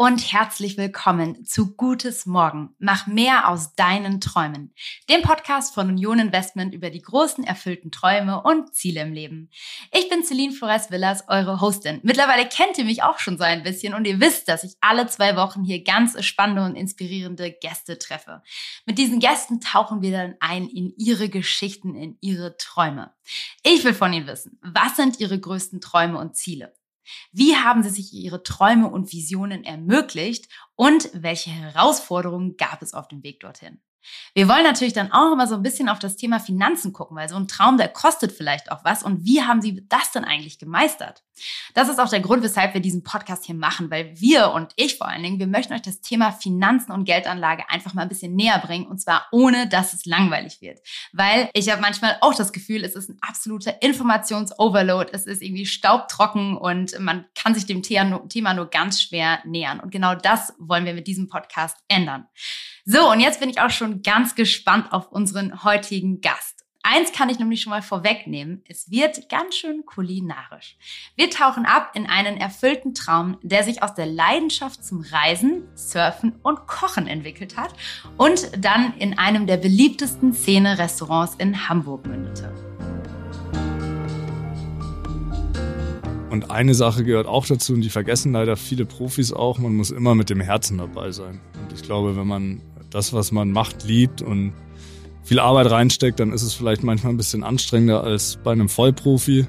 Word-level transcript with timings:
Und 0.00 0.32
herzlich 0.32 0.76
willkommen 0.76 1.44
zu 1.44 1.74
Gutes 1.74 2.24
Morgen. 2.24 2.72
Mach 2.78 3.08
mehr 3.08 3.48
aus 3.48 3.74
deinen 3.74 4.20
Träumen. 4.20 4.72
Dem 5.10 5.22
Podcast 5.22 5.74
von 5.74 5.88
Union 5.88 6.20
Investment 6.20 6.72
über 6.72 6.90
die 6.90 7.02
großen 7.02 7.42
erfüllten 7.42 7.90
Träume 7.90 8.40
und 8.40 8.72
Ziele 8.72 9.00
im 9.00 9.12
Leben. 9.12 9.50
Ich 9.92 10.08
bin 10.08 10.22
Celine 10.22 10.52
Flores 10.52 10.92
Villas, 10.92 11.24
eure 11.26 11.60
Hostin. 11.60 11.98
Mittlerweile 12.04 12.46
kennt 12.48 12.78
ihr 12.78 12.84
mich 12.84 13.02
auch 13.02 13.18
schon 13.18 13.38
so 13.38 13.42
ein 13.42 13.64
bisschen 13.64 13.92
und 13.92 14.06
ihr 14.06 14.20
wisst, 14.20 14.46
dass 14.46 14.62
ich 14.62 14.76
alle 14.80 15.08
zwei 15.08 15.34
Wochen 15.34 15.64
hier 15.64 15.82
ganz 15.82 16.24
spannende 16.24 16.62
und 16.62 16.76
inspirierende 16.76 17.50
Gäste 17.50 17.98
treffe. 17.98 18.44
Mit 18.86 18.98
diesen 18.98 19.18
Gästen 19.18 19.60
tauchen 19.60 20.00
wir 20.00 20.12
dann 20.12 20.36
ein 20.38 20.68
in 20.68 20.94
ihre 20.96 21.28
Geschichten, 21.28 21.96
in 21.96 22.16
ihre 22.20 22.56
Träume. 22.56 23.12
Ich 23.64 23.82
will 23.82 23.94
von 23.94 24.12
ihnen 24.12 24.28
wissen, 24.28 24.60
was 24.62 24.94
sind 24.94 25.18
ihre 25.18 25.40
größten 25.40 25.80
Träume 25.80 26.18
und 26.18 26.36
Ziele? 26.36 26.77
Wie 27.32 27.56
haben 27.56 27.82
sie 27.82 27.90
sich 27.90 28.12
ihre 28.12 28.42
Träume 28.42 28.88
und 28.88 29.12
Visionen 29.12 29.64
ermöglicht 29.64 30.48
und 30.74 31.10
welche 31.14 31.50
Herausforderungen 31.50 32.56
gab 32.56 32.82
es 32.82 32.94
auf 32.94 33.08
dem 33.08 33.22
Weg 33.22 33.40
dorthin? 33.40 33.80
Wir 34.34 34.48
wollen 34.48 34.64
natürlich 34.64 34.92
dann 34.92 35.12
auch 35.12 35.32
immer 35.32 35.46
so 35.46 35.54
ein 35.54 35.62
bisschen 35.62 35.88
auf 35.88 35.98
das 35.98 36.16
Thema 36.16 36.38
Finanzen 36.40 36.92
gucken, 36.92 37.16
weil 37.16 37.28
so 37.28 37.36
ein 37.36 37.48
Traum, 37.48 37.76
der 37.76 37.88
kostet 37.88 38.32
vielleicht 38.32 38.70
auch 38.70 38.84
was. 38.84 39.02
Und 39.02 39.24
wie 39.24 39.42
haben 39.42 39.60
Sie 39.60 39.84
das 39.88 40.12
denn 40.12 40.24
eigentlich 40.24 40.58
gemeistert? 40.58 41.22
Das 41.74 41.88
ist 41.88 41.98
auch 41.98 42.08
der 42.08 42.20
Grund, 42.20 42.42
weshalb 42.42 42.74
wir 42.74 42.80
diesen 42.80 43.02
Podcast 43.02 43.44
hier 43.44 43.54
machen, 43.54 43.90
weil 43.90 44.20
wir 44.20 44.50
und 44.50 44.72
ich 44.76 44.96
vor 44.96 45.08
allen 45.08 45.22
Dingen, 45.22 45.38
wir 45.38 45.46
möchten 45.46 45.72
euch 45.72 45.82
das 45.82 46.00
Thema 46.00 46.32
Finanzen 46.32 46.92
und 46.92 47.04
Geldanlage 47.04 47.68
einfach 47.68 47.94
mal 47.94 48.02
ein 48.02 48.08
bisschen 48.08 48.34
näher 48.34 48.58
bringen 48.58 48.86
und 48.86 49.00
zwar 49.00 49.26
ohne, 49.32 49.68
dass 49.68 49.92
es 49.92 50.04
langweilig 50.04 50.60
wird. 50.60 50.80
Weil 51.12 51.48
ich 51.54 51.70
habe 51.70 51.80
manchmal 51.80 52.18
auch 52.20 52.34
das 52.34 52.52
Gefühl, 52.52 52.84
es 52.84 52.94
ist 52.94 53.08
ein 53.08 53.18
absoluter 53.20 53.82
Informationsoverload, 53.82 55.10
es 55.12 55.26
ist 55.26 55.42
irgendwie 55.42 55.66
staubtrocken 55.66 56.56
und 56.56 56.98
man 56.98 57.26
kann 57.34 57.54
sich 57.54 57.66
dem 57.66 57.82
Thema 57.82 58.54
nur 58.54 58.66
ganz 58.70 59.02
schwer 59.02 59.40
nähern. 59.44 59.80
Und 59.80 59.90
genau 59.90 60.14
das 60.14 60.54
wollen 60.58 60.84
wir 60.84 60.94
mit 60.94 61.06
diesem 61.06 61.28
Podcast 61.28 61.76
ändern. 61.88 62.26
So, 62.90 63.12
und 63.12 63.20
jetzt 63.20 63.38
bin 63.38 63.50
ich 63.50 63.60
auch 63.60 63.68
schon 63.68 64.00
ganz 64.00 64.34
gespannt 64.34 64.94
auf 64.94 65.12
unseren 65.12 65.62
heutigen 65.62 66.22
Gast. 66.22 66.64
Eins 66.82 67.12
kann 67.12 67.28
ich 67.28 67.38
nämlich 67.38 67.60
schon 67.60 67.68
mal 67.68 67.82
vorwegnehmen. 67.82 68.62
Es 68.66 68.90
wird 68.90 69.28
ganz 69.28 69.56
schön 69.56 69.84
kulinarisch. 69.84 70.78
Wir 71.14 71.28
tauchen 71.28 71.66
ab 71.66 71.90
in 71.92 72.06
einen 72.06 72.38
erfüllten 72.38 72.94
Traum, 72.94 73.36
der 73.42 73.62
sich 73.62 73.82
aus 73.82 73.92
der 73.92 74.06
Leidenschaft 74.06 74.82
zum 74.82 75.02
Reisen, 75.02 75.64
Surfen 75.74 76.36
und 76.42 76.66
Kochen 76.66 77.06
entwickelt 77.06 77.58
hat 77.58 77.74
und 78.16 78.64
dann 78.64 78.94
in 78.96 79.18
einem 79.18 79.46
der 79.46 79.58
beliebtesten 79.58 80.32
Szene-Restaurants 80.32 81.34
in 81.34 81.68
Hamburg 81.68 82.06
mündete. 82.06 82.54
Und 86.30 86.50
eine 86.50 86.72
Sache 86.72 87.04
gehört 87.04 87.26
auch 87.26 87.44
dazu, 87.44 87.74
und 87.74 87.82
die 87.82 87.90
vergessen 87.90 88.32
leider 88.32 88.56
viele 88.56 88.86
Profis 88.86 89.30
auch, 89.30 89.58
man 89.58 89.74
muss 89.74 89.90
immer 89.90 90.14
mit 90.14 90.30
dem 90.30 90.40
Herzen 90.40 90.78
dabei 90.78 91.10
sein. 91.10 91.40
Und 91.54 91.72
ich 91.74 91.82
glaube, 91.82 92.16
wenn 92.16 92.26
man 92.26 92.62
das, 92.90 93.12
was 93.12 93.32
man 93.32 93.50
macht, 93.52 93.84
liebt 93.84 94.22
und 94.22 94.52
viel 95.22 95.40
Arbeit 95.40 95.70
reinsteckt, 95.70 96.20
dann 96.20 96.32
ist 96.32 96.42
es 96.42 96.54
vielleicht 96.54 96.82
manchmal 96.82 97.12
ein 97.12 97.16
bisschen 97.18 97.44
anstrengender 97.44 98.02
als 98.02 98.38
bei 98.42 98.52
einem 98.52 98.68
Vollprofi. 98.68 99.46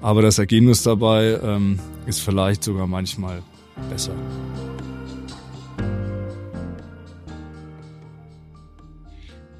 Aber 0.00 0.22
das 0.22 0.38
Ergebnis 0.38 0.82
dabei 0.82 1.38
ähm, 1.42 1.78
ist 2.06 2.20
vielleicht 2.20 2.64
sogar 2.64 2.86
manchmal 2.86 3.42
besser. 3.90 4.12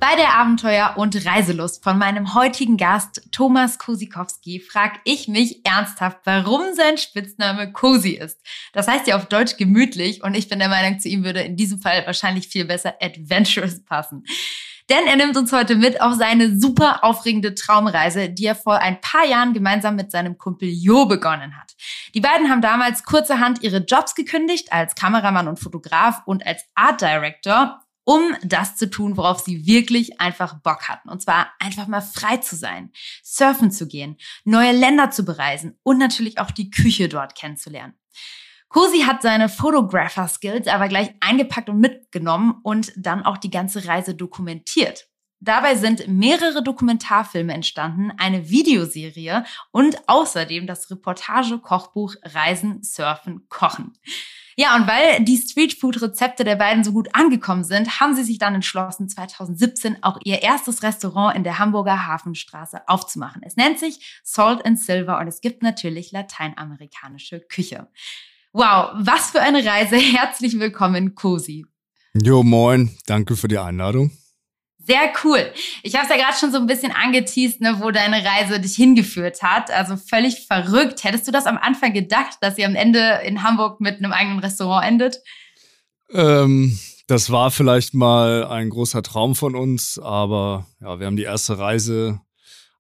Bei 0.03 0.17
der 0.17 0.35
Abenteuer- 0.35 0.95
und 0.97 1.25
Reiselust 1.27 1.85
von 1.85 1.97
meinem 1.97 2.35
heutigen 2.35 2.77
Gast 2.77 3.23
Thomas 3.31 3.79
Kosikowski 3.79 4.59
frage 4.59 4.99
ich 5.05 5.29
mich 5.29 5.65
ernsthaft, 5.65 6.19
warum 6.25 6.75
sein 6.75 6.99
Spitzname 6.99 7.71
Cosi 7.71 8.15
ist. 8.15 8.41
Das 8.73 8.89
heißt 8.89 9.07
ja 9.07 9.15
auf 9.15 9.27
Deutsch 9.27 9.57
gemütlich 9.59 10.25
und 10.25 10.35
ich 10.35 10.49
bin 10.49 10.59
der 10.59 10.69
Meinung, 10.69 10.99
zu 10.99 11.09
ihm 11.09 11.23
würde 11.23 11.43
in 11.43 11.55
diesem 11.55 11.81
Fall 11.81 12.05
wahrscheinlich 12.05 12.49
viel 12.49 12.65
besser 12.65 12.97
adventurous 13.01 13.85
passen. 13.85 14.25
Denn 14.91 15.07
er 15.07 15.15
nimmt 15.15 15.37
uns 15.37 15.53
heute 15.53 15.77
mit 15.77 16.01
auf 16.01 16.15
seine 16.15 16.59
super 16.59 17.05
aufregende 17.05 17.55
Traumreise, 17.55 18.29
die 18.29 18.47
er 18.47 18.57
vor 18.57 18.79
ein 18.79 19.01
paar 19.01 19.25
Jahren 19.25 19.53
gemeinsam 19.53 19.95
mit 19.95 20.11
seinem 20.11 20.37
Kumpel 20.37 20.69
Jo 20.69 21.07
begonnen 21.07 21.57
hat. 21.57 21.77
Die 22.13 22.21
beiden 22.21 22.51
haben 22.51 22.61
damals 22.61 23.05
kurzerhand 23.05 23.63
ihre 23.63 23.79
Jobs 23.79 24.17
gekündigt 24.17 24.73
als 24.73 24.97
Kameramann 24.97 25.47
und 25.47 25.61
Fotograf 25.61 26.23
und 26.27 26.45
als 26.45 26.65
Art 26.75 27.01
Director 27.01 27.82
um 28.05 28.35
das 28.43 28.77
zu 28.77 28.91
tun, 28.91 29.17
worauf 29.17 29.41
sie 29.41 29.67
wirklich 29.67 30.21
einfach 30.21 30.55
Bock 30.61 30.89
hatten. 30.89 31.09
Und 31.09 31.23
zwar 31.23 31.53
einfach 31.59 31.87
mal 31.87 32.01
frei 32.01 32.39
zu 32.39 32.57
sein, 32.57 32.91
surfen 33.23 33.71
zu 33.71 33.87
gehen, 33.87 34.17
neue 34.45 34.73
Länder 34.73 35.11
zu 35.11 35.25
bereisen 35.25 35.79
und 35.83 35.99
natürlich 35.99 36.39
auch 36.39 36.51
die 36.51 36.71
Küche 36.71 37.09
dort 37.09 37.35
kennenzulernen. 37.35 37.95
Cosi 38.69 39.01
hat 39.01 39.21
seine 39.21 39.51
Photographer-Skills 39.51 40.67
aber 40.67 40.89
gleich 40.89 41.11
eingepackt 41.21 41.69
und 41.69 41.79
mitgenommen 41.79 42.55
und 42.63 42.93
dann 42.97 43.23
auch 43.23 43.37
die 43.37 43.51
ganze 43.51 43.87
Reise 43.87 44.15
dokumentiert. 44.15 45.09
Dabei 45.41 45.75
sind 45.75 46.07
mehrere 46.07 46.63
Dokumentarfilme 46.63 47.53
entstanden, 47.53 48.13
eine 48.17 48.49
Videoserie 48.49 49.45
und 49.73 50.09
außerdem 50.09 50.67
das 50.67 50.91
Reportage-Kochbuch 50.91 52.15
Reisen, 52.23 52.83
Surfen, 52.83 53.47
Kochen. 53.49 53.99
Ja, 54.57 54.77
und 54.77 54.87
weil 54.87 55.25
die 55.25 55.37
Streetfood-Rezepte 55.37 56.45
der 56.45 56.57
beiden 56.57 56.85
so 56.85 56.93
gut 56.93 57.09
angekommen 57.15 57.65
sind, 57.65 58.01
haben 58.01 58.15
sie 58.15 58.25
sich 58.25 58.39
dann 58.39 58.55
entschlossen, 58.55 59.09
2017 59.09 60.03
auch 60.03 60.19
ihr 60.25 60.43
erstes 60.43 60.83
Restaurant 60.83 61.37
in 61.37 61.45
der 61.45 61.59
Hamburger 61.59 62.07
Hafenstraße 62.07 62.87
aufzumachen. 62.87 63.43
Es 63.45 63.57
nennt 63.57 63.79
sich 63.79 64.21
Salt 64.23 64.65
and 64.65 64.79
Silver 64.79 65.19
und 65.19 65.29
es 65.29 65.41
gibt 65.41 65.63
natürlich 65.63 66.13
lateinamerikanische 66.13 67.41
Küche. 67.41 67.89
Wow, 68.53 68.91
was 68.99 69.31
für 69.31 69.41
eine 69.41 69.65
Reise. 69.65 69.97
Herzlich 69.97 70.59
willkommen, 70.59 71.15
Cosi. 71.15 71.65
Jo, 72.15 72.43
moin. 72.43 72.95
Danke 73.07 73.37
für 73.37 73.49
die 73.49 73.59
Einladung. 73.59 74.11
Sehr 74.85 75.13
cool. 75.23 75.53
Ich 75.83 75.95
habe 75.95 76.05
es 76.05 76.11
ja 76.11 76.17
gerade 76.17 76.37
schon 76.37 76.51
so 76.51 76.59
ein 76.59 76.67
bisschen 76.67 76.93
angeteased, 76.93 77.61
ne, 77.61 77.77
wo 77.81 77.91
deine 77.91 78.25
Reise 78.25 78.59
dich 78.59 78.75
hingeführt 78.75 79.43
hat. 79.43 79.71
Also 79.71 79.97
völlig 79.97 80.47
verrückt. 80.47 81.05
Hättest 81.05 81.29
du 81.29 81.33
das 81.33 81.47
am 81.47 81.57
Anfang 81.57 81.93
gedacht, 81.93 82.39
dass 82.41 82.59
ihr 82.59 82.67
am 82.67 82.75
Ende 82.75 83.21
in 83.25 83.45
Hamburg 83.45 83.81
mit 83.81 83.99
einem 83.99 84.13
eigenen 84.13 84.41
Restaurant 84.41 84.85
endet? 84.85 85.19
Ähm, 86.11 86.79
das 87.07 87.31
war 87.31 87.51
vielleicht 87.51 87.95
mal 87.95 88.45
ein 88.47 88.71
großer 88.71 89.03
Traum 89.03 89.35
von 89.35 89.55
uns, 89.55 89.99
aber 89.99 90.67
ja, 90.81 90.99
wir 90.99 91.07
haben 91.07 91.17
die 91.17 91.23
erste 91.23 91.59
Reise 91.59 92.21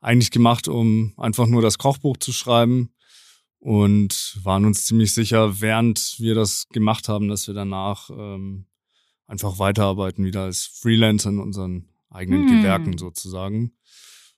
eigentlich 0.00 0.30
gemacht, 0.32 0.66
um 0.66 1.14
einfach 1.16 1.46
nur 1.46 1.62
das 1.62 1.78
Kochbuch 1.78 2.16
zu 2.16 2.32
schreiben 2.32 2.92
und 3.58 4.40
waren 4.42 4.64
uns 4.64 4.86
ziemlich 4.86 5.14
sicher, 5.14 5.60
während 5.60 6.16
wir 6.18 6.34
das 6.34 6.66
gemacht 6.70 7.08
haben, 7.08 7.28
dass 7.28 7.46
wir 7.46 7.54
danach 7.54 8.10
ähm, 8.10 8.66
einfach 9.28 9.60
weiterarbeiten 9.60 10.24
wieder 10.24 10.42
als 10.42 10.66
Freelancer 10.66 11.30
in 11.30 11.38
unseren 11.38 11.91
eigenen 12.14 12.48
hm. 12.48 12.56
Gewerken 12.56 12.98
sozusagen. 12.98 13.72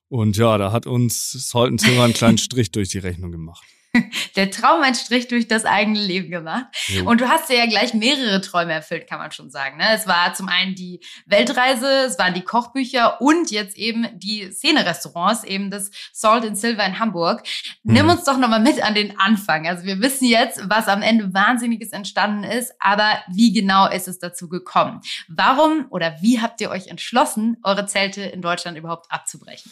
Und 0.08 0.36
ja, 0.36 0.58
da 0.58 0.70
hat 0.70 0.86
uns 0.86 1.32
Salton 1.32 1.78
Silver 1.78 2.04
einen 2.04 2.14
kleinen 2.14 2.38
Strich 2.38 2.70
durch 2.70 2.90
die 2.90 2.98
Rechnung 2.98 3.32
gemacht. 3.32 3.64
der 4.36 4.50
Traum 4.50 4.82
ein 4.82 4.94
Strich 4.94 5.28
durch 5.28 5.48
das 5.48 5.64
eigene 5.64 6.00
Leben 6.00 6.30
gemacht. 6.30 6.66
Jo. 6.88 7.08
Und 7.08 7.20
du 7.20 7.28
hast 7.28 7.48
dir 7.48 7.56
ja 7.56 7.66
gleich 7.66 7.94
mehrere 7.94 8.40
Träume 8.40 8.72
erfüllt, 8.72 9.06
kann 9.08 9.18
man 9.18 9.32
schon 9.32 9.50
sagen. 9.50 9.76
Ne? 9.76 9.84
Es 9.94 10.06
war 10.06 10.34
zum 10.34 10.48
einen 10.48 10.74
die 10.74 11.00
Weltreise, 11.26 11.86
es 12.06 12.18
waren 12.18 12.34
die 12.34 12.42
Kochbücher 12.42 13.20
und 13.20 13.50
jetzt 13.50 13.76
eben 13.76 14.06
die 14.18 14.50
Szene-Restaurants, 14.50 15.44
eben 15.44 15.70
das 15.70 15.90
Salt 16.12 16.44
and 16.44 16.58
Silver 16.58 16.84
in 16.84 16.98
Hamburg. 16.98 17.42
Nimm 17.82 18.06
mhm. 18.06 18.12
uns 18.12 18.24
doch 18.24 18.38
nochmal 18.38 18.60
mit 18.60 18.82
an 18.82 18.94
den 18.94 19.18
Anfang. 19.18 19.66
Also 19.66 19.84
wir 19.84 20.00
wissen 20.00 20.26
jetzt, 20.26 20.60
was 20.68 20.88
am 20.88 21.02
Ende 21.02 21.32
Wahnsinniges 21.32 21.92
entstanden 21.92 22.44
ist, 22.44 22.72
aber 22.78 23.22
wie 23.32 23.52
genau 23.52 23.88
ist 23.88 24.08
es 24.08 24.18
dazu 24.18 24.48
gekommen? 24.48 25.00
Warum 25.28 25.86
oder 25.90 26.16
wie 26.20 26.40
habt 26.40 26.60
ihr 26.60 26.70
euch 26.70 26.88
entschlossen, 26.88 27.56
eure 27.62 27.86
Zelte 27.86 28.22
in 28.22 28.42
Deutschland 28.42 28.76
überhaupt 28.78 29.10
abzubrechen? 29.10 29.70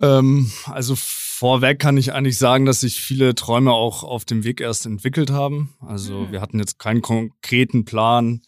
Ähm, 0.00 0.50
also 0.66 0.94
vorweg 1.36 1.78
kann 1.78 1.98
ich 1.98 2.14
eigentlich 2.14 2.38
sagen, 2.38 2.64
dass 2.64 2.80
sich 2.80 2.98
viele 2.98 3.34
Träume 3.34 3.72
auch 3.72 4.04
auf 4.04 4.24
dem 4.24 4.42
Weg 4.42 4.62
erst 4.62 4.86
entwickelt 4.86 5.30
haben. 5.30 5.74
Also 5.80 6.20
mhm. 6.20 6.32
wir 6.32 6.40
hatten 6.40 6.58
jetzt 6.58 6.78
keinen 6.78 7.02
konkreten 7.02 7.84
Plan. 7.84 8.40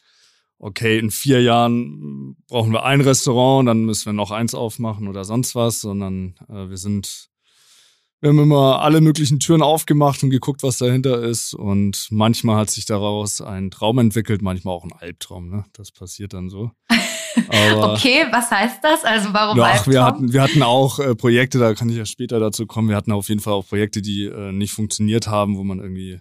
Okay, 0.59 0.99
in 0.99 1.11
vier 1.11 1.43
Jahren 1.43 2.37
brauchen 2.49 2.73
wir 2.73 2.85
ein 2.85 3.03
Restaurant, 3.03 3.69
dann 3.69 3.85
müssen 3.85 4.07
wir 4.07 4.13
noch 4.15 4.31
eins 4.31 4.55
aufmachen 4.55 5.07
oder 5.07 5.25
sonst 5.25 5.55
was, 5.55 5.83
sondern 5.83 6.35
äh, 6.49 6.71
wir 6.71 6.79
sind, 6.79 7.29
wir 8.21 8.31
haben 8.31 8.39
immer 8.39 8.81
alle 8.81 9.03
möglichen 9.03 9.39
Türen 9.39 9.63
aufgemacht 9.63 10.23
und 10.23 10.31
geguckt, 10.31 10.63
was 10.63 10.79
dahinter 10.79 11.23
ist. 11.23 11.53
Und 11.53 12.09
manchmal 12.11 12.57
hat 12.57 12.71
sich 12.71 12.87
daraus 12.87 13.43
ein 13.43 13.71
Traum 13.71 13.99
entwickelt, 13.99 14.41
manchmal 14.41 14.75
auch 14.75 14.85
ein 14.85 14.93
Albtraum. 14.93 15.51
Ne? 15.51 15.67
Das 15.75 15.93
passiert 15.93 16.33
dann 16.33 16.49
so. 16.49 16.71
Aber, 17.49 17.93
okay, 17.93 18.27
was 18.31 18.51
heißt 18.51 18.83
das? 18.83 19.05
Also 19.05 19.33
warum 19.33 19.61
Ach, 19.61 19.87
wir 19.87 20.05
hatten, 20.05 20.33
wir 20.33 20.43
hatten 20.43 20.63
auch 20.63 20.99
äh, 20.99 21.15
Projekte, 21.15 21.59
da 21.59 21.75
kann 21.75 21.89
ich 21.89 21.97
ja 21.97 22.07
später 22.07 22.41
dazu 22.41 22.67
kommen. 22.67 22.89
Wir 22.89 22.97
hatten 22.97 23.13
auf 23.13 23.29
jeden 23.29 23.41
Fall 23.41 23.53
auch 23.53 23.67
Projekte, 23.67 24.03
die 24.03 24.25
äh, 24.25 24.53
nicht 24.53 24.73
funktioniert 24.73 25.29
haben, 25.29 25.57
wo 25.57 25.65
man 25.65 25.79
irgendwie 25.79 26.21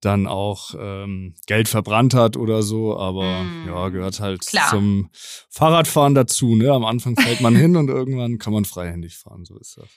dann 0.00 0.26
auch 0.26 0.74
ähm, 0.78 1.34
Geld 1.46 1.68
verbrannt 1.68 2.14
hat 2.14 2.36
oder 2.36 2.62
so, 2.62 2.96
aber 2.98 3.42
mm, 3.42 3.66
ja, 3.66 3.88
gehört 3.88 4.20
halt 4.20 4.46
klar. 4.46 4.68
zum 4.68 5.10
Fahrradfahren 5.50 6.14
dazu. 6.14 6.54
Ne? 6.54 6.70
Am 6.70 6.84
Anfang 6.84 7.16
fällt 7.16 7.40
man 7.40 7.56
hin 7.56 7.76
und 7.76 7.88
irgendwann 7.88 8.38
kann 8.38 8.52
man 8.52 8.64
freihändig 8.64 9.16
fahren, 9.16 9.44
so 9.44 9.58
ist 9.58 9.78
das. 9.78 9.88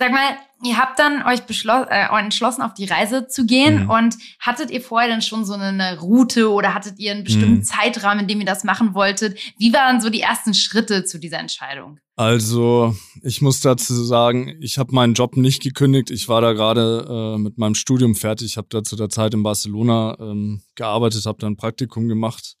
Sag 0.00 0.12
mal, 0.12 0.34
ihr 0.64 0.78
habt 0.78 0.98
dann 0.98 1.26
euch 1.26 1.40
äh, 1.40 2.18
entschlossen, 2.18 2.62
auf 2.62 2.72
die 2.72 2.86
Reise 2.86 3.26
zu 3.26 3.44
gehen 3.44 3.84
mhm. 3.84 3.90
und 3.90 4.16
hattet 4.40 4.70
ihr 4.70 4.80
vorher 4.80 5.10
dann 5.10 5.20
schon 5.20 5.44
so 5.44 5.52
eine 5.52 6.00
Route 6.00 6.50
oder 6.50 6.72
hattet 6.72 6.98
ihr 6.98 7.12
einen 7.12 7.22
bestimmten 7.22 7.56
mhm. 7.56 7.62
Zeitrahmen, 7.64 8.20
in 8.20 8.26
dem 8.26 8.40
ihr 8.40 8.46
das 8.46 8.64
machen 8.64 8.94
wolltet? 8.94 9.38
Wie 9.58 9.74
waren 9.74 10.00
so 10.00 10.08
die 10.08 10.22
ersten 10.22 10.54
Schritte 10.54 11.04
zu 11.04 11.18
dieser 11.18 11.38
Entscheidung? 11.38 11.98
Also, 12.16 12.96
ich 13.22 13.42
muss 13.42 13.60
dazu 13.60 13.92
sagen, 14.02 14.56
ich 14.62 14.78
habe 14.78 14.94
meinen 14.94 15.12
Job 15.12 15.36
nicht 15.36 15.62
gekündigt. 15.62 16.10
Ich 16.10 16.30
war 16.30 16.40
da 16.40 16.54
gerade 16.54 17.34
äh, 17.36 17.38
mit 17.38 17.58
meinem 17.58 17.74
Studium 17.74 18.14
fertig. 18.14 18.46
Ich 18.46 18.56
habe 18.56 18.68
da 18.70 18.82
zu 18.82 18.96
der 18.96 19.10
Zeit 19.10 19.34
in 19.34 19.42
Barcelona 19.42 20.16
ähm, 20.18 20.62
gearbeitet, 20.76 21.26
habe 21.26 21.38
da 21.40 21.46
ein 21.46 21.58
Praktikum 21.58 22.08
gemacht 22.08 22.56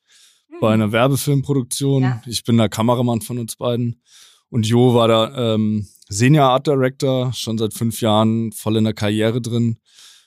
mhm. 0.50 0.56
bei 0.60 0.74
einer 0.74 0.92
Werbefilmproduktion. 0.92 2.02
Ja. 2.02 2.22
Ich 2.26 2.44
bin 2.44 2.58
der 2.58 2.68
Kameramann 2.68 3.22
von 3.22 3.38
uns 3.38 3.56
beiden. 3.56 4.02
Und 4.50 4.66
Jo 4.66 4.94
war 4.94 5.08
da 5.08 5.54
ähm, 5.54 5.88
Senior 6.12 6.46
Art 6.46 6.66
Director, 6.66 7.32
schon 7.32 7.56
seit 7.56 7.72
fünf 7.72 8.00
Jahren 8.00 8.50
voll 8.50 8.76
in 8.76 8.84
der 8.84 8.94
Karriere 8.94 9.40
drin. 9.40 9.78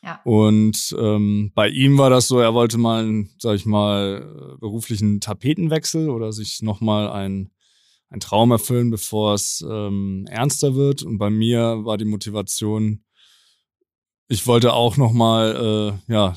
Ja. 0.01 0.21
Und 0.23 0.95
ähm, 0.97 1.51
bei 1.55 1.67
ihm 1.69 1.97
war 1.97 2.09
das 2.09 2.27
so, 2.27 2.39
er 2.39 2.53
wollte 2.53 2.77
mal, 2.77 3.03
einen, 3.03 3.29
sag 3.37 3.55
ich 3.55 3.65
mal, 3.65 4.57
beruflichen 4.59 5.19
Tapetenwechsel 5.19 6.09
oder 6.09 6.31
sich 6.31 6.61
nochmal 6.61 7.09
ein, 7.09 7.51
ein 8.09 8.21
Traum 8.21 8.51
erfüllen, 8.51 8.91
bevor 8.91 9.33
es 9.33 9.63
ähm, 9.69 10.25
ernster 10.29 10.75
wird. 10.75 11.03
Und 11.03 11.17
bei 11.17 11.29
mir 11.29 11.83
war 11.83 11.97
die 11.97 12.05
Motivation, 12.05 13.03
ich 14.29 14.47
wollte 14.47 14.73
auch 14.73 14.95
nochmal, 14.95 15.99
äh, 16.07 16.11
ja, 16.11 16.33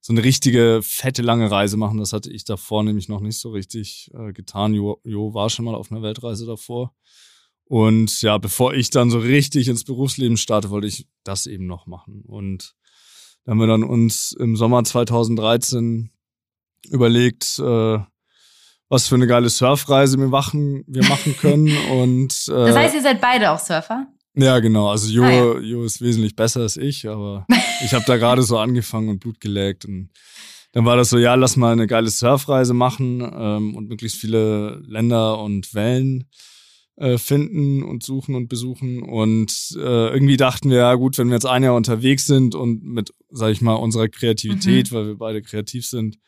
so 0.00 0.12
eine 0.12 0.22
richtige, 0.22 0.80
fette, 0.82 1.22
lange 1.22 1.50
Reise 1.50 1.76
machen. 1.76 1.98
Das 1.98 2.12
hatte 2.12 2.30
ich 2.30 2.44
davor 2.44 2.84
nämlich 2.84 3.08
noch 3.08 3.20
nicht 3.20 3.38
so 3.38 3.50
richtig 3.50 4.10
äh, 4.14 4.32
getan. 4.32 4.74
Jo, 4.74 5.00
jo 5.02 5.34
war 5.34 5.50
schon 5.50 5.64
mal 5.64 5.74
auf 5.74 5.90
einer 5.90 6.02
Weltreise 6.02 6.46
davor. 6.46 6.94
Und 7.66 8.20
ja, 8.22 8.38
bevor 8.38 8.74
ich 8.74 8.90
dann 8.90 9.10
so 9.10 9.18
richtig 9.18 9.68
ins 9.68 9.84
Berufsleben 9.84 10.36
starte, 10.36 10.70
wollte 10.70 10.86
ich 10.86 11.06
das 11.24 11.46
eben 11.46 11.66
noch 11.66 11.86
machen. 11.86 12.22
Und 12.26 12.74
da 13.44 13.52
haben 13.52 13.58
wir 13.58 13.66
dann 13.66 13.84
uns 13.84 14.32
im 14.38 14.56
Sommer 14.56 14.84
2013 14.84 16.10
überlegt, 16.90 17.58
äh, 17.58 17.98
was 18.88 19.08
für 19.08 19.14
eine 19.14 19.26
geile 19.26 19.48
Surfreise 19.48 20.18
wir 20.18 20.28
machen, 20.28 20.84
wir 20.86 21.04
machen 21.04 21.36
können. 21.36 21.74
Und, 21.90 22.48
äh, 22.48 22.66
das 22.66 22.76
heißt, 22.76 22.94
ihr 22.94 23.02
seid 23.02 23.20
beide 23.20 23.50
auch 23.50 23.58
Surfer? 23.58 24.06
Ja, 24.36 24.58
genau. 24.60 24.90
Also 24.90 25.10
Jo, 25.10 25.22
ah, 25.22 25.30
ja. 25.30 25.58
jo 25.60 25.84
ist 25.84 26.00
wesentlich 26.00 26.36
besser 26.36 26.60
als 26.60 26.76
ich, 26.76 27.08
aber 27.08 27.46
ich 27.84 27.94
habe 27.94 28.04
da 28.06 28.16
gerade 28.16 28.42
so 28.42 28.58
angefangen 28.58 29.08
und 29.08 29.20
Blut 29.20 29.40
geleckt. 29.40 29.84
Und 29.84 30.10
dann 30.72 30.84
war 30.84 30.96
das 30.96 31.10
so, 31.10 31.18
ja, 31.18 31.34
lass 31.34 31.56
mal 31.56 31.72
eine 31.72 31.86
geile 31.86 32.10
Surfreise 32.10 32.74
machen 32.74 33.20
ähm, 33.20 33.76
und 33.76 33.88
möglichst 33.88 34.20
viele 34.20 34.82
Länder 34.86 35.38
und 35.38 35.72
Wellen 35.72 36.28
äh, 36.96 37.18
finden 37.18 37.82
und 37.82 38.02
suchen 38.02 38.34
und 38.34 38.48
besuchen. 38.48 39.02
Und 39.02 39.74
äh, 39.76 40.08
irgendwie 40.12 40.36
dachten 40.36 40.70
wir, 40.70 40.78
ja 40.78 40.94
gut, 40.94 41.18
wenn 41.18 41.28
wir 41.28 41.34
jetzt 41.34 41.46
ein 41.46 41.62
Jahr 41.62 41.74
unterwegs 41.74 42.26
sind 42.26 42.54
und 42.54 42.84
mit, 42.84 43.12
sag 43.30 43.50
ich 43.50 43.60
mal, 43.60 43.74
unserer 43.74 44.08
Kreativität, 44.08 44.90
mhm. 44.90 44.94
weil 44.94 45.06
wir 45.06 45.16
beide 45.16 45.42
kreativ 45.42 45.86
sind 45.86 46.18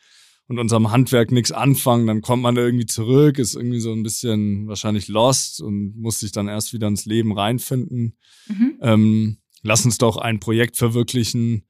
und 0.47 0.59
unserem 0.59 0.91
Handwerk 0.91 1.31
nichts 1.31 1.51
anfangen, 1.51 2.07
dann 2.07 2.21
kommt 2.21 2.43
man 2.43 2.55
da 2.55 2.61
irgendwie 2.61 2.85
zurück, 2.85 3.37
ist 3.37 3.55
irgendwie 3.55 3.79
so 3.79 3.91
ein 3.91 4.03
bisschen 4.03 4.67
wahrscheinlich 4.67 5.07
lost 5.07 5.61
und 5.61 5.97
muss 5.97 6.19
sich 6.19 6.31
dann 6.31 6.47
erst 6.47 6.73
wieder 6.73 6.87
ins 6.87 7.05
Leben 7.05 7.33
reinfinden. 7.33 8.17
Mhm. 8.47 8.79
Ähm, 8.81 9.37
lass 9.61 9.85
uns 9.85 9.97
doch 9.97 10.17
ein 10.17 10.39
Projekt 10.39 10.77
verwirklichen, 10.77 11.66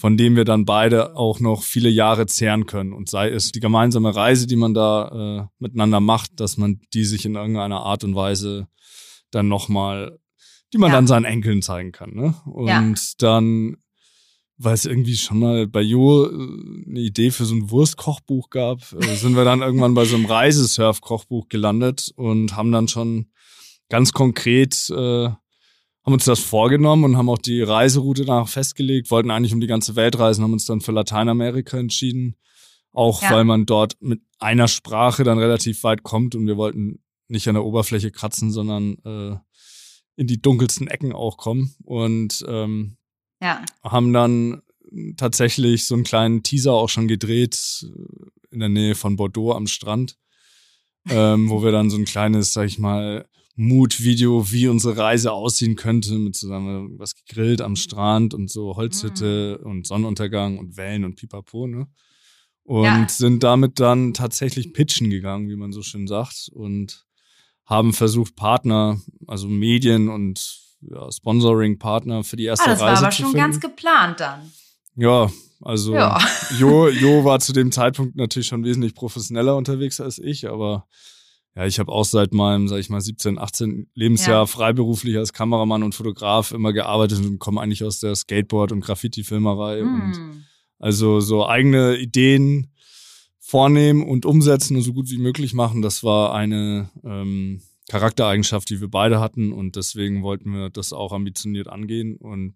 von 0.00 0.16
dem 0.16 0.34
wir 0.34 0.46
dann 0.46 0.64
beide 0.64 1.14
auch 1.14 1.40
noch 1.40 1.62
viele 1.62 1.90
Jahre 1.90 2.24
zehren 2.24 2.64
können. 2.64 2.94
Und 2.94 3.10
sei 3.10 3.28
es 3.28 3.52
die 3.52 3.60
gemeinsame 3.60 4.16
Reise, 4.16 4.46
die 4.46 4.56
man 4.56 4.72
da 4.72 5.08
äh, 5.42 5.46
miteinander 5.58 6.00
macht, 6.00 6.40
dass 6.40 6.56
man 6.56 6.80
die 6.94 7.04
sich 7.04 7.26
in 7.26 7.34
irgendeiner 7.34 7.80
Art 7.80 8.02
und 8.02 8.14
Weise 8.14 8.66
dann 9.30 9.48
nochmal, 9.48 10.18
die 10.72 10.78
man 10.78 10.88
ja. 10.88 10.96
dann 10.96 11.06
seinen 11.06 11.26
Enkeln 11.26 11.60
zeigen 11.60 11.92
kann. 11.92 12.14
Ne? 12.14 12.34
Und 12.46 12.66
ja. 12.66 12.94
dann, 13.18 13.76
weil 14.56 14.72
es 14.72 14.86
irgendwie 14.86 15.16
schon 15.16 15.38
mal 15.38 15.66
bei 15.66 15.82
Jo 15.82 16.24
äh, 16.24 16.30
eine 16.30 17.00
Idee 17.00 17.30
für 17.30 17.44
so 17.44 17.54
ein 17.54 17.70
Wurstkochbuch 17.70 18.48
gab, 18.48 18.78
äh, 18.94 19.16
sind 19.16 19.36
wir 19.36 19.44
dann 19.44 19.60
irgendwann 19.60 19.92
bei 19.92 20.06
so 20.06 20.16
einem 20.16 20.24
Reisesurf-Kochbuch 20.24 21.50
gelandet 21.50 22.10
und 22.16 22.56
haben 22.56 22.72
dann 22.72 22.88
schon 22.88 23.26
ganz 23.90 24.14
konkret 24.14 24.88
äh, 24.96 25.28
haben 26.04 26.14
uns 26.14 26.24
das 26.24 26.40
vorgenommen 26.40 27.04
und 27.04 27.16
haben 27.16 27.28
auch 27.28 27.38
die 27.38 27.62
Reiseroute 27.62 28.24
danach 28.24 28.48
festgelegt, 28.48 29.10
wollten 29.10 29.30
eigentlich 29.30 29.52
um 29.52 29.60
die 29.60 29.66
ganze 29.66 29.96
Welt 29.96 30.18
reisen, 30.18 30.42
haben 30.42 30.52
uns 30.52 30.64
dann 30.64 30.80
für 30.80 30.92
Lateinamerika 30.92 31.78
entschieden. 31.78 32.36
Auch 32.92 33.22
ja. 33.22 33.30
weil 33.30 33.44
man 33.44 33.66
dort 33.66 33.96
mit 34.00 34.20
einer 34.38 34.66
Sprache 34.66 35.22
dann 35.22 35.38
relativ 35.38 35.84
weit 35.84 36.02
kommt 36.02 36.34
und 36.34 36.46
wir 36.46 36.56
wollten 36.56 37.00
nicht 37.28 37.46
an 37.46 37.54
der 37.54 37.64
Oberfläche 37.64 38.10
kratzen, 38.10 38.50
sondern 38.50 38.96
äh, 39.04 39.36
in 40.16 40.26
die 40.26 40.42
dunkelsten 40.42 40.88
Ecken 40.88 41.12
auch 41.12 41.36
kommen. 41.36 41.74
Und 41.84 42.44
ähm, 42.48 42.96
ja. 43.40 43.64
haben 43.84 44.12
dann 44.12 44.62
tatsächlich 45.16 45.86
so 45.86 45.94
einen 45.94 46.04
kleinen 46.04 46.42
Teaser 46.42 46.72
auch 46.72 46.88
schon 46.88 47.06
gedreht 47.08 47.84
äh, 47.84 48.26
in 48.50 48.60
der 48.60 48.68
Nähe 48.68 48.94
von 48.94 49.16
Bordeaux 49.16 49.52
am 49.52 49.66
Strand, 49.66 50.18
ähm, 51.08 51.48
wo 51.48 51.62
wir 51.62 51.70
dann 51.70 51.90
so 51.90 51.96
ein 51.96 52.04
kleines, 52.04 52.52
sag 52.52 52.66
ich 52.66 52.78
mal, 52.78 53.26
Mood-Video, 53.56 54.50
wie 54.50 54.68
unsere 54.68 54.96
Reise 54.96 55.32
aussehen 55.32 55.76
könnte, 55.76 56.14
mit 56.14 56.34
zusammen 56.36 56.98
was 56.98 57.14
gegrillt 57.14 57.60
am 57.60 57.76
Strand 57.76 58.32
und 58.32 58.50
so 58.50 58.76
Holzhütte 58.76 59.60
mhm. 59.60 59.70
und 59.70 59.86
Sonnenuntergang 59.86 60.58
und 60.58 60.76
Wellen 60.76 61.04
und 61.04 61.16
Pipapo, 61.16 61.66
ne? 61.66 61.86
Und 62.62 62.84
ja. 62.84 63.08
sind 63.08 63.42
damit 63.42 63.80
dann 63.80 64.14
tatsächlich 64.14 64.72
pitchen 64.72 65.10
gegangen, 65.10 65.48
wie 65.48 65.56
man 65.56 65.72
so 65.72 65.82
schön 65.82 66.06
sagt, 66.06 66.50
und 66.52 67.04
haben 67.64 67.92
versucht, 67.92 68.36
Partner, 68.36 69.00
also 69.26 69.48
Medien 69.48 70.08
und 70.08 70.60
ja, 70.82 71.10
Sponsoring-Partner 71.10 72.24
für 72.24 72.36
die 72.36 72.44
erste 72.44 72.66
ah, 72.66 72.72
das 72.72 72.80
Reise. 72.80 72.92
Das 72.92 73.00
war 73.02 73.08
aber 73.08 73.12
schon 73.12 73.32
ganz 73.32 73.60
geplant 73.60 74.20
dann. 74.20 74.52
Ja, 74.96 75.30
also 75.62 75.94
ja. 75.94 76.18
Jo, 76.58 76.88
jo 76.88 77.24
war 77.24 77.40
zu 77.40 77.52
dem 77.52 77.70
Zeitpunkt 77.72 78.16
natürlich 78.16 78.48
schon 78.48 78.64
wesentlich 78.64 78.94
professioneller 78.94 79.56
unterwegs 79.56 80.00
als 80.00 80.18
ich, 80.18 80.48
aber 80.48 80.86
ja, 81.56 81.66
ich 81.66 81.80
habe 81.80 81.90
auch 81.90 82.04
seit 82.04 82.32
meinem, 82.32 82.68
sag 82.68 82.78
ich 82.78 82.90
mal, 82.90 83.00
17, 83.00 83.38
18 83.38 83.88
Lebensjahr 83.94 84.42
ja. 84.42 84.46
freiberuflich 84.46 85.16
als 85.16 85.32
Kameramann 85.32 85.82
und 85.82 85.94
Fotograf 85.94 86.52
immer 86.52 86.72
gearbeitet 86.72 87.24
und 87.24 87.38
komme 87.38 87.60
eigentlich 87.60 87.84
aus 87.84 87.98
der 87.98 88.14
Skateboard- 88.14 88.72
und 88.72 88.80
Graffiti-Filmerei. 88.80 89.82
Mm. 89.82 89.86
Und 89.86 90.44
also 90.78 91.20
so 91.20 91.46
eigene 91.46 91.96
Ideen 91.96 92.72
vornehmen 93.38 94.08
und 94.08 94.26
umsetzen 94.26 94.76
und 94.76 94.82
so 94.82 94.92
gut 94.92 95.10
wie 95.10 95.18
möglich 95.18 95.52
machen, 95.52 95.82
das 95.82 96.04
war 96.04 96.32
eine 96.34 96.88
ähm, 97.04 97.60
Charaktereigenschaft, 97.88 98.70
die 98.70 98.80
wir 98.80 98.88
beide 98.88 99.18
hatten 99.18 99.52
und 99.52 99.74
deswegen 99.74 100.22
wollten 100.22 100.52
wir 100.52 100.70
das 100.70 100.92
auch 100.92 101.12
ambitioniert 101.12 101.66
angehen 101.66 102.16
und 102.16 102.54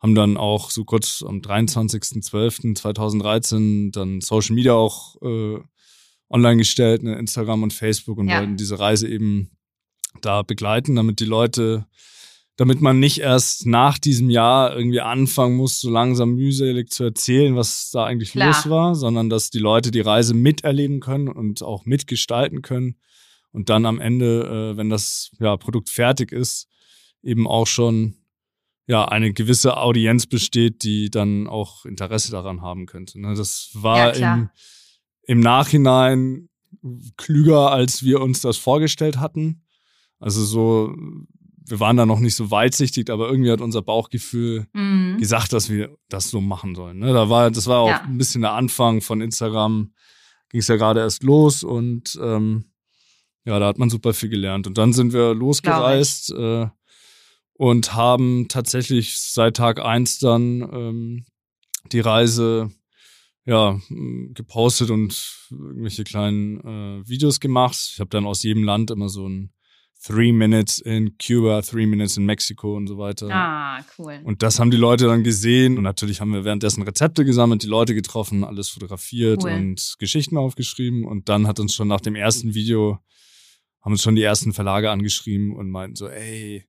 haben 0.00 0.14
dann 0.14 0.38
auch 0.38 0.70
so 0.70 0.84
kurz 0.84 1.22
am 1.26 1.40
23.12.2013 1.40 3.92
dann 3.92 4.22
Social 4.22 4.54
Media 4.56 4.72
auch 4.72 5.20
äh, 5.22 5.58
online 6.32 6.56
gestellt, 6.56 7.02
ne, 7.02 7.16
Instagram 7.16 7.62
und 7.62 7.72
Facebook 7.72 8.18
und 8.18 8.28
ja. 8.28 8.38
wollten 8.38 8.56
diese 8.56 8.78
Reise 8.78 9.08
eben 9.08 9.50
da 10.20 10.42
begleiten, 10.42 10.96
damit 10.96 11.20
die 11.20 11.24
Leute, 11.24 11.86
damit 12.56 12.80
man 12.80 12.98
nicht 12.98 13.18
erst 13.18 13.66
nach 13.66 13.98
diesem 13.98 14.30
Jahr 14.30 14.76
irgendwie 14.76 15.00
anfangen 15.00 15.56
muss, 15.56 15.80
so 15.80 15.90
langsam 15.90 16.34
mühselig 16.34 16.90
zu 16.90 17.04
erzählen, 17.04 17.56
was 17.56 17.90
da 17.90 18.04
eigentlich 18.04 18.32
Klar. 18.32 18.48
los 18.48 18.68
war, 18.68 18.94
sondern 18.94 19.30
dass 19.30 19.50
die 19.50 19.58
Leute 19.58 19.90
die 19.90 20.00
Reise 20.00 20.34
miterleben 20.34 21.00
können 21.00 21.28
und 21.28 21.62
auch 21.62 21.84
mitgestalten 21.86 22.62
können 22.62 22.96
und 23.52 23.68
dann 23.68 23.86
am 23.86 24.00
Ende, 24.00 24.72
äh, 24.72 24.76
wenn 24.76 24.90
das 24.90 25.30
ja, 25.38 25.56
Produkt 25.56 25.90
fertig 25.90 26.32
ist, 26.32 26.68
eben 27.22 27.46
auch 27.46 27.66
schon 27.66 28.16
ja 28.86 29.06
eine 29.06 29.32
gewisse 29.32 29.76
Audienz 29.76 30.26
besteht, 30.26 30.82
die 30.82 31.10
dann 31.10 31.46
auch 31.46 31.84
Interesse 31.84 32.32
daran 32.32 32.62
haben 32.62 32.86
könnte. 32.86 33.20
Ne? 33.20 33.34
Das 33.34 33.70
war 33.74 34.16
ja, 34.18 34.34
im 34.34 34.50
im 35.26 35.40
Nachhinein 35.40 36.48
klüger, 37.16 37.70
als 37.70 38.02
wir 38.02 38.20
uns 38.20 38.40
das 38.40 38.56
vorgestellt 38.56 39.18
hatten. 39.18 39.64
Also 40.18 40.44
so, 40.44 40.94
wir 41.66 41.80
waren 41.80 41.96
da 41.96 42.06
noch 42.06 42.20
nicht 42.20 42.34
so 42.34 42.50
weitsichtig, 42.50 43.10
aber 43.10 43.28
irgendwie 43.28 43.50
hat 43.50 43.60
unser 43.60 43.82
Bauchgefühl 43.82 44.66
mhm. 44.72 45.18
gesagt, 45.18 45.52
dass 45.52 45.68
wir 45.68 45.96
das 46.08 46.30
so 46.30 46.40
machen 46.40 46.74
sollen. 46.74 46.98
Ne? 46.98 47.12
Da 47.12 47.28
war, 47.28 47.50
das 47.50 47.66
war 47.66 47.80
auch 47.80 47.88
ja. 47.88 48.02
ein 48.02 48.18
bisschen 48.18 48.42
der 48.42 48.52
Anfang 48.52 49.00
von 49.00 49.20
Instagram, 49.20 49.92
ging 50.50 50.60
es 50.60 50.68
ja 50.68 50.76
gerade 50.76 51.00
erst 51.00 51.22
los 51.22 51.62
und 51.62 52.18
ähm, 52.20 52.64
ja, 53.44 53.58
da 53.58 53.66
hat 53.66 53.78
man 53.78 53.90
super 53.90 54.14
viel 54.14 54.28
gelernt. 54.28 54.66
Und 54.66 54.78
dann 54.78 54.92
sind 54.92 55.12
wir 55.12 55.34
losgereist 55.34 56.30
äh, 56.32 56.66
und 57.54 57.94
haben 57.94 58.46
tatsächlich 58.48 59.18
seit 59.18 59.56
Tag 59.56 59.80
eins 59.80 60.18
dann 60.18 60.62
ähm, 60.72 61.24
die 61.90 62.00
Reise 62.00 62.70
ja, 63.44 63.80
gepostet 64.34 64.90
und 64.90 65.48
irgendwelche 65.50 66.04
kleinen 66.04 66.60
äh, 66.60 67.08
Videos 67.08 67.40
gemacht. 67.40 67.76
Ich 67.92 68.00
habe 68.00 68.10
dann 68.10 68.26
aus 68.26 68.42
jedem 68.42 68.64
Land 68.64 68.90
immer 68.90 69.08
so 69.08 69.28
ein 69.28 69.52
Three 70.04 70.32
Minutes 70.32 70.80
in 70.80 71.16
Cuba, 71.16 71.62
Three 71.62 71.86
Minutes 71.86 72.16
in 72.16 72.26
Mexiko 72.26 72.76
und 72.76 72.88
so 72.88 72.98
weiter. 72.98 73.28
Ah, 73.30 73.84
cool. 73.98 74.20
Und 74.24 74.42
das 74.42 74.58
haben 74.58 74.72
die 74.72 74.76
Leute 74.76 75.06
dann 75.06 75.22
gesehen. 75.22 75.76
Und 75.76 75.84
natürlich 75.84 76.20
haben 76.20 76.32
wir 76.32 76.44
währenddessen 76.44 76.82
Rezepte 76.82 77.24
gesammelt, 77.24 77.62
die 77.62 77.68
Leute 77.68 77.94
getroffen, 77.94 78.42
alles 78.42 78.68
fotografiert 78.68 79.44
cool. 79.44 79.52
und 79.52 79.94
Geschichten 80.00 80.36
aufgeschrieben. 80.36 81.04
Und 81.04 81.28
dann 81.28 81.46
hat 81.46 81.60
uns 81.60 81.74
schon 81.74 81.86
nach 81.86 82.00
dem 82.00 82.16
ersten 82.16 82.52
Video, 82.54 82.98
haben 83.80 83.92
uns 83.92 84.02
schon 84.02 84.16
die 84.16 84.22
ersten 84.22 84.52
Verlage 84.52 84.90
angeschrieben 84.90 85.54
und 85.54 85.70
meinten 85.70 85.94
so, 85.94 86.08
ey, 86.08 86.66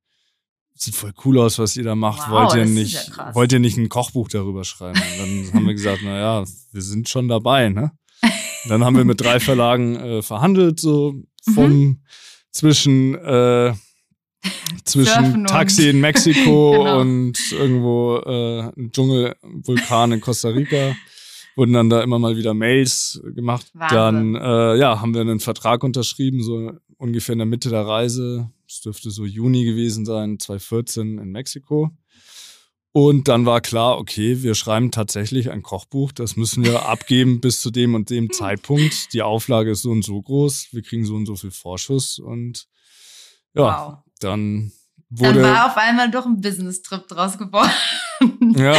sieht 0.76 0.96
voll 0.96 1.14
cool 1.26 1.40
aus, 1.40 1.60
was 1.60 1.76
ihr 1.78 1.84
da 1.84 1.96
macht. 1.96 2.30
Wow, 2.30 2.54
wollt 2.54 2.56
ihr 2.56 2.66
nicht, 2.66 3.10
ja 3.18 3.34
wollt 3.36 3.52
ihr 3.54 3.60
nicht 3.60 3.78
ein 3.78 3.90
Kochbuch 3.90 4.28
darüber 4.30 4.64
schreiben? 4.64 5.00
Und 5.00 5.20
dann 5.20 5.54
haben 5.54 5.68
wir 5.68 5.74
gesagt, 5.74 6.02
na 6.04 6.18
ja, 6.20 6.44
wir 6.72 6.82
sind 6.82 7.10
schon 7.10 7.28
dabei, 7.28 7.70
ne? 7.70 7.92
Dann 8.70 8.84
haben 8.86 8.96
wir 8.96 9.04
mit 9.06 9.20
drei 9.22 9.40
Verlagen 9.40 9.96
äh, 9.98 10.22
verhandelt, 10.22 10.80
so 10.80 11.14
vom 11.54 11.72
Mhm. 11.72 12.02
zwischen 12.52 13.16
äh, 13.16 13.74
zwischen 14.86 15.46
Taxi 15.46 15.90
in 15.90 16.00
Mexiko 16.02 16.72
Genau. 16.72 17.00
und 17.02 17.38
irgendwo 17.52 18.18
äh, 18.18 18.72
ein 18.78 18.92
Dschungelvulkan 18.92 20.12
in 20.14 20.22
Costa 20.22 20.50
Rica. 20.50 20.96
Wurden 21.56 21.74
dann 21.74 21.90
da 21.90 22.02
immer 22.02 22.18
mal 22.18 22.36
wieder 22.36 22.54
Mails 22.56 23.22
gemacht. 23.36 23.68
Wahnsinn. 23.74 24.34
Dann 24.34 24.36
äh, 24.36 24.76
ja, 24.80 25.00
haben 25.02 25.14
wir 25.14 25.22
einen 25.22 25.40
Vertrag 25.40 25.84
unterschrieben, 25.84 26.42
so 26.42 26.72
ungefähr 27.04 27.34
in 27.34 27.40
der 27.40 27.46
Mitte 27.46 27.70
der 27.70 27.86
Reise. 27.86 28.50
Es 28.68 28.82
dürfte 28.82 29.12
so 29.12 29.26
Juni 29.26 29.66
gewesen 29.66 30.06
sein, 30.06 30.40
2014 30.40 31.20
in 31.20 31.30
Mexiko. 31.32 31.92
Und 32.96 33.28
dann 33.28 33.46
war 33.46 33.60
klar, 33.62 33.98
okay, 33.98 34.44
wir 34.44 34.54
schreiben 34.56 34.92
tatsächlich 34.92 35.50
ein 35.52 35.64
Kochbuch. 35.64 36.12
Das 36.12 36.36
müssen 36.36 36.64
wir 36.64 36.86
abgeben 36.88 37.42
bis 37.42 37.60
zu 37.60 37.72
dem 37.72 37.94
und 37.96 38.10
dem 38.10 38.32
Zeitpunkt. 38.32 39.14
Die 39.14 39.22
Auflage 39.22 39.72
ist 39.72 39.82
so 39.82 39.92
und 39.92 40.04
so 40.04 40.22
groß. 40.22 40.68
Wir 40.72 40.82
kriegen 40.84 41.06
so 41.06 41.16
und 41.16 41.26
so 41.26 41.36
viel 41.36 41.52
Vorschuss. 41.52 42.20
Und 42.20 42.68
ja, 43.56 43.64
Wow. 43.64 43.98
dann 44.20 44.72
Dann 45.10 45.36
wurde. 45.36 45.42
war 45.44 45.68
auf 45.72 45.78
einmal 45.78 46.10
doch 46.10 46.26
ein 46.26 46.40
Business-Trip 46.40 47.08
draus 47.08 47.38
geworden. 47.38 47.72
ja, 48.56 48.76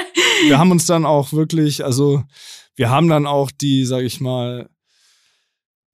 wir 0.46 0.58
haben 0.58 0.70
uns 0.70 0.86
dann 0.86 1.04
auch 1.04 1.32
wirklich, 1.32 1.84
also 1.84 2.22
wir 2.76 2.90
haben 2.90 3.08
dann 3.08 3.26
auch 3.26 3.50
die, 3.50 3.84
sag 3.84 4.02
ich 4.02 4.20
mal, 4.20 4.68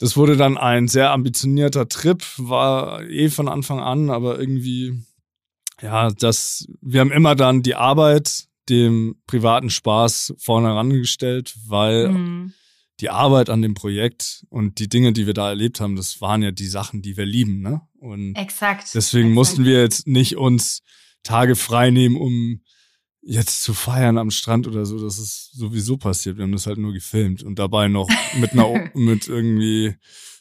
das 0.03 0.17
wurde 0.17 0.37
dann 0.37 0.59
ein 0.59 0.89
sehr 0.89 1.13
ambitionierter 1.13 1.87
Trip, 1.89 2.25
war 2.37 3.05
eh 3.09 3.29
von 3.29 3.47
Anfang 3.47 3.79
an, 3.79 4.11
aber 4.11 4.37
irgendwie, 4.37 5.01
ja, 5.81 6.11
das, 6.11 6.67
wir 6.81 7.01
haben 7.01 7.13
immer 7.13 7.37
dann 7.37 7.63
die 7.63 7.77
Arbeit 7.77 8.47
dem 8.69 9.15
privaten 9.29 9.71
Spaß 9.71 10.35
vorne 10.39 10.71
herangestellt, 10.71 11.55
weil 11.69 12.09
Mhm. 12.09 12.53
die 12.99 13.11
Arbeit 13.11 13.49
an 13.49 13.63
dem 13.63 13.75
Projekt 13.75 14.45
und 14.51 14.81
die 14.81 14.89
Dinge, 14.89 15.13
die 15.13 15.27
wir 15.29 15.35
da 15.35 15.51
erlebt 15.51 15.81
haben, 15.81 15.95
das 15.95 16.21
waren 16.21 16.43
ja 16.43 16.51
die 16.51 16.67
Sachen, 16.67 17.01
die 17.01 17.17
wir 17.17 17.25
lieben, 17.25 17.61
ne? 17.61 17.83
Und 18.01 18.35
Exakt. 18.35 18.93
Deswegen 18.95 19.29
Exakt. 19.29 19.35
mussten 19.37 19.65
wir 19.65 19.81
jetzt 19.81 20.09
nicht 20.09 20.37
uns 20.37 20.83
Tage 21.23 21.55
frei 21.55 21.91
nehmen, 21.93 22.17
um 22.17 22.61
jetzt 23.23 23.63
zu 23.63 23.73
feiern 23.75 24.19
am 24.19 24.31
Strand 24.31 24.67
oder 24.67 24.85
so. 24.85 24.99
Das 25.03 25.19
ist 25.19 25.53
sowieso 25.53 25.97
passiert. 25.97 26.37
Wir 26.37 26.43
haben 26.45 26.53
das 26.53 26.67
halt 26.67 26.79
nur 26.79 26.93
gefilmt 26.93 27.43
und 27.43 27.59
dabei 27.59 27.89
noch 27.89 28.09
mit 28.39 28.53
einer, 28.53 28.91
mit 28.95 29.29
irgendwie 29.29 29.95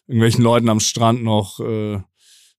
irgendwelchen 0.07 0.43
Leuten 0.43 0.69
am 0.69 0.79
Strand 0.79 1.23
noch 1.23 1.59
äh, 1.59 1.99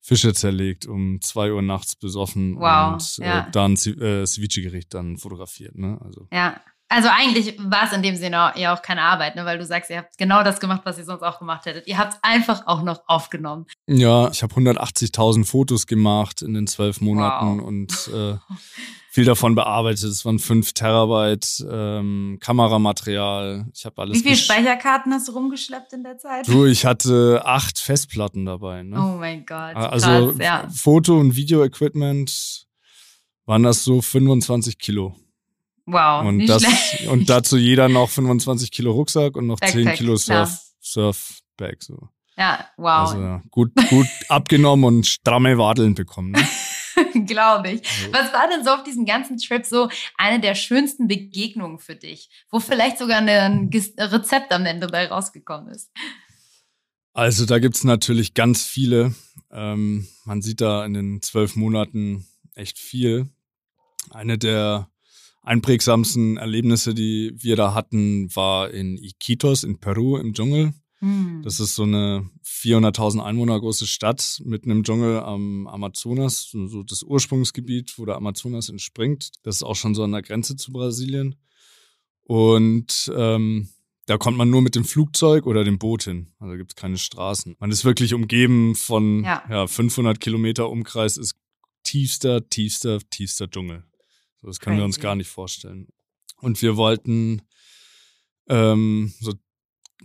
Fische 0.00 0.32
zerlegt, 0.34 0.86
um 0.86 1.20
zwei 1.20 1.52
Uhr 1.52 1.62
nachts 1.62 1.94
besoffen 1.96 2.56
Wow, 2.58 2.94
und 2.94 3.16
ja. 3.18 3.46
äh, 3.46 3.50
dann 3.52 3.74
äh, 3.74 4.26
Ceviche-Gericht 4.26 4.92
dann 4.94 5.16
fotografiert. 5.18 5.76
Ne? 5.76 5.98
Also 6.02 6.26
Ja. 6.32 6.60
Also 6.88 7.08
eigentlich 7.08 7.56
war 7.58 7.84
es 7.86 7.94
in 7.94 8.02
dem 8.02 8.16
Sinne 8.16 8.52
ja 8.56 8.76
auch 8.76 8.82
keine 8.82 9.00
Arbeit, 9.00 9.34
ne? 9.34 9.46
weil 9.46 9.56
du 9.56 9.64
sagst, 9.64 9.88
ihr 9.88 9.96
habt 9.96 10.18
genau 10.18 10.42
das 10.42 10.60
gemacht, 10.60 10.82
was 10.84 10.98
ihr 10.98 11.04
sonst 11.06 11.22
auch 11.22 11.38
gemacht 11.38 11.64
hättet. 11.64 11.86
Ihr 11.86 11.96
habt 11.96 12.12
es 12.14 12.18
einfach 12.22 12.66
auch 12.66 12.82
noch 12.82 13.00
aufgenommen. 13.06 13.64
Ja, 13.86 14.28
ich 14.30 14.42
habe 14.42 14.54
180.000 14.54 15.46
Fotos 15.46 15.86
gemacht 15.86 16.42
in 16.42 16.52
den 16.52 16.66
zwölf 16.66 17.00
Monaten 17.00 17.60
Wow. 17.60 17.66
und 17.66 18.10
äh, 18.12 18.36
viel 19.12 19.26
davon 19.26 19.54
bearbeitet. 19.54 20.04
Es 20.04 20.24
waren 20.24 20.38
fünf 20.38 20.72
Terabyte 20.72 21.66
ähm, 21.70 22.38
Kameramaterial. 22.40 23.66
Ich 23.74 23.84
habe 23.84 24.00
alles. 24.00 24.16
Wie 24.16 24.22
viele 24.22 24.36
Speicherkarten 24.36 25.12
hast 25.12 25.28
du 25.28 25.32
rumgeschleppt 25.32 25.92
in 25.92 26.02
der 26.02 26.16
Zeit? 26.16 26.48
Du, 26.48 26.64
ich 26.64 26.86
hatte 26.86 27.42
acht 27.44 27.78
Festplatten 27.78 28.46
dabei. 28.46 28.82
Ne? 28.82 28.96
Oh 28.98 29.18
mein 29.18 29.44
Gott. 29.44 29.76
also 29.76 30.28
krass, 30.28 30.36
ja. 30.40 30.66
Foto- 30.70 31.20
und 31.20 31.36
Video-Equipment 31.36 32.66
waren 33.44 33.62
das 33.62 33.84
so 33.84 34.00
25 34.00 34.78
Kilo. 34.78 35.14
Wow. 35.84 36.24
und, 36.24 36.46
das, 36.46 36.62
schlecht. 36.62 37.08
und 37.08 37.28
dazu 37.28 37.58
jeder 37.58 37.90
noch 37.90 38.08
25 38.08 38.70
Kilo 38.70 38.92
Rucksack 38.92 39.36
und 39.36 39.46
noch 39.46 39.60
10 39.60 39.84
Backpack, 39.84 39.98
Kilo 39.98 40.14
klar. 40.16 40.46
Surf, 40.46 40.60
Surfbag. 41.58 41.82
So. 41.82 42.08
Ja, 42.38 42.66
wow. 42.78 43.10
Also 43.10 43.20
ja, 43.20 43.42
gut, 43.50 43.72
gut 43.90 44.06
abgenommen 44.30 44.86
und 44.86 45.06
stramme 45.06 45.58
Wadeln 45.58 45.94
bekommen. 45.94 46.30
Ne? 46.30 46.48
Glaube 47.26 47.72
ich. 47.72 47.82
Also- 47.82 48.12
Was 48.12 48.32
war 48.32 48.48
denn 48.48 48.64
so 48.64 48.70
auf 48.70 48.82
diesem 48.84 49.04
ganzen 49.04 49.38
Trip 49.38 49.64
so 49.64 49.88
eine 50.16 50.40
der 50.40 50.54
schönsten 50.54 51.08
Begegnungen 51.08 51.78
für 51.78 51.94
dich, 51.96 52.30
wo 52.50 52.60
vielleicht 52.60 52.98
sogar 52.98 53.18
ein 53.18 53.70
Rezept 53.98 54.52
am 54.52 54.66
Ende 54.66 54.86
bei 54.88 55.06
rausgekommen 55.06 55.68
ist? 55.72 55.90
Also 57.14 57.44
da 57.44 57.58
gibt's 57.58 57.84
natürlich 57.84 58.34
ganz 58.34 58.64
viele. 58.64 59.14
Ähm, 59.50 60.06
man 60.24 60.40
sieht 60.40 60.60
da 60.60 60.84
in 60.84 60.94
den 60.94 61.20
zwölf 61.22 61.56
Monaten 61.56 62.26
echt 62.54 62.78
viel. 62.78 63.28
Eine 64.10 64.38
der 64.38 64.88
einprägsamsten 65.42 66.36
Erlebnisse, 66.38 66.94
die 66.94 67.32
wir 67.36 67.56
da 67.56 67.74
hatten, 67.74 68.34
war 68.34 68.70
in 68.70 68.96
Iquitos 68.96 69.64
in 69.64 69.78
Peru 69.78 70.16
im 70.16 70.32
Dschungel. 70.32 70.72
Hm. 71.02 71.42
Das 71.42 71.58
ist 71.58 71.74
so 71.74 71.82
eine 71.82 72.30
400.000 72.44 73.20
Einwohner 73.22 73.58
große 73.58 73.88
Stadt 73.88 74.40
mitten 74.44 74.70
im 74.70 74.84
Dschungel 74.84 75.18
am 75.18 75.66
Amazonas, 75.66 76.48
so 76.52 76.84
das 76.84 77.02
Ursprungsgebiet, 77.02 77.98
wo 77.98 78.06
der 78.06 78.14
Amazonas 78.14 78.68
entspringt. 78.68 79.32
Das 79.42 79.56
ist 79.56 79.62
auch 79.64 79.74
schon 79.74 79.96
so 79.96 80.04
an 80.04 80.12
der 80.12 80.22
Grenze 80.22 80.54
zu 80.54 80.70
Brasilien. 80.72 81.34
Und 82.22 83.10
ähm, 83.16 83.68
da 84.06 84.16
kommt 84.16 84.36
man 84.38 84.48
nur 84.48 84.62
mit 84.62 84.76
dem 84.76 84.84
Flugzeug 84.84 85.46
oder 85.46 85.64
dem 85.64 85.78
Boot 85.80 86.04
hin. 86.04 86.28
Also 86.38 86.56
gibt 86.56 86.70
es 86.72 86.76
keine 86.76 86.98
Straßen. 86.98 87.56
Man 87.58 87.72
ist 87.72 87.84
wirklich 87.84 88.14
umgeben 88.14 88.76
von 88.76 89.24
Ja. 89.24 89.42
ja. 89.50 89.66
500 89.66 90.20
Kilometer 90.20 90.70
Umkreis, 90.70 91.16
ist 91.16 91.34
tiefster, 91.82 92.48
tiefster, 92.48 93.00
tiefster 93.10 93.50
Dschungel. 93.50 93.82
So, 94.40 94.46
das 94.46 94.60
können 94.60 94.76
wir 94.78 94.84
uns 94.84 94.96
Crazy. 94.96 95.02
gar 95.02 95.16
nicht 95.16 95.28
vorstellen. 95.28 95.88
Und 96.40 96.62
wir 96.62 96.76
wollten 96.76 97.42
ähm, 98.48 99.12
so 99.20 99.32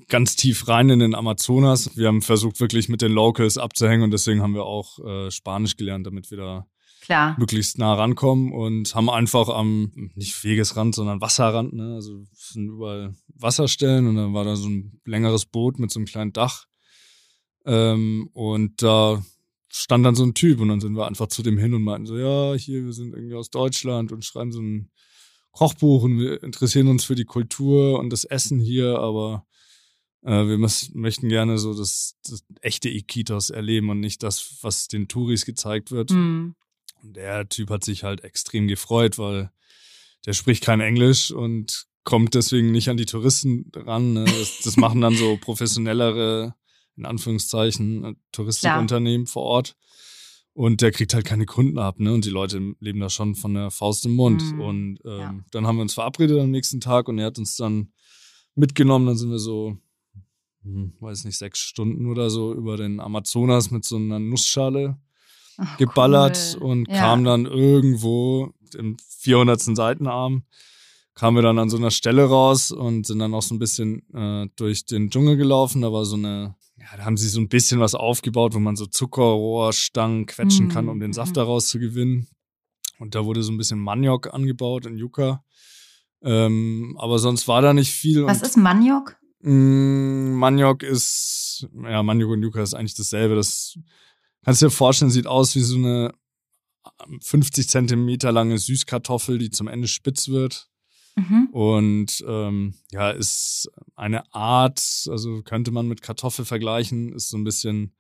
ganz 0.07 0.35
tief 0.35 0.67
rein 0.67 0.89
in 0.89 0.99
den 0.99 1.15
Amazonas. 1.15 1.95
Wir 1.97 2.07
haben 2.07 2.21
versucht, 2.21 2.59
wirklich 2.59 2.89
mit 2.89 3.01
den 3.01 3.11
Locals 3.11 3.57
abzuhängen 3.57 4.03
und 4.03 4.11
deswegen 4.11 4.41
haben 4.41 4.53
wir 4.53 4.65
auch 4.65 4.99
äh, 4.99 5.31
Spanisch 5.31 5.77
gelernt, 5.77 6.07
damit 6.07 6.31
wir 6.31 6.37
da 6.37 6.67
Klar. 7.01 7.35
möglichst 7.39 7.77
nah 7.77 7.93
rankommen 7.93 8.51
und 8.51 8.93
haben 8.93 9.09
einfach 9.09 9.49
am, 9.49 9.91
nicht 10.15 10.43
Wegesrand, 10.43 10.93
sondern 10.93 11.21
Wasserrand, 11.21 11.73
ne? 11.73 11.95
Also 11.95 12.25
sind 12.33 12.67
überall 12.67 13.15
Wasserstellen 13.27 14.07
und 14.07 14.15
dann 14.15 14.33
war 14.33 14.43
da 14.43 14.55
so 14.55 14.67
ein 14.67 14.99
längeres 15.05 15.45
Boot 15.45 15.79
mit 15.79 15.91
so 15.91 15.99
einem 15.99 16.05
kleinen 16.05 16.33
Dach. 16.33 16.65
Ähm, 17.65 18.29
und 18.33 18.81
da 18.81 19.23
stand 19.69 20.05
dann 20.05 20.15
so 20.15 20.23
ein 20.23 20.33
Typ 20.33 20.59
und 20.59 20.69
dann 20.69 20.81
sind 20.81 20.95
wir 20.95 21.07
einfach 21.07 21.27
zu 21.27 21.43
dem 21.43 21.57
hin 21.57 21.73
und 21.73 21.83
meinten 21.83 22.07
so, 22.07 22.17
ja, 22.17 22.53
hier, 22.55 22.83
wir 22.85 22.93
sind 22.93 23.13
irgendwie 23.13 23.35
aus 23.35 23.49
Deutschland 23.49 24.11
und 24.11 24.25
schreiben 24.25 24.51
so 24.51 24.61
ein 24.61 24.89
Kochbuch 25.51 26.03
und 26.03 26.19
wir 26.19 26.43
interessieren 26.43 26.87
uns 26.87 27.03
für 27.03 27.15
die 27.15 27.25
Kultur 27.25 27.99
und 27.99 28.11
das 28.11 28.25
Essen 28.25 28.59
hier, 28.59 28.99
aber 28.99 29.45
wir 30.31 30.57
müssen, 30.57 30.99
möchten 30.99 31.29
gerne 31.29 31.57
so 31.57 31.73
das, 31.73 32.15
das 32.23 32.43
echte 32.61 32.89
Iquitos 32.89 33.49
erleben 33.49 33.89
und 33.89 33.99
nicht 33.99 34.23
das, 34.23 34.57
was 34.61 34.87
den 34.87 35.07
Touris 35.07 35.45
gezeigt 35.45 35.91
wird. 35.91 36.11
Hm. 36.11 36.55
Und 37.01 37.15
der 37.15 37.47
Typ 37.47 37.69
hat 37.69 37.83
sich 37.83 38.03
halt 38.03 38.23
extrem 38.23 38.67
gefreut, 38.67 39.17
weil 39.17 39.51
der 40.25 40.33
spricht 40.33 40.63
kein 40.63 40.81
Englisch 40.81 41.31
und 41.31 41.85
kommt 42.03 42.33
deswegen 42.33 42.71
nicht 42.71 42.89
an 42.89 42.97
die 42.97 43.05
Touristen 43.05 43.71
ran. 43.75 44.13
Ne? 44.13 44.25
Das, 44.25 44.61
das 44.63 44.77
machen 44.77 45.01
dann 45.01 45.15
so 45.15 45.37
professionellere, 45.37 46.55
in 46.95 47.05
Anführungszeichen, 47.05 48.03
äh, 48.03 48.13
Touristikunternehmen 48.31 49.27
vor 49.27 49.43
Ort. 49.43 49.75
Und 50.53 50.81
der 50.81 50.91
kriegt 50.91 51.13
halt 51.13 51.25
keine 51.25 51.45
Kunden 51.45 51.77
ab, 51.77 51.99
ne? 51.99 52.11
Und 52.11 52.25
die 52.25 52.31
Leute 52.31 52.73
leben 52.79 52.99
da 52.99 53.11
schon 53.11 53.35
von 53.35 53.53
der 53.53 53.69
Faust 53.69 54.07
im 54.07 54.15
Mund. 54.15 54.41
Mhm. 54.41 54.59
Und 54.61 54.99
ähm, 55.05 55.19
Ja. 55.19 55.39
dann 55.51 55.67
haben 55.67 55.75
wir 55.75 55.83
uns 55.83 55.93
verabredet 55.93 56.39
am 56.39 56.49
nächsten 56.49 56.79
Tag 56.81 57.07
und 57.07 57.19
er 57.19 57.27
hat 57.27 57.37
uns 57.37 57.55
dann 57.57 57.93
mitgenommen. 58.55 59.05
Dann 59.05 59.17
sind 59.17 59.29
wir 59.29 59.37
so, 59.37 59.77
weiß 60.99 61.25
nicht, 61.25 61.37
sechs 61.37 61.59
Stunden 61.59 62.07
oder 62.07 62.29
so 62.29 62.53
über 62.53 62.77
den 62.77 62.99
Amazonas 62.99 63.71
mit 63.71 63.85
so 63.85 63.95
einer 63.97 64.19
Nussschale 64.19 64.97
Ach, 65.57 65.77
geballert 65.77 66.57
cool. 66.59 66.67
und 66.69 66.87
Ja. 66.89 66.99
kam 66.99 67.23
dann 67.23 67.45
irgendwo 67.45 68.53
im 68.75 68.97
400. 69.19 69.75
Seitenarm, 69.75 70.43
kamen 71.13 71.37
wir 71.37 71.41
dann 71.41 71.57
an 71.59 71.69
so 71.69 71.77
einer 71.77 71.91
Stelle 71.91 72.25
raus 72.25 72.71
und 72.71 73.05
sind 73.07 73.19
dann 73.19 73.33
auch 73.33 73.41
so 73.41 73.55
ein 73.55 73.59
bisschen 73.59 74.03
äh, 74.13 74.47
durch 74.55 74.85
den 74.85 75.09
Dschungel 75.09 75.37
gelaufen. 75.37 75.81
Da 75.81 75.91
war 75.91 76.05
so 76.05 76.15
eine, 76.15 76.55
ja, 76.77 76.97
da 76.97 77.05
haben 77.05 77.17
sie 77.17 77.29
so 77.29 77.39
ein 77.39 77.49
bisschen 77.49 77.79
was 77.79 77.95
aufgebaut, 77.95 78.53
wo 78.53 78.59
man 78.59 78.75
so 78.75 78.85
Zuckerrohrstangen 78.85 80.25
quetschen 80.27 80.67
Mm, 80.67 80.69
kann, 80.69 80.89
um 80.89 80.99
den 80.99 81.13
Saft 81.13 81.31
mhm. 81.31 81.35
daraus 81.35 81.67
zu 81.69 81.79
gewinnen. 81.79 82.27
Und 82.99 83.15
da 83.15 83.25
wurde 83.25 83.41
so 83.43 83.51
ein 83.51 83.57
bisschen 83.57 83.79
Maniok 83.79 84.33
angebaut 84.33 84.85
in 84.85 84.97
Yucca. 84.97 85.43
Ähm, 86.23 86.95
aber 86.99 87.19
sonst 87.19 87.47
war 87.47 87.61
da 87.61 87.73
nicht 87.73 87.91
viel. 87.91 88.25
Was 88.25 88.41
ist 88.41 88.57
Maniok? 88.57 89.17
Mm, 89.41 90.33
Maniok 90.33 90.83
ist, 90.83 91.67
ja, 91.83 92.03
Maniok 92.03 92.31
und 92.31 92.43
Yucca 92.43 92.61
ist 92.61 92.73
eigentlich 92.73 92.95
dasselbe. 92.95 93.35
Das 93.35 93.77
kannst 94.43 94.61
du 94.61 94.67
dir 94.67 94.71
vorstellen, 94.71 95.11
sieht 95.11 95.27
aus 95.27 95.55
wie 95.55 95.61
so 95.61 95.75
eine 95.75 96.13
50 97.21 97.67
Zentimeter 97.67 98.31
lange 98.31 98.57
Süßkartoffel, 98.57 99.37
die 99.37 99.49
zum 99.49 99.67
Ende 99.67 99.87
spitz 99.87 100.29
wird. 100.29 100.69
Mhm. 101.15 101.49
Und 101.51 102.23
ähm, 102.27 102.75
ja, 102.91 103.09
ist 103.09 103.69
eine 103.95 104.33
Art, 104.33 104.79
also 105.09 105.41
könnte 105.41 105.71
man 105.71 105.87
mit 105.87 106.01
Kartoffel 106.01 106.45
vergleichen, 106.45 107.13
ist 107.13 107.29
so 107.29 107.37
ein 107.37 107.43
bisschen 107.43 107.93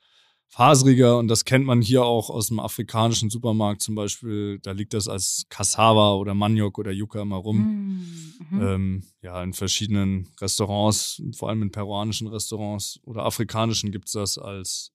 faseriger 0.49 1.17
und 1.17 1.27
das 1.27 1.45
kennt 1.45 1.65
man 1.65 1.81
hier 1.81 2.03
auch 2.03 2.29
aus 2.29 2.47
dem 2.47 2.59
afrikanischen 2.59 3.29
Supermarkt 3.29 3.81
zum 3.81 3.95
Beispiel. 3.95 4.59
Da 4.59 4.71
liegt 4.71 4.93
das 4.93 5.07
als 5.07 5.45
Cassava 5.49 6.13
oder 6.13 6.33
Maniok 6.33 6.79
oder 6.79 6.91
Yucca 6.91 7.21
immer 7.21 7.37
rum. 7.37 7.57
Mm, 7.57 8.55
mhm. 8.55 8.61
Ähm, 8.61 9.03
ja, 9.21 9.43
in 9.43 9.53
verschiedenen 9.53 10.29
Restaurants, 10.39 11.21
vor 11.35 11.49
allem 11.49 11.63
in 11.63 11.71
peruanischen 11.71 12.27
Restaurants 12.27 12.99
oder 13.03 13.25
afrikanischen 13.25 13.91
gibt 13.91 14.07
es 14.07 14.13
das 14.13 14.37
als, 14.37 14.93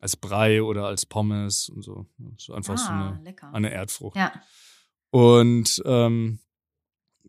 als 0.00 0.16
Brei 0.16 0.62
oder 0.62 0.86
als 0.86 1.06
Pommes 1.06 1.68
und 1.68 1.82
so. 1.82 2.06
Das 2.18 2.48
ist 2.48 2.50
einfach 2.50 2.74
ah, 2.74 2.76
so 2.76 3.30
eine, 3.30 3.54
eine 3.54 3.72
Erdfrucht. 3.72 4.16
Ja. 4.16 4.32
Und 5.10 5.82
ähm, 5.84 6.40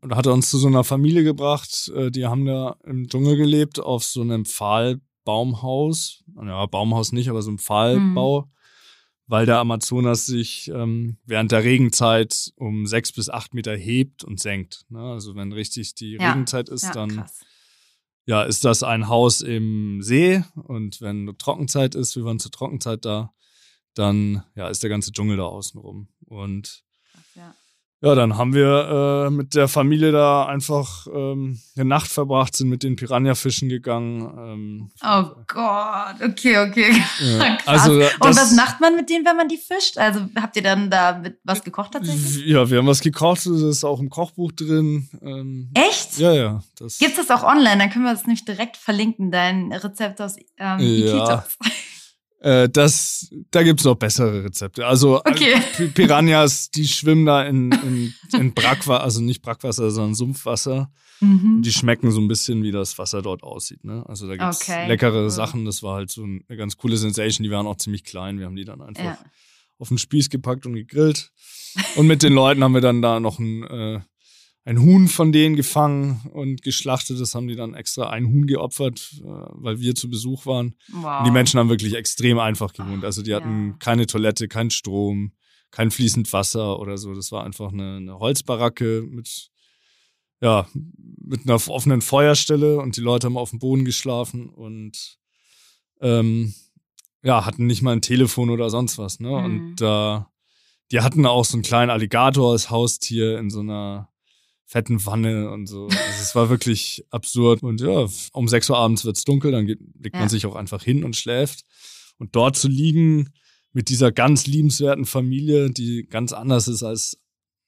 und 0.01 0.15
hat 0.15 0.27
er 0.27 0.33
uns 0.33 0.49
zu 0.49 0.57
so 0.57 0.67
einer 0.67 0.83
Familie 0.83 1.23
gebracht, 1.23 1.91
äh, 1.95 2.11
die 2.11 2.25
haben 2.25 2.45
da 2.45 2.77
im 2.83 3.07
Dschungel 3.07 3.35
gelebt, 3.35 3.79
auf 3.79 4.03
so 4.03 4.21
einem 4.21 4.45
Pfahlbaumhaus. 5.27 6.23
Ja, 6.41 6.65
Baumhaus 6.65 7.11
nicht, 7.11 7.29
aber 7.29 7.41
so 7.41 7.51
ein 7.51 7.59
Pfahlbau, 7.59 8.41
mhm. 8.41 8.51
weil 9.27 9.45
der 9.45 9.59
Amazonas 9.59 10.25
sich 10.25 10.69
ähm, 10.73 11.17
während 11.25 11.51
der 11.51 11.63
Regenzeit 11.63 12.51
um 12.55 12.85
sechs 12.85 13.11
bis 13.11 13.29
acht 13.29 13.53
Meter 13.53 13.75
hebt 13.75 14.23
und 14.23 14.39
senkt. 14.39 14.85
Ne? 14.89 14.99
Also 14.99 15.35
wenn 15.35 15.51
richtig 15.51 15.95
die 15.95 16.13
ja. 16.13 16.31
Regenzeit 16.31 16.69
ist, 16.69 16.83
ja, 16.83 16.91
dann 16.91 17.09
krass. 17.09 17.41
ja, 18.25 18.43
ist 18.43 18.63
das 18.63 18.83
ein 18.83 19.07
Haus 19.07 19.41
im 19.41 20.01
See 20.01 20.43
und 20.55 21.01
wenn 21.01 21.35
Trockenzeit 21.37 21.95
ist, 21.95 22.15
wir 22.15 22.23
waren 22.23 22.39
zur 22.39 22.51
Trockenzeit 22.51 23.03
da, 23.03 23.33
dann 23.93 24.43
ja, 24.55 24.69
ist 24.69 24.83
der 24.83 24.89
ganze 24.89 25.11
Dschungel 25.11 25.37
da 25.37 25.43
außenrum. 25.43 26.07
Und 26.25 26.83
ja. 28.01 28.15
Dann 28.15 28.37
haben 28.37 28.53
wir 28.53 29.27
äh, 29.27 29.29
mit 29.29 29.55
der 29.55 29.67
Familie 29.67 30.11
da 30.11 30.45
einfach 30.45 31.07
ähm, 31.13 31.59
eine 31.75 31.85
Nacht 31.85 32.11
verbracht, 32.11 32.55
sind 32.55 32.69
mit 32.69 32.83
den 32.83 32.95
Piranha-Fischen 32.95 33.69
gegangen. 33.69 34.21
Ähm, 34.37 34.91
oh 35.03 35.23
Gott, 35.47 36.15
okay, 36.23 36.57
okay. 36.59 37.01
Ja. 37.19 37.57
also, 37.65 37.93
Und 37.93 38.35
was 38.35 38.53
macht 38.53 38.79
man 38.81 38.95
mit 38.95 39.09
denen, 39.09 39.25
wenn 39.25 39.37
man 39.37 39.47
die 39.47 39.57
fischt? 39.57 39.97
Also 39.97 40.21
habt 40.39 40.55
ihr 40.55 40.63
dann 40.63 40.89
da 40.89 41.17
mit 41.17 41.39
was 41.43 41.63
gekocht 41.63 41.93
tatsächlich? 41.93 42.45
Ja, 42.45 42.69
wir 42.69 42.79
haben 42.79 42.87
was 42.87 43.01
gekocht, 43.01 43.45
das 43.45 43.61
ist 43.61 43.83
auch 43.83 43.99
im 43.99 44.09
Kochbuch 44.09 44.51
drin. 44.51 45.09
Ähm, 45.21 45.71
Echt? 45.73 46.17
Ja, 46.19 46.33
ja. 46.33 46.63
Das 46.77 46.99
Gibt's 46.99 47.17
das 47.17 47.31
auch 47.31 47.43
online? 47.43 47.77
Dann 47.77 47.89
können 47.89 48.05
wir 48.05 48.13
das 48.13 48.25
nämlich 48.25 48.45
direkt 48.45 48.77
verlinken, 48.77 49.31
dein 49.31 49.71
Rezept 49.73 50.21
aus 50.21 50.35
ähm, 50.57 50.79
ja. 50.79 51.43
Äh, 52.39 52.69
das, 52.69 53.29
da 53.51 53.63
gibt's 53.63 53.83
noch 53.83 53.95
bessere 53.95 54.43
Rezepte. 54.43 54.85
Also 54.85 55.17
äh, 55.17 55.31
okay. 55.31 55.89
Piranhas, 55.93 56.69
die 56.69 56.87
schwimmen 56.87 57.25
da 57.25 57.43
in, 57.43 57.71
in, 57.71 58.13
in 58.39 58.53
Brackwasser, 58.53 59.03
also 59.03 59.21
nicht 59.21 59.41
Brackwasser, 59.41 59.89
sondern 59.89 60.13
Sumpfwasser. 60.13 60.91
Mhm. 61.19 61.63
Die 61.63 61.71
schmecken 61.71 62.11
so 62.11 62.21
ein 62.21 62.27
bisschen, 62.27 62.61
wie 62.61 62.71
das 62.71 62.97
Wasser 62.99 63.23
dort 63.23 63.41
aussieht. 63.41 63.83
Ne? 63.83 64.05
Also 64.07 64.27
da 64.27 64.35
gibt's 64.35 64.61
okay. 64.61 64.87
leckere 64.87 65.23
cool. 65.23 65.29
Sachen. 65.31 65.65
Das 65.65 65.81
war 65.81 65.95
halt 65.95 66.11
so 66.11 66.23
eine 66.23 66.41
ganz 66.55 66.77
coole 66.77 66.97
Sensation. 66.97 67.43
Die 67.43 67.51
waren 67.51 67.65
auch 67.65 67.77
ziemlich 67.77 68.03
klein. 68.03 68.37
Wir 68.37 68.45
haben 68.45 68.55
die 68.55 68.65
dann 68.65 68.81
einfach 68.81 69.03
ja. 69.03 69.17
auf 69.79 69.87
den 69.87 69.97
Spieß 69.97 70.29
gepackt 70.29 70.67
und 70.67 70.75
gegrillt. 70.75 71.31
Und 71.95 72.05
mit 72.05 72.21
den 72.21 72.33
Leuten 72.33 72.63
haben 72.63 72.73
wir 72.73 72.81
dann 72.81 73.01
da 73.01 73.19
noch 73.19 73.39
ein 73.39 73.63
äh, 73.63 74.01
ein 74.67 74.81
Huhn 74.81 75.07
von 75.07 75.31
denen 75.31 75.55
gefangen 75.55 76.29
und 76.33 76.61
geschlachtet. 76.61 77.21
Das 77.21 77.33
haben 77.33 77.47
die 77.47 77.55
dann 77.55 77.73
extra 77.73 78.09
ein 78.09 78.27
Huhn 78.27 78.45
geopfert, 78.47 79.13
äh, 79.19 79.23
weil 79.23 79.79
wir 79.79 79.95
zu 79.95 80.09
Besuch 80.09 80.45
waren. 80.45 80.75
Wow. 80.89 81.19
Und 81.19 81.27
die 81.27 81.31
Menschen 81.31 81.57
haben 81.57 81.69
wirklich 81.69 81.95
extrem 81.95 82.37
einfach 82.37 82.73
gewohnt. 82.73 83.05
Also 83.05 83.21
die 83.21 83.33
hatten 83.33 83.69
ja. 83.69 83.75
keine 83.79 84.07
Toilette, 84.07 84.49
keinen 84.49 84.69
Strom, 84.69 85.31
kein 85.71 85.89
fließend 85.89 86.33
Wasser 86.33 86.81
oder 86.81 86.97
so. 86.97 87.15
Das 87.15 87.31
war 87.31 87.45
einfach 87.45 87.71
eine, 87.71 87.95
eine 87.95 88.19
Holzbaracke 88.19 89.05
mit, 89.09 89.51
ja, 90.41 90.67
mit 90.73 91.47
einer 91.47 91.55
offenen 91.69 92.01
Feuerstelle 92.01 92.81
und 92.81 92.97
die 92.97 93.01
Leute 93.01 93.27
haben 93.27 93.37
auf 93.37 93.51
dem 93.51 93.59
Boden 93.59 93.85
geschlafen 93.85 94.49
und 94.49 95.17
ähm, 96.01 96.53
ja, 97.23 97.45
hatten 97.45 97.67
nicht 97.67 97.83
mal 97.83 97.93
ein 97.93 98.01
Telefon 98.01 98.49
oder 98.49 98.69
sonst 98.69 98.97
was. 98.97 99.21
Ne? 99.21 99.29
Mhm. 99.29 99.45
Und 99.45 99.81
äh, 99.81 100.19
die 100.91 100.99
hatten 100.99 101.25
auch 101.25 101.45
so 101.45 101.55
einen 101.55 101.63
kleinen 101.63 101.89
Alligator 101.89 102.51
als 102.51 102.69
Haustier 102.69 103.39
in 103.39 103.49
so 103.49 103.61
einer 103.61 104.09
fetten 104.67 105.03
Wanne 105.05 105.49
und 105.49 105.65
so. 105.65 105.85
Also 105.85 106.21
es 106.21 106.35
war 106.35 106.49
wirklich 106.49 107.05
absurd. 107.09 107.63
Und 107.63 107.79
ja, 107.79 108.05
um 108.33 108.47
sechs 108.47 108.69
Uhr 108.69 108.77
abends 108.77 109.05
wird's 109.05 109.23
dunkel, 109.23 109.51
dann 109.53 109.65
geht, 109.65 109.79
legt 109.97 110.15
ja. 110.15 110.19
man 110.19 110.29
sich 110.29 110.45
auch 110.45 110.55
einfach 110.55 110.83
hin 110.83 111.03
und 111.05 111.15
schläft. 111.15 111.63
Und 112.17 112.35
dort 112.35 112.57
zu 112.57 112.67
liegen 112.67 113.29
mit 113.71 113.89
dieser 113.89 114.11
ganz 114.11 114.45
liebenswerten 114.45 115.05
Familie, 115.05 115.71
die 115.71 116.05
ganz 116.09 116.33
anders 116.33 116.67
ist 116.67 116.83
als 116.83 117.17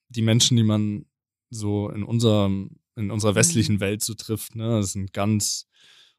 die 0.09 0.21
Menschen, 0.21 0.57
die 0.57 0.63
man 0.63 1.05
so 1.49 1.89
in 1.89 2.03
unserem, 2.03 2.79
in 2.97 3.12
unserer 3.12 3.35
westlichen 3.35 3.75
mhm. 3.75 3.79
Welt 3.79 4.03
so 4.03 4.13
trifft. 4.13 4.55
Ne? 4.55 4.79
Das 4.81 4.91
sind 4.91 5.13
ganz 5.13 5.67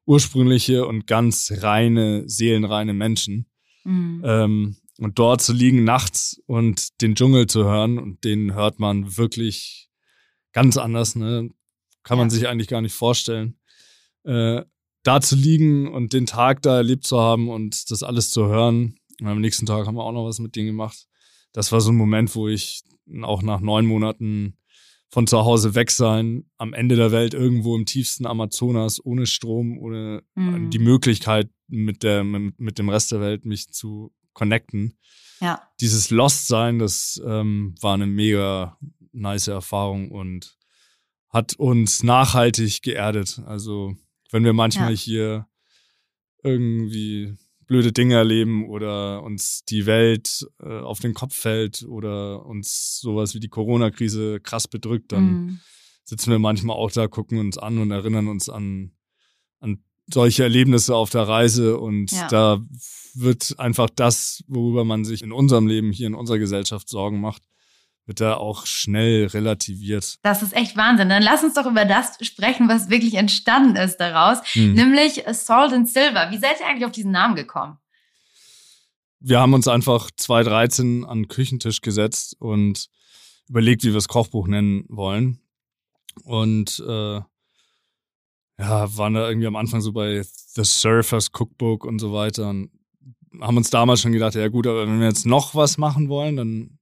ursprüngliche 0.06 0.86
und 0.86 1.06
ganz 1.06 1.52
reine, 1.58 2.26
seelenreine 2.26 2.94
Menschen. 2.94 3.46
Mhm. 3.84 4.22
Ähm, 4.24 4.76
und 4.98 5.18
dort 5.18 5.42
zu 5.42 5.52
liegen 5.52 5.84
nachts 5.84 6.40
und 6.46 7.00
den 7.02 7.14
Dschungel 7.14 7.48
zu 7.48 7.64
hören 7.64 7.98
und 7.98 8.24
den 8.24 8.54
hört 8.54 8.80
man 8.80 9.18
wirklich 9.18 9.89
ganz 10.52 10.76
anders, 10.76 11.16
ne? 11.16 11.50
Kann 12.02 12.18
man 12.18 12.30
sich 12.30 12.48
eigentlich 12.48 12.68
gar 12.68 12.80
nicht 12.80 12.94
vorstellen. 12.94 13.56
Äh, 14.24 14.62
da 15.02 15.20
zu 15.20 15.36
liegen 15.36 15.88
und 15.88 16.12
den 16.12 16.26
Tag 16.26 16.62
da 16.62 16.76
erlebt 16.76 17.04
zu 17.04 17.18
haben 17.18 17.48
und 17.48 17.90
das 17.90 18.02
alles 18.02 18.30
zu 18.30 18.46
hören. 18.46 18.96
Und 19.20 19.26
am 19.26 19.40
nächsten 19.40 19.66
Tag 19.66 19.86
haben 19.86 19.96
wir 19.96 20.04
auch 20.04 20.12
noch 20.12 20.26
was 20.26 20.38
mit 20.38 20.56
denen 20.56 20.68
gemacht. 20.68 21.06
Das 21.52 21.72
war 21.72 21.80
so 21.80 21.90
ein 21.90 21.96
Moment, 21.96 22.34
wo 22.34 22.48
ich 22.48 22.82
auch 23.22 23.42
nach 23.42 23.60
neun 23.60 23.86
Monaten 23.86 24.56
von 25.10 25.26
zu 25.26 25.38
Hause 25.44 25.74
weg 25.74 25.90
sein, 25.90 26.44
am 26.56 26.72
Ende 26.72 26.94
der 26.94 27.10
Welt, 27.10 27.34
irgendwo 27.34 27.76
im 27.76 27.84
tiefsten 27.84 28.26
Amazonas, 28.26 29.04
ohne 29.04 29.26
Strom, 29.26 29.78
ohne 29.78 30.22
mhm. 30.36 30.70
die 30.70 30.78
Möglichkeit, 30.78 31.50
mit, 31.66 32.02
der, 32.02 32.22
mit, 32.22 32.58
mit 32.60 32.78
dem 32.78 32.88
Rest 32.88 33.10
der 33.12 33.20
Welt 33.20 33.44
mich 33.44 33.70
zu 33.70 34.12
connecten. 34.32 34.96
Ja. 35.40 35.60
Dieses 35.80 36.10
Lost-Sein, 36.10 36.78
das 36.78 37.20
ähm, 37.26 37.74
war 37.80 37.94
eine 37.94 38.06
mega 38.06 38.78
nice 39.12 39.48
Erfahrung 39.48 40.10
und 40.10 40.56
hat 41.28 41.54
uns 41.54 42.02
nachhaltig 42.02 42.82
geerdet. 42.82 43.40
Also 43.46 43.94
wenn 44.30 44.44
wir 44.44 44.52
manchmal 44.52 44.92
ja. 44.92 44.96
hier 44.98 45.46
irgendwie 46.42 47.36
blöde 47.66 47.92
Dinge 47.92 48.16
erleben 48.16 48.68
oder 48.68 49.22
uns 49.22 49.64
die 49.64 49.86
Welt 49.86 50.44
äh, 50.60 50.80
auf 50.80 50.98
den 50.98 51.14
Kopf 51.14 51.36
fällt 51.36 51.84
oder 51.84 52.44
uns 52.44 52.98
sowas 53.00 53.34
wie 53.34 53.40
die 53.40 53.48
Corona-Krise 53.48 54.40
krass 54.40 54.66
bedrückt, 54.66 55.12
dann 55.12 55.24
mhm. 55.24 55.60
sitzen 56.02 56.32
wir 56.32 56.40
manchmal 56.40 56.76
auch 56.76 56.90
da, 56.90 57.06
gucken 57.06 57.38
uns 57.38 57.58
an 57.58 57.78
und 57.78 57.92
erinnern 57.92 58.26
uns 58.26 58.48
an, 58.48 58.90
an 59.60 59.84
solche 60.12 60.42
Erlebnisse 60.42 60.96
auf 60.96 61.10
der 61.10 61.28
Reise 61.28 61.78
und 61.78 62.10
ja. 62.10 62.26
da 62.26 62.60
wird 63.14 63.54
einfach 63.58 63.88
das, 63.88 64.42
worüber 64.48 64.84
man 64.84 65.04
sich 65.04 65.22
in 65.22 65.30
unserem 65.30 65.68
Leben 65.68 65.92
hier 65.92 66.08
in 66.08 66.16
unserer 66.16 66.38
Gesellschaft 66.38 66.88
Sorgen 66.88 67.20
macht, 67.20 67.42
wird 68.10 68.20
da 68.20 68.34
auch 68.34 68.66
schnell 68.66 69.26
relativiert. 69.26 70.18
Das 70.24 70.42
ist 70.42 70.52
echt 70.52 70.76
Wahnsinn. 70.76 71.08
Dann 71.08 71.22
lass 71.22 71.44
uns 71.44 71.54
doch 71.54 71.66
über 71.66 71.84
das 71.84 72.18
sprechen, 72.22 72.68
was 72.68 72.90
wirklich 72.90 73.14
entstanden 73.14 73.76
ist 73.76 73.98
daraus, 73.98 74.38
hm. 74.52 74.74
nämlich 74.74 75.22
Salt 75.30 75.72
and 75.72 75.88
Silver. 75.88 76.28
Wie 76.32 76.38
seid 76.38 76.58
ihr 76.58 76.66
eigentlich 76.66 76.84
auf 76.84 76.90
diesen 76.90 77.12
Namen 77.12 77.36
gekommen? 77.36 77.78
Wir 79.20 79.38
haben 79.38 79.54
uns 79.54 79.68
einfach 79.68 80.10
2013 80.10 81.04
an 81.04 81.18
den 81.18 81.28
Küchentisch 81.28 81.82
gesetzt 81.82 82.34
und 82.40 82.88
überlegt, 83.48 83.84
wie 83.84 83.88
wir 83.88 83.94
das 83.94 84.08
Kochbuch 84.08 84.48
nennen 84.48 84.86
wollen. 84.88 85.38
Und 86.24 86.82
äh, 86.84 87.20
ja, 88.58 88.96
waren 88.96 89.14
da 89.14 89.28
irgendwie 89.28 89.46
am 89.46 89.54
Anfang 89.54 89.82
so 89.82 89.92
bei 89.92 90.20
The 90.24 90.64
Surfers 90.64 91.30
Cookbook 91.32 91.84
und 91.84 92.00
so 92.00 92.12
weiter 92.12 92.50
und 92.50 92.72
haben 93.40 93.56
uns 93.56 93.70
damals 93.70 94.00
schon 94.00 94.10
gedacht, 94.10 94.34
ja 94.34 94.48
gut, 94.48 94.66
aber 94.66 94.88
wenn 94.88 94.98
wir 94.98 95.06
jetzt 95.06 95.26
noch 95.26 95.54
was 95.54 95.78
machen 95.78 96.08
wollen, 96.08 96.34
dann 96.34 96.79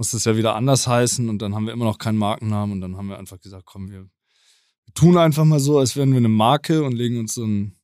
muss 0.00 0.12
das 0.12 0.24
ja 0.24 0.34
wieder 0.34 0.56
anders 0.56 0.86
heißen 0.86 1.28
und 1.28 1.42
dann 1.42 1.54
haben 1.54 1.66
wir 1.66 1.74
immer 1.74 1.84
noch 1.84 1.98
keinen 1.98 2.16
Markennamen 2.16 2.72
und 2.72 2.80
dann 2.80 2.96
haben 2.96 3.10
wir 3.10 3.18
einfach 3.18 3.38
gesagt, 3.38 3.66
komm, 3.66 3.90
wir, 3.90 4.08
tun 4.94 5.18
einfach 5.18 5.44
mal 5.44 5.60
so, 5.60 5.78
als 5.78 5.94
wären 5.94 6.12
wir 6.12 6.16
eine 6.16 6.30
Marke 6.30 6.84
und 6.84 6.94
legen 6.94 7.18
uns 7.18 7.34
so 7.34 7.42
einen 7.42 7.76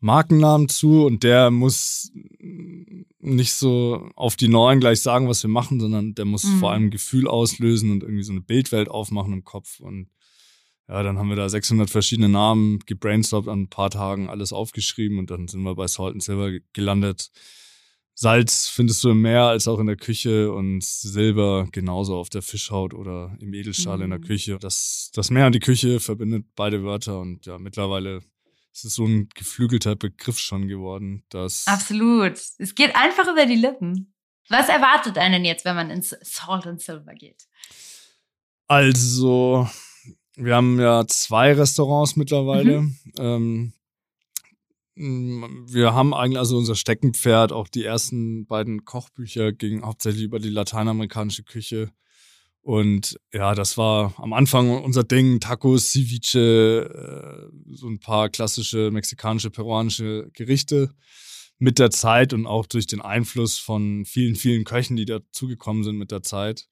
Markennamen 0.00 0.68
zu 0.68 1.06
und 1.06 1.22
der 1.22 1.52
muss 1.52 2.10
nicht 3.20 3.52
so 3.52 4.10
auf 4.16 4.34
die 4.34 4.48
Neuen 4.48 4.80
gleich 4.80 5.02
sagen, 5.02 5.28
was 5.28 5.44
wir 5.44 5.50
machen, 5.50 5.78
sondern 5.78 6.16
der 6.16 6.24
muss 6.24 6.42
mhm. 6.42 6.58
vor 6.58 6.72
allem 6.72 6.86
ein 6.86 6.90
Gefühl 6.90 7.28
auslösen 7.28 7.92
und 7.92 8.02
irgendwie 8.02 8.24
so 8.24 8.32
eine 8.32 8.40
Bildwelt 8.40 8.88
aufmachen 8.88 9.32
im 9.32 9.44
Kopf 9.44 9.78
und 9.78 10.08
ja, 10.88 11.04
dann 11.04 11.16
haben 11.16 11.28
wir 11.28 11.36
da 11.36 11.48
600 11.48 11.88
verschiedene 11.88 12.28
Namen 12.28 12.80
gebrainstormt 12.86 13.46
an 13.46 13.60
ein 13.60 13.70
paar 13.70 13.90
Tagen, 13.90 14.28
alles 14.28 14.52
aufgeschrieben 14.52 15.20
und 15.20 15.30
dann 15.30 15.46
sind 15.46 15.62
wir 15.62 15.76
bei 15.76 15.86
Salt 15.86 16.14
and 16.14 16.24
Silver 16.24 16.58
gelandet. 16.72 17.30
Salz 18.14 18.68
findest 18.68 19.02
du 19.04 19.10
im 19.10 19.22
Meer 19.22 19.44
als 19.44 19.66
auch 19.68 19.78
in 19.78 19.86
der 19.86 19.96
Küche 19.96 20.52
und 20.52 20.84
Silber 20.84 21.66
genauso 21.72 22.16
auf 22.16 22.28
der 22.28 22.42
Fischhaut 22.42 22.94
oder 22.94 23.34
im 23.40 23.54
Edelstahl 23.54 23.98
mhm. 23.98 24.04
in 24.04 24.10
der 24.10 24.18
mhm. 24.18 24.24
Küche. 24.24 24.58
Das, 24.58 25.10
das 25.14 25.30
Meer 25.30 25.46
und 25.46 25.54
die 25.54 25.60
Küche 25.60 25.98
verbindet 25.98 26.46
beide 26.54 26.84
Wörter 26.84 27.20
und 27.20 27.46
ja, 27.46 27.58
mittlerweile 27.58 28.20
ist 28.72 28.84
es 28.84 28.94
so 28.94 29.04
ein 29.04 29.28
geflügelter 29.34 29.96
Begriff 29.96 30.38
schon 30.38 30.68
geworden, 30.68 31.24
dass. 31.28 31.66
Absolut. 31.66 32.40
Es 32.58 32.74
geht 32.74 32.94
einfach 32.96 33.30
über 33.30 33.46
die 33.46 33.56
Lippen. 33.56 34.14
Was 34.48 34.68
erwartet 34.68 35.18
einen 35.18 35.44
jetzt, 35.44 35.64
wenn 35.64 35.76
man 35.76 35.90
ins 35.90 36.16
Salt 36.22 36.66
and 36.66 36.80
Silver 36.80 37.14
geht? 37.14 37.46
Also, 38.66 39.68
wir 40.36 40.54
haben 40.56 40.80
ja 40.80 41.06
zwei 41.06 41.52
Restaurants 41.52 42.16
mittlerweile. 42.16 42.82
Mhm. 42.82 42.98
Ähm, 43.18 43.72
wir 44.94 45.94
haben 45.94 46.12
eigentlich 46.12 46.38
also 46.38 46.58
unser 46.58 46.74
Steckenpferd, 46.74 47.52
auch 47.52 47.68
die 47.68 47.84
ersten 47.84 48.46
beiden 48.46 48.84
Kochbücher 48.84 49.52
gingen 49.52 49.84
hauptsächlich 49.84 50.24
über 50.24 50.38
die 50.38 50.50
lateinamerikanische 50.50 51.44
Küche. 51.44 51.92
Und 52.60 53.18
ja, 53.32 53.54
das 53.54 53.76
war 53.76 54.14
am 54.18 54.32
Anfang 54.32 54.70
unser 54.70 55.02
Ding, 55.02 55.40
Tacos, 55.40 55.90
Ceviche, 55.90 57.50
äh, 57.50 57.74
so 57.74 57.88
ein 57.88 57.98
paar 57.98 58.28
klassische 58.28 58.90
mexikanische, 58.92 59.50
peruanische 59.50 60.30
Gerichte. 60.32 60.94
Mit 61.58 61.78
der 61.78 61.90
Zeit 61.90 62.32
und 62.32 62.46
auch 62.46 62.66
durch 62.66 62.86
den 62.86 63.00
Einfluss 63.00 63.58
von 63.58 64.04
vielen, 64.04 64.34
vielen 64.34 64.64
Köchen, 64.64 64.96
die 64.96 65.04
dazugekommen 65.04 65.84
sind 65.84 65.96
mit 65.96 66.10
der 66.10 66.22
Zeit, 66.22 66.66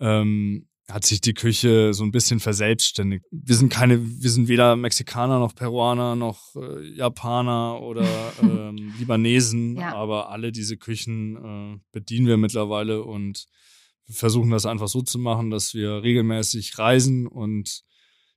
ähm, 0.00 0.67
hat 0.90 1.04
sich 1.04 1.20
die 1.20 1.34
Küche 1.34 1.92
so 1.92 2.02
ein 2.02 2.12
bisschen 2.12 2.40
verselbstständigt. 2.40 3.24
Wir 3.30 3.56
sind 3.56 3.70
keine, 3.70 4.00
wir 4.02 4.30
sind 4.30 4.48
weder 4.48 4.74
Mexikaner 4.74 5.38
noch 5.38 5.54
Peruaner 5.54 6.16
noch 6.16 6.56
äh, 6.56 6.88
Japaner 6.94 7.80
oder 7.82 8.06
ähm, 8.42 8.94
Libanesen, 8.98 9.76
ja. 9.76 9.94
aber 9.94 10.30
alle 10.30 10.50
diese 10.50 10.78
Küchen 10.78 11.36
äh, 11.36 11.80
bedienen 11.92 12.26
wir 12.26 12.38
mittlerweile 12.38 13.04
und 13.04 13.46
versuchen 14.10 14.50
das 14.50 14.64
einfach 14.64 14.88
so 14.88 15.02
zu 15.02 15.18
machen, 15.18 15.50
dass 15.50 15.74
wir 15.74 16.02
regelmäßig 16.02 16.78
reisen 16.78 17.26
und 17.26 17.82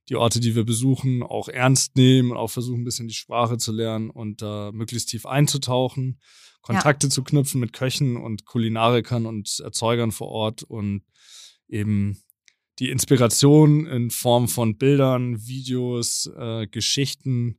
die 0.08 0.16
Orte, 0.16 0.40
die 0.40 0.54
wir 0.54 0.64
besuchen, 0.64 1.22
auch 1.22 1.48
ernst 1.48 1.96
nehmen 1.96 2.32
und 2.32 2.36
auch 2.36 2.50
versuchen, 2.50 2.82
ein 2.82 2.84
bisschen 2.84 3.08
die 3.08 3.14
Sprache 3.14 3.56
zu 3.56 3.72
lernen 3.72 4.10
und 4.10 4.42
da 4.42 4.68
äh, 4.68 4.72
möglichst 4.72 5.08
tief 5.08 5.24
einzutauchen, 5.24 6.20
Kontakte 6.60 7.06
ja. 7.06 7.10
zu 7.10 7.24
knüpfen 7.24 7.60
mit 7.60 7.72
Köchen 7.72 8.16
und 8.16 8.44
Kulinarikern 8.44 9.24
und 9.24 9.60
Erzeugern 9.60 10.12
vor 10.12 10.28
Ort 10.28 10.64
und 10.64 11.02
eben 11.68 12.22
die 12.78 12.90
Inspiration 12.90 13.86
in 13.86 14.10
Form 14.10 14.48
von 14.48 14.78
Bildern, 14.78 15.46
Videos, 15.46 16.30
äh, 16.36 16.66
Geschichten, 16.66 17.58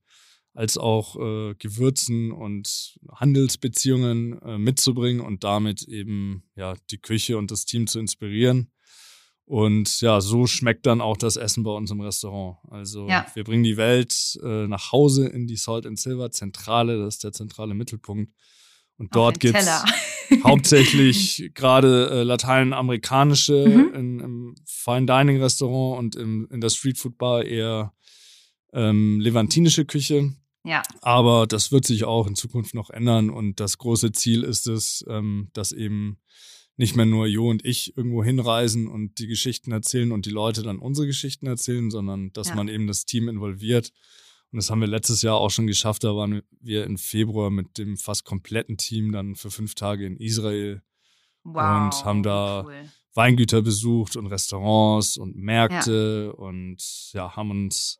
als 0.54 0.78
auch 0.78 1.15
äh, 1.15 1.56
Gewürzen 1.56 2.32
und 2.32 2.97
Handelsbeziehungen 3.12 4.39
äh, 4.43 4.58
mitzubringen 4.58 5.21
und 5.21 5.43
damit 5.43 5.84
eben 5.84 6.43
ja 6.56 6.76
die 6.91 6.99
Küche 6.99 7.38
und 7.38 7.49
das 7.49 7.65
Team 7.65 7.88
zu 7.88 7.99
inspirieren. 7.99 8.71
Und 9.45 9.99
ja, 10.02 10.21
so 10.21 10.47
schmeckt 10.47 10.86
dann 10.86 11.02
auch 11.02 11.17
das 11.17 11.36
Essen 11.36 11.63
bei 11.63 11.71
uns 11.71 11.91
im 11.91 11.99
Restaurant. 11.99 12.58
Also 12.69 13.10
ja. 13.10 13.26
wir 13.34 13.43
bringen 13.43 13.63
die 13.63 13.78
Welt 13.78 14.39
äh, 14.41 14.67
nach 14.67 14.91
Hause 14.91 15.28
in 15.28 15.47
die 15.47 15.58
Salt 15.58 15.86
and 15.86 15.99
Silver 15.99 16.32
Zentrale, 16.32 16.97
das 16.97 17.15
ist 17.15 17.23
der 17.23 17.34
zentrale 17.34 17.73
Mittelpunkt. 17.73 18.32
Und 19.04 19.13
dort 19.13 19.42
gibt 19.42 19.58
es 19.58 19.68
hauptsächlich 20.46 21.52
gerade 21.54 22.10
äh, 22.10 22.24
lateinamerikanische 22.24 23.68
mhm. 23.68 23.94
in, 23.94 24.20
im 24.22 24.56
Fine 24.66 25.06
Dining 25.06 25.42
Restaurant 25.42 26.00
und 26.00 26.16
im, 26.16 26.48
in 26.50 26.62
der 26.62 26.70
Street 26.70 26.98
Food 26.98 27.18
Bar 27.18 27.44
eher 27.44 27.94
ähm, 28.72 29.20
levantinische 29.20 29.84
Küche. 29.84 30.34
Ja. 30.63 30.84
Aber 31.02 31.48
das 31.48 31.74
wird 31.74 31.86
sich 31.86 32.06
auch 32.06 32.28
in 32.28 32.36
Zukunft 32.36 32.74
noch 32.74 32.89
ändern 32.92 33.30
und 33.30 33.60
das 33.60 33.78
große 33.78 34.13
Ziel 34.13 34.44
ist 34.44 34.68
es, 34.68 35.04
ähm, 35.10 35.50
dass 35.52 35.74
eben 35.74 36.20
nicht 36.78 36.96
mehr 36.96 37.06
nur 37.06 37.28
Jo 37.28 37.50
und 37.50 37.66
ich 37.66 37.98
irgendwo 37.98 38.24
hinreisen 38.24 38.88
und 38.88 39.20
die 39.20 39.28
Geschichten 39.28 39.74
erzählen 39.74 40.13
und 40.13 40.26
die 40.26 40.32
Leute 40.32 40.63
dann 40.63 40.80
unsere 40.80 41.08
Geschichten 41.08 41.46
erzählen, 41.46 41.92
sondern 41.92 42.32
dass 42.32 42.48
ja. 42.48 42.56
man 42.56 42.70
eben 42.70 42.88
das 42.88 43.04
Team 43.04 43.28
involviert 43.28 43.92
und 44.54 44.58
das 44.58 44.70
haben 44.70 44.82
wir 44.82 44.88
letztes 44.88 45.24
Jahr 45.24 45.38
auch 45.38 45.50
schon 45.50 45.66
geschafft. 45.66 46.04
Da 46.04 46.16
waren 46.16 46.44
wir 46.62 46.84
im 46.84 47.00
Februar 47.00 47.50
mit 47.50 47.80
dem 47.80 47.98
fast 47.98 48.24
kompletten 48.24 48.78
Team 48.78 49.12
dann 49.12 49.36
für 49.36 49.50
fünf 49.50 49.74
Tage 49.74 50.06
in 50.06 50.16
Israel 50.18 50.84
wow, 51.44 51.86
und 51.86 52.06
haben 52.06 52.22
da 52.22 52.63
cool. 52.63 52.89
Weingüter 53.16 53.63
besucht 53.63 54.16
und 54.16 54.28
Restaurants 54.28 55.18
und 55.18 55.36
Märkte 55.36 56.28
ja. 56.28 56.39
und 56.39 56.78
ja, 57.13 57.36
haben 57.36 57.50
uns 57.50 58.00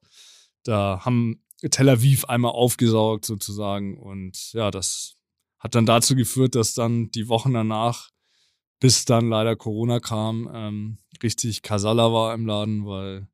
da, 0.64 1.02
haben 1.04 1.42
Tel 1.72 1.90
Aviv 1.90 2.26
einmal 2.26 2.52
aufgesaugt 2.52 3.26
sozusagen. 3.26 3.98
Und 3.98 4.54
ja, 4.54 4.70
das 4.70 5.16
hat 5.58 5.74
dann 5.74 5.88
dazu 5.88 6.16
geführt, 6.16 6.54
dass 6.54 6.76
dann 6.76 7.10
die 7.10 7.30
Wochen 7.30 7.54
danach, 7.54 8.12
bis 8.80 9.06
dann 9.06 9.28
leider 9.28 9.56
Corona 9.56 10.00
kam, 10.00 10.48
ähm, 10.54 10.98
richtig 11.24 11.64
Kasala 11.64 12.14
war 12.14 12.36
im 12.36 12.46
Laden, 12.46 12.86
weil 12.86 13.28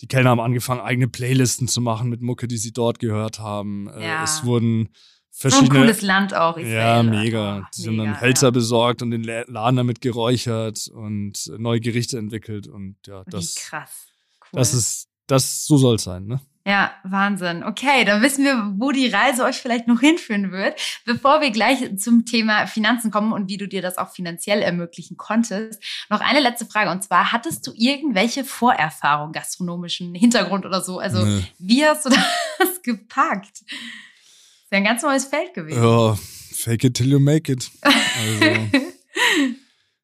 die 0.00 0.06
Kellner 0.06 0.30
haben 0.30 0.40
angefangen, 0.40 0.80
eigene 0.80 1.08
Playlisten 1.08 1.68
zu 1.68 1.80
machen 1.80 2.08
mit 2.08 2.20
Mucke, 2.20 2.48
die 2.48 2.58
sie 2.58 2.72
dort 2.72 2.98
gehört 2.98 3.38
haben. 3.38 3.88
Äh, 3.88 4.06
ja. 4.06 4.24
Es 4.24 4.44
wurden 4.44 4.90
verschiedene. 5.30 5.68
So 5.68 5.74
ein 5.74 5.80
cooles 5.80 6.02
Land 6.02 6.34
auch. 6.34 6.56
Israel. 6.56 6.74
Ja, 6.74 7.02
mega. 7.02 7.58
Oh, 7.58 7.66
die 7.76 7.82
sind 7.82 7.98
dann 7.98 8.20
Hölzer 8.20 8.48
ja. 8.48 8.50
besorgt 8.50 9.02
und 9.02 9.10
den 9.10 9.24
Laden 9.24 9.76
damit 9.76 10.00
geräuchert 10.00 10.88
und 10.88 11.50
neue 11.58 11.80
Gerichte 11.80 12.18
entwickelt 12.18 12.68
und 12.68 12.96
ja, 13.06 13.24
das. 13.26 13.56
Wie 13.56 13.60
krass. 13.60 14.06
Cool. 14.52 14.58
Das 14.58 14.74
ist, 14.74 15.08
das, 15.26 15.66
so 15.66 15.76
soll 15.76 15.96
es 15.96 16.04
sein, 16.04 16.26
ne? 16.26 16.40
Ja, 16.66 16.92
Wahnsinn. 17.02 17.64
Okay, 17.64 18.04
dann 18.04 18.20
wissen 18.20 18.44
wir, 18.44 18.74
wo 18.76 18.90
die 18.90 19.08
Reise 19.08 19.44
euch 19.44 19.56
vielleicht 19.56 19.86
noch 19.86 20.00
hinführen 20.00 20.52
wird. 20.52 20.78
Bevor 21.06 21.40
wir 21.40 21.50
gleich 21.50 21.96
zum 21.96 22.26
Thema 22.26 22.66
Finanzen 22.66 23.10
kommen 23.10 23.32
und 23.32 23.48
wie 23.48 23.56
du 23.56 23.66
dir 23.66 23.80
das 23.80 23.96
auch 23.96 24.10
finanziell 24.10 24.60
ermöglichen 24.60 25.16
konntest, 25.16 25.82
noch 26.10 26.20
eine 26.20 26.40
letzte 26.40 26.66
Frage. 26.66 26.90
Und 26.90 27.02
zwar, 27.02 27.32
hattest 27.32 27.66
du 27.66 27.72
irgendwelche 27.74 28.44
Vorerfahrungen, 28.44 29.32
gastronomischen 29.32 30.14
Hintergrund 30.14 30.66
oder 30.66 30.82
so? 30.82 30.98
Also, 30.98 31.24
nee. 31.24 31.44
wie 31.58 31.86
hast 31.86 32.04
du 32.04 32.10
das 32.58 32.82
gepackt? 32.82 33.62
Das 33.62 33.62
ist 33.62 34.72
ja 34.72 34.78
ein 34.78 34.84
ganz 34.84 35.02
neues 35.02 35.24
Feld 35.24 35.54
gewesen. 35.54 35.82
Ja, 35.82 36.18
fake 36.52 36.84
it 36.84 36.94
till 36.94 37.10
you 37.10 37.18
make 37.18 37.50
it. 37.50 37.70
Also, 37.80 38.44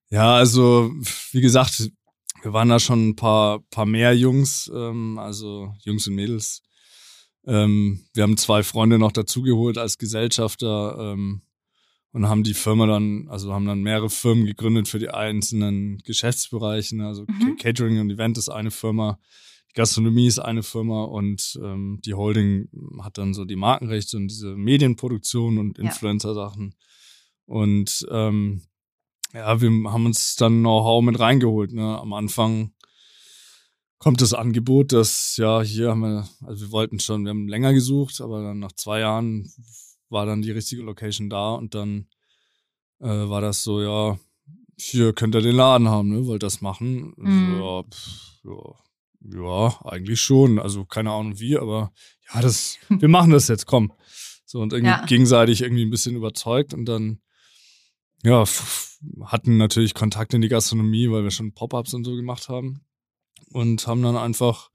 ja, 0.09 0.35
also, 0.35 0.93
wie 1.33 1.43
gesagt, 1.43 1.90
wir 2.45 2.53
waren 2.53 2.69
da 2.69 2.79
schon 2.79 3.09
ein 3.09 3.17
paar, 3.17 3.61
paar 3.71 3.87
mehr 3.87 4.15
Jungs, 4.15 4.71
ähm, 4.75 5.19
also 5.19 5.75
Jungs 5.83 6.07
und 6.07 6.15
Mädels. 6.15 6.63
Ähm, 7.47 8.05
wir 8.13 8.23
haben 8.23 8.37
zwei 8.37 8.63
Freunde 8.63 8.99
noch 8.99 9.13
dazugeholt 9.13 9.79
als 9.79 9.97
Gesellschafter 9.97 10.97
ähm, 10.99 11.41
und 12.13 12.29
haben 12.29 12.43
die 12.43 12.53
Firma 12.53 12.87
dann, 12.87 13.29
also 13.29 13.53
haben 13.55 13.65
dann 13.65 13.81
mehrere 13.81 14.11
Firmen 14.11 14.45
gegründet 14.45 14.89
für 14.89 14.99
die 14.99 15.09
einzelnen 15.09 15.99
Geschäftsbereiche. 16.05 17.03
Also 17.03 17.23
mhm. 17.23 17.57
Catering 17.57 17.99
und 18.01 18.11
Event 18.11 18.37
ist 18.37 18.51
eine 18.51 18.71
Firma, 18.71 19.19
die 19.71 19.75
Gastronomie 19.75 20.27
ist 20.27 20.39
eine 20.39 20.63
Firma 20.63 21.05
und 21.05 21.59
ähm, 21.63 22.01
die 22.05 22.13
Holding 22.13 22.69
hat 23.03 23.17
dann 23.17 23.33
so 23.33 23.47
die 23.47 23.57
Markenrechte 23.57 24.19
und 24.19 24.29
diese 24.29 24.55
Medienproduktion 24.55 25.57
und 25.57 25.79
Influencer-Sachen. 25.79 26.75
Und 27.47 28.07
ähm, 28.11 28.63
ja, 29.35 29.61
wir 29.61 29.70
haben 29.92 30.07
uns 30.07 30.37
dann 30.37 30.61
Know-how 30.61 31.03
mit 31.03 31.18
reingeholt. 31.18 31.73
Ne? 31.73 31.99
Am 31.99 32.12
Anfang 32.12 32.73
kommt 33.99 34.20
das 34.20 34.33
Angebot, 34.33 34.92
dass 34.92 35.37
ja, 35.37 35.62
hier 35.62 35.90
haben 35.90 36.01
wir, 36.01 36.29
also 36.42 36.66
wir 36.66 36.73
wollten 36.73 37.01
schon, 37.01 37.25
wir 37.25 37.31
haben 37.31 37.49
länger 37.49 37.73
gesucht, 37.73 38.20
aber 38.20 38.42
dann 38.42 38.61
nach 38.61 38.73
zwei 38.73 39.01
Jahren 39.01 39.51
war 40.09 40.27
dann 40.27 40.42
die 40.42 40.53
richtige 40.53 40.83
Location 40.83 41.31
da 41.31 41.55
und 41.55 41.75
dann 41.75 42.07
äh, 43.01 43.07
war 43.07 43.40
das 43.40 43.64
so, 43.64 43.83
ja, 43.83 44.18
hier 44.77 45.12
könnt 45.12 45.35
ihr 45.35 45.40
den 45.40 45.57
Laden 45.57 45.88
haben, 45.88 46.11
ne? 46.11 46.27
Wollt 46.27 46.42
das 46.42 46.61
machen? 46.61 47.14
Mhm. 47.16 47.61
Ja, 47.61 47.83
pff, 47.83 48.44
ja, 48.44 49.40
ja, 49.40 49.81
eigentlich 49.85 50.20
schon. 50.20 50.59
Also 50.59 50.85
keine 50.85 51.11
Ahnung 51.11 51.38
wie, 51.40 51.57
aber 51.57 51.92
ja, 52.33 52.40
das, 52.40 52.79
wir 52.88 53.09
machen 53.09 53.31
das 53.31 53.49
jetzt, 53.49 53.66
komm. 53.66 53.92
So 54.44 54.61
und 54.61 54.73
irgendwie 54.73 54.92
ja. 54.92 55.05
gegenseitig 55.07 55.62
irgendwie 55.62 55.85
ein 55.85 55.90
bisschen 55.90 56.14
überzeugt 56.14 56.75
und 56.75 56.85
dann 56.85 57.20
ja, 58.25 58.45
hatten 59.25 59.57
natürlich 59.57 59.95
Kontakt 59.95 60.35
in 60.35 60.41
die 60.41 60.49
Gastronomie, 60.49 61.11
weil 61.11 61.25
wir 61.25 61.31
schon 61.31 61.53
Pop-ups 61.53 61.95
und 61.95 62.05
so 62.05 62.17
gemacht 62.17 62.49
haben. 62.49 62.81
Und 63.51 63.87
haben 63.87 64.03
dann 64.03 64.17
einfach 64.17 64.71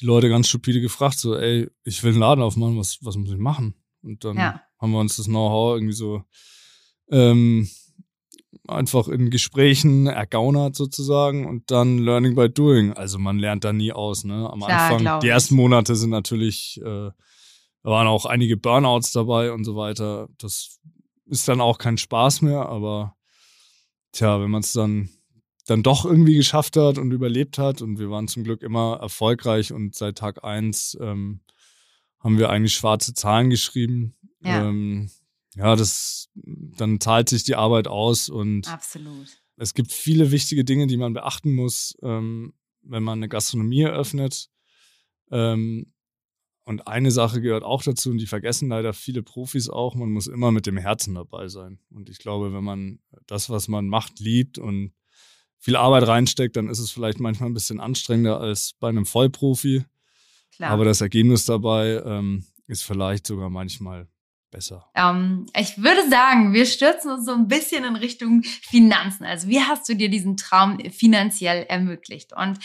die 0.00 0.06
Leute 0.06 0.28
ganz 0.28 0.48
stupide 0.48 0.80
gefragt, 0.80 1.18
so, 1.18 1.36
ey, 1.36 1.68
ich 1.84 2.02
will 2.02 2.12
einen 2.12 2.20
Laden 2.20 2.42
aufmachen, 2.42 2.78
was, 2.78 2.98
was 3.02 3.16
muss 3.16 3.30
ich 3.30 3.38
machen? 3.38 3.74
Und 4.02 4.24
dann 4.24 4.36
ja. 4.36 4.60
haben 4.78 4.92
wir 4.92 5.00
uns 5.00 5.16
das 5.16 5.26
Know-how 5.26 5.76
irgendwie 5.76 5.94
so 5.94 6.22
ähm, 7.10 7.68
einfach 8.68 9.08
in 9.08 9.30
Gesprächen 9.30 10.06
ergaunert 10.06 10.74
sozusagen 10.74 11.46
und 11.46 11.70
dann 11.70 11.98
Learning 11.98 12.34
by 12.34 12.48
Doing. 12.48 12.92
Also 12.92 13.18
man 13.18 13.38
lernt 13.38 13.64
da 13.64 13.72
nie 13.72 13.92
aus, 13.92 14.24
ne? 14.24 14.48
Am 14.50 14.60
Klar, 14.60 14.92
Anfang, 14.92 15.20
die 15.20 15.28
ersten 15.28 15.54
Monate 15.54 15.96
sind 15.96 16.10
natürlich, 16.10 16.80
äh, 16.82 17.10
da 17.82 17.90
waren 17.90 18.06
auch 18.06 18.26
einige 18.26 18.56
Burnouts 18.56 19.12
dabei 19.12 19.52
und 19.52 19.64
so 19.64 19.76
weiter. 19.76 20.28
Das 20.38 20.80
ist 21.26 21.48
dann 21.48 21.60
auch 21.60 21.78
kein 21.78 21.98
Spaß 21.98 22.42
mehr, 22.42 22.66
aber 22.66 23.16
tja, 24.12 24.40
wenn 24.40 24.50
man 24.50 24.62
es 24.62 24.72
dann, 24.72 25.10
dann 25.66 25.82
doch 25.82 26.04
irgendwie 26.04 26.36
geschafft 26.36 26.76
hat 26.76 26.98
und 26.98 27.12
überlebt 27.12 27.58
hat 27.58 27.82
und 27.82 27.98
wir 27.98 28.10
waren 28.10 28.28
zum 28.28 28.44
Glück 28.44 28.62
immer 28.62 28.98
erfolgreich 29.00 29.72
und 29.72 29.94
seit 29.94 30.18
Tag 30.18 30.44
eins 30.44 30.96
ähm, 31.00 31.40
haben 32.20 32.38
wir 32.38 32.50
eigentlich 32.50 32.74
schwarze 32.74 33.14
Zahlen 33.14 33.50
geschrieben. 33.50 34.16
Ja. 34.42 34.68
Ähm, 34.68 35.10
ja, 35.56 35.76
das, 35.76 36.30
dann 36.34 37.00
zahlt 37.00 37.28
sich 37.28 37.44
die 37.44 37.54
Arbeit 37.54 37.86
aus 37.86 38.28
und 38.28 38.68
Absolut. 38.68 39.28
es 39.56 39.74
gibt 39.74 39.92
viele 39.92 40.30
wichtige 40.30 40.64
Dinge, 40.64 40.86
die 40.86 40.96
man 40.96 41.12
beachten 41.12 41.54
muss, 41.54 41.96
ähm, 42.02 42.54
wenn 42.82 43.02
man 43.02 43.18
eine 43.18 43.28
Gastronomie 43.28 43.82
eröffnet. 43.82 44.50
Ähm, 45.30 45.93
und 46.64 46.86
eine 46.86 47.10
Sache 47.10 47.42
gehört 47.42 47.62
auch 47.62 47.82
dazu, 47.82 48.10
und 48.10 48.18
die 48.18 48.26
vergessen 48.26 48.70
leider 48.70 48.94
viele 48.94 49.22
Profis 49.22 49.68
auch, 49.68 49.94
man 49.94 50.10
muss 50.10 50.26
immer 50.26 50.50
mit 50.50 50.66
dem 50.66 50.78
Herzen 50.78 51.14
dabei 51.14 51.48
sein. 51.48 51.78
Und 51.90 52.08
ich 52.08 52.18
glaube, 52.18 52.54
wenn 52.54 52.64
man 52.64 53.00
das, 53.26 53.50
was 53.50 53.68
man 53.68 53.86
macht, 53.86 54.18
liebt 54.18 54.58
und 54.58 54.92
viel 55.58 55.76
Arbeit 55.76 56.06
reinsteckt, 56.06 56.56
dann 56.56 56.68
ist 56.68 56.78
es 56.78 56.90
vielleicht 56.90 57.20
manchmal 57.20 57.50
ein 57.50 57.54
bisschen 57.54 57.80
anstrengender 57.80 58.40
als 58.40 58.74
bei 58.80 58.88
einem 58.88 59.06
Vollprofi. 59.06 59.84
Klar. 60.56 60.70
Aber 60.70 60.84
das 60.84 61.00
Ergebnis 61.00 61.44
dabei 61.44 62.02
ähm, 62.04 62.44
ist 62.66 62.84
vielleicht 62.84 63.26
sogar 63.26 63.50
manchmal 63.50 64.08
besser. 64.50 64.88
Ähm, 64.94 65.46
ich 65.58 65.76
würde 65.76 66.08
sagen, 66.08 66.54
wir 66.54 66.64
stürzen 66.64 67.10
uns 67.10 67.26
so 67.26 67.32
ein 67.32 67.48
bisschen 67.48 67.84
in 67.84 67.96
Richtung 67.96 68.42
Finanzen. 68.42 69.24
Also 69.24 69.48
wie 69.48 69.60
hast 69.60 69.88
du 69.88 69.94
dir 69.94 70.08
diesen 70.08 70.36
Traum 70.36 70.78
finanziell 70.90 71.64
ermöglicht? 71.64 72.32
Und 72.34 72.58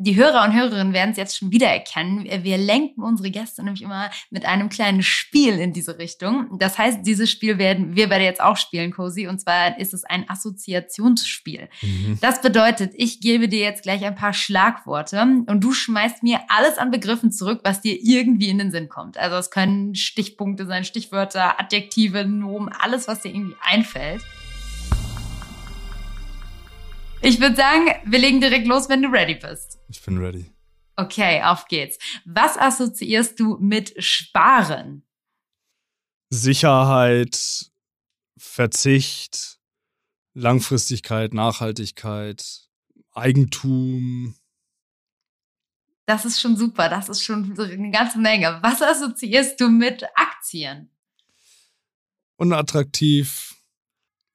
die 0.00 0.16
Hörer 0.16 0.44
und 0.44 0.54
Hörerinnen 0.54 0.94
werden 0.94 1.10
es 1.10 1.18
jetzt 1.18 1.36
schon 1.36 1.52
wieder 1.52 1.68
erkennen. 1.68 2.24
Wir 2.24 2.56
lenken 2.56 3.02
unsere 3.02 3.30
Gäste 3.30 3.62
nämlich 3.62 3.82
immer 3.82 4.10
mit 4.30 4.46
einem 4.46 4.70
kleinen 4.70 5.02
Spiel 5.02 5.58
in 5.58 5.74
diese 5.74 5.98
Richtung. 5.98 6.58
Das 6.58 6.78
heißt, 6.78 7.00
dieses 7.04 7.30
Spiel 7.30 7.58
werden 7.58 7.94
wir 7.94 8.08
beide 8.08 8.24
jetzt 8.24 8.40
auch 8.40 8.56
spielen, 8.56 8.92
Cosi. 8.92 9.26
Und 9.26 9.40
zwar 9.40 9.78
ist 9.78 9.92
es 9.92 10.04
ein 10.04 10.28
Assoziationsspiel. 10.28 11.68
Mhm. 11.82 12.18
Das 12.22 12.40
bedeutet, 12.40 12.92
ich 12.96 13.20
gebe 13.20 13.48
dir 13.48 13.60
jetzt 13.60 13.82
gleich 13.82 14.02
ein 14.04 14.14
paar 14.14 14.32
Schlagworte 14.32 15.20
und 15.20 15.60
du 15.60 15.72
schmeißt 15.72 16.22
mir 16.22 16.40
alles 16.48 16.78
an 16.78 16.90
Begriffen 16.90 17.30
zurück, 17.30 17.60
was 17.62 17.82
dir 17.82 17.98
irgendwie 18.00 18.48
in 18.48 18.56
den 18.56 18.70
Sinn 18.70 18.88
kommt. 18.88 19.18
Also 19.18 19.36
es 19.36 19.50
können 19.50 19.94
Stichpunkte 19.94 20.64
sein, 20.64 20.84
Stichwörter, 20.84 21.60
Adjektive, 21.60 22.24
Nomen, 22.24 22.70
alles, 22.72 23.06
was 23.06 23.20
dir 23.20 23.34
irgendwie 23.34 23.56
einfällt. 23.60 24.22
Ich 27.22 27.38
würde 27.38 27.54
sagen, 27.56 27.86
wir 28.06 28.18
legen 28.18 28.40
direkt 28.40 28.66
los, 28.66 28.88
wenn 28.88 29.02
du 29.02 29.08
ready 29.08 29.34
bist. 29.34 29.78
Ich 29.88 30.00
bin 30.02 30.16
ready. 30.18 30.50
Okay, 30.96 31.42
auf 31.42 31.66
geht's. 31.66 31.98
Was 32.24 32.56
assoziierst 32.56 33.38
du 33.38 33.58
mit 33.60 34.02
Sparen? 34.02 35.02
Sicherheit, 36.30 37.70
Verzicht, 38.38 39.58
Langfristigkeit, 40.32 41.34
Nachhaltigkeit, 41.34 42.42
Eigentum. 43.12 44.36
Das 46.06 46.24
ist 46.24 46.40
schon 46.40 46.56
super. 46.56 46.88
Das 46.88 47.10
ist 47.10 47.22
schon 47.22 47.58
eine 47.58 47.90
ganze 47.90 48.18
Menge. 48.18 48.58
Was 48.62 48.80
assoziierst 48.80 49.60
du 49.60 49.68
mit 49.68 50.04
Aktien? 50.14 50.90
Unattraktiv, 52.36 53.56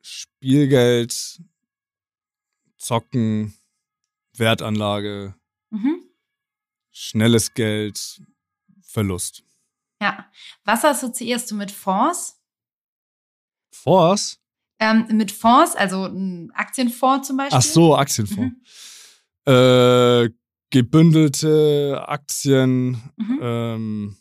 Spielgeld, 0.01 1.41
Zocken, 2.85 3.57
Wertanlage, 4.37 5.33
mhm. 5.71 6.03
schnelles 6.91 7.55
Geld, 7.55 8.21
Verlust. 8.81 9.43
Ja. 9.99 10.29
Was 10.65 10.85
assoziierst 10.85 11.49
du 11.49 11.55
mit 11.55 11.71
Fonds? 11.71 12.39
Fonds? 13.71 14.39
Ähm, 14.77 15.07
mit 15.13 15.31
Fonds, 15.31 15.75
also 15.75 16.05
ein 16.05 16.51
Aktienfonds 16.51 17.27
zum 17.27 17.37
Beispiel. 17.37 17.57
Ach 17.57 17.63
so, 17.63 17.95
Aktienfonds. 17.95 18.53
Mhm. 19.47 19.51
Äh, 19.51 20.29
gebündelte 20.69 22.03
Aktien, 22.07 23.01
mhm. 23.15 23.39
ähm, 23.41 24.17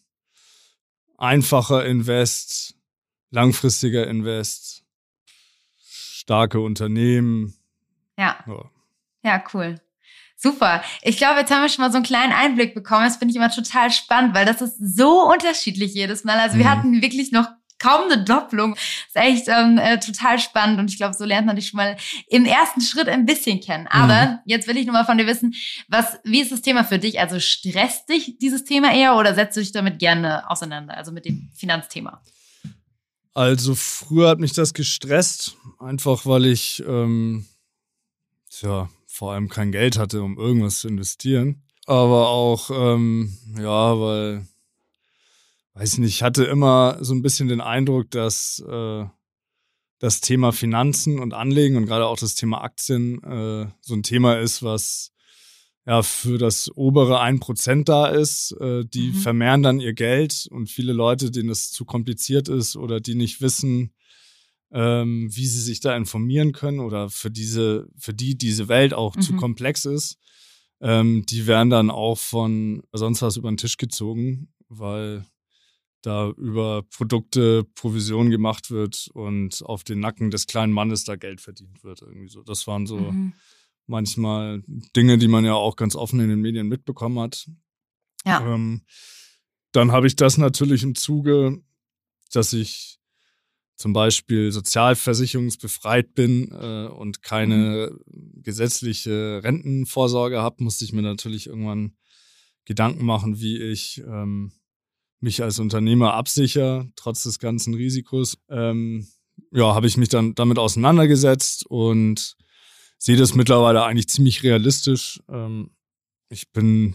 einfacher 1.19 1.85
Invest, 1.85 2.77
langfristiger 3.31 4.07
Invest, 4.07 4.85
starke 5.77 6.61
Unternehmen, 6.61 7.59
ja. 8.19 8.37
ja. 8.47 8.71
Ja, 9.25 9.43
cool. 9.55 9.81
Super. 10.37 10.83
Ich 11.03 11.17
glaube, 11.17 11.41
jetzt 11.41 11.51
haben 11.51 11.63
wir 11.63 11.69
schon 11.71 11.83
mal 11.83 11.91
so 11.91 11.97
einen 11.97 12.05
kleinen 12.05 12.33
Einblick 12.33 12.75
bekommen. 12.75 13.05
Das 13.05 13.17
finde 13.17 13.33
ich 13.33 13.37
immer 13.37 13.51
total 13.51 13.91
spannend, 13.91 14.35
weil 14.35 14.45
das 14.45 14.61
ist 14.61 14.77
so 14.79 15.23
unterschiedlich 15.31 15.95
jedes 15.95 16.25
Mal. 16.25 16.39
Also 16.39 16.59
wir 16.59 16.67
mhm. 16.67 16.71
hatten 16.71 17.03
wirklich 17.03 17.33
noch 17.33 17.47
kaum 17.79 18.11
eine 18.11 18.23
Doppelung. 18.23 18.75
ist 18.75 19.17
echt 19.17 19.49
ähm, 19.49 19.79
äh, 19.79 19.99
total 19.99 20.39
spannend 20.39 20.79
und 20.79 20.91
ich 20.91 20.97
glaube, 20.97 21.15
so 21.15 21.25
lernt 21.25 21.47
man 21.47 21.57
dich 21.57 21.69
schon 21.69 21.79
mal 21.79 21.97
im 22.29 22.45
ersten 22.45 22.81
Schritt 22.81 23.09
ein 23.09 23.27
bisschen 23.27 23.61
kennen. 23.61 23.87
Aber 23.89 24.27
mhm. 24.27 24.39
jetzt 24.45 24.69
will 24.69 24.77
ich 24.77 24.87
nur 24.87 24.93
mal 24.93 25.05
von 25.05 25.19
dir 25.19 25.27
wissen, 25.27 25.55
was, 25.89 26.19
wie 26.25 26.41
ist 26.41 26.53
das 26.53 26.63
Thema 26.63 26.85
für 26.85 26.99
dich? 26.99 27.21
Also 27.21 27.41
stresst 27.41 28.09
dich 28.09 28.39
dieses 28.39 28.65
Thema 28.65 28.93
eher 28.93 29.17
oder 29.17 29.35
setzt 29.35 29.57
du 29.57 29.61
dich 29.61 29.73
damit 29.73 29.99
gerne 29.99 30.49
auseinander, 30.51 30.97
also 30.97 31.13
mit 31.13 31.25
dem 31.25 31.51
Finanzthema? 31.55 32.23
Also 33.35 33.75
früher 33.75 34.29
hat 34.29 34.39
mich 34.39 34.53
das 34.53 34.75
gestresst, 34.75 35.57
einfach 35.81 36.25
weil 36.25 36.47
ich 36.47 36.83
ähm, 36.87 37.47
tja, 38.59 38.89
vor 39.07 39.33
allem 39.33 39.49
kein 39.49 39.73
Geld 39.73 39.99
hatte, 39.99 40.23
um 40.23 40.39
irgendwas 40.39 40.81
zu 40.81 40.89
investieren. 40.89 41.63
Aber 41.87 42.29
auch, 42.29 42.71
ähm, 42.71 43.37
ja, 43.59 44.01
weil, 44.01 44.47
weiß 45.75 45.99
nicht, 45.99 46.15
ich 46.15 46.23
hatte 46.23 46.45
immer 46.45 46.99
so 47.01 47.15
ein 47.15 47.23
bisschen 47.23 47.49
den 47.49 47.61
Eindruck, 47.61 48.11
dass 48.11 48.65
äh, 48.67 49.05
das 49.99 50.21
Thema 50.21 50.53
Finanzen 50.53 51.19
und 51.19 51.35
Anlegen 51.35 51.77
und 51.77 51.87
gerade 51.87 52.07
auch 52.07 52.19
das 52.19 52.35
Thema 52.35 52.63
Aktien 52.63 53.23
äh, 53.23 53.67
so 53.81 53.95
ein 53.95 54.03
Thema 54.03 54.39
ist, 54.39 54.63
was 54.63 55.13
ja 55.87 56.03
für 56.03 56.39
das 56.39 56.71
obere 56.75 57.21
1% 57.21 57.85
da 57.85 58.07
ist. 58.07 58.53
Äh, 58.61 58.85
die 58.87 59.11
mhm. 59.11 59.15
vermehren 59.15 59.63
dann 59.63 59.81
ihr 59.81 59.95
Geld 59.95 60.47
und 60.51 60.71
viele 60.71 60.93
Leute, 60.93 61.31
denen 61.31 61.49
das 61.49 61.71
zu 61.71 61.85
kompliziert 61.85 62.49
ist 62.49 62.77
oder 62.77 63.01
die 63.01 63.15
nicht 63.15 63.43
wissen, 63.43 63.93
ähm, 64.75 65.29
wie 65.35 65.47
sie 65.47 65.61
sich 65.61 65.79
da 65.81 65.97
informieren 65.97 66.53
können 66.53 66.81
oder 66.81 67.09
für 67.09 67.31
diese, 67.31 67.89
für 67.97 68.13
die 68.13 68.37
diese 68.37 68.69
Welt 68.69 68.93
auch 68.93 69.15
mhm. 69.15 69.21
zu 69.23 69.37
komplex 69.37 69.85
ist, 69.85 70.19
ähm, 70.81 71.25
die 71.27 71.47
werden 71.47 71.71
dann 71.71 71.91
auch 71.91 72.19
von 72.19 72.83
sonst 72.93 73.23
was 73.23 73.37
über 73.37 73.51
den 73.51 73.57
Tisch 73.57 73.77
gezogen, 73.77 74.53
weil 74.69 75.25
da 76.03 76.31
über 76.31 76.83
Produkte 76.83 77.65
Provision 77.77 78.31
gemacht 78.31 78.71
wird 78.71 79.09
und 79.15 79.63
auf 79.65 79.85
den 79.85 80.01
Nacken 80.01 80.31
des 80.31 80.47
kleinen 80.47 80.73
Mannes 80.73 81.05
da 81.05 81.17
Geld 81.17 81.41
verdient 81.41 81.85
wird. 81.85 82.03
Irgendwie 82.03 82.29
so. 82.29 82.43
Das 82.43 82.67
waren 82.67 82.87
so 82.87 82.99
mhm. 82.99 83.33
manchmal 83.87 84.63
Dinge, 84.97 85.19
die 85.19 85.29
man 85.29 85.45
ja 85.45 85.55
auch 85.55 85.77
ganz 85.77 85.95
offen 85.95 86.21
in 86.21 86.29
den 86.29 86.41
Medien 86.41 86.67
mitbekommen 86.67 87.21
hat. 87.21 87.49
Ja. 88.27 88.55
Ähm, 88.55 88.83
dann 89.73 89.93
habe 89.93 90.09
ich 90.09 90.17
das 90.17 90.37
natürlich 90.37 90.83
im 90.83 90.97
Zuge, 90.97 91.63
dass 92.33 92.53
ich 92.53 92.99
zum 93.77 93.93
Beispiel 93.93 94.53
sozialversicherungsbefreit 94.53 96.15
bin 96.15 96.53
äh, 96.53 96.87
und 96.87 97.23
keine 97.23 97.93
mhm. 98.07 98.43
gesetzliche 98.43 99.41
Rentenvorsorge 99.43 100.41
habe, 100.41 100.63
musste 100.63 100.85
ich 100.85 100.93
mir 100.93 101.03
natürlich 101.03 101.49
irgendwann 101.49 101.97
Gedanken 102.65 103.05
machen, 103.05 103.41
wie 103.41 103.61
ich 103.61 104.03
ähm, 104.07 104.53
mich 105.21 105.43
als 105.43 105.59
Unternehmer 105.59 106.15
absichere, 106.15 106.91
trotz 106.97 107.25
des 107.25 107.39
ganzen 107.39 107.75
Risikos. 107.75 108.39
Ähm, 108.49 109.09
ja, 109.51 109.75
habe 109.75 109.87
ich 109.87 109.97
mich 109.97 110.09
dann 110.09 110.35
damit 110.35 110.59
auseinandergesetzt 110.59 111.67
und 111.67 112.37
sehe 112.99 113.17
das 113.17 113.35
mittlerweile 113.35 113.85
eigentlich 113.85 114.09
ziemlich 114.09 114.43
realistisch. 114.43 115.21
Ähm, 115.29 115.75
ich 116.29 116.53
bin, 116.53 116.95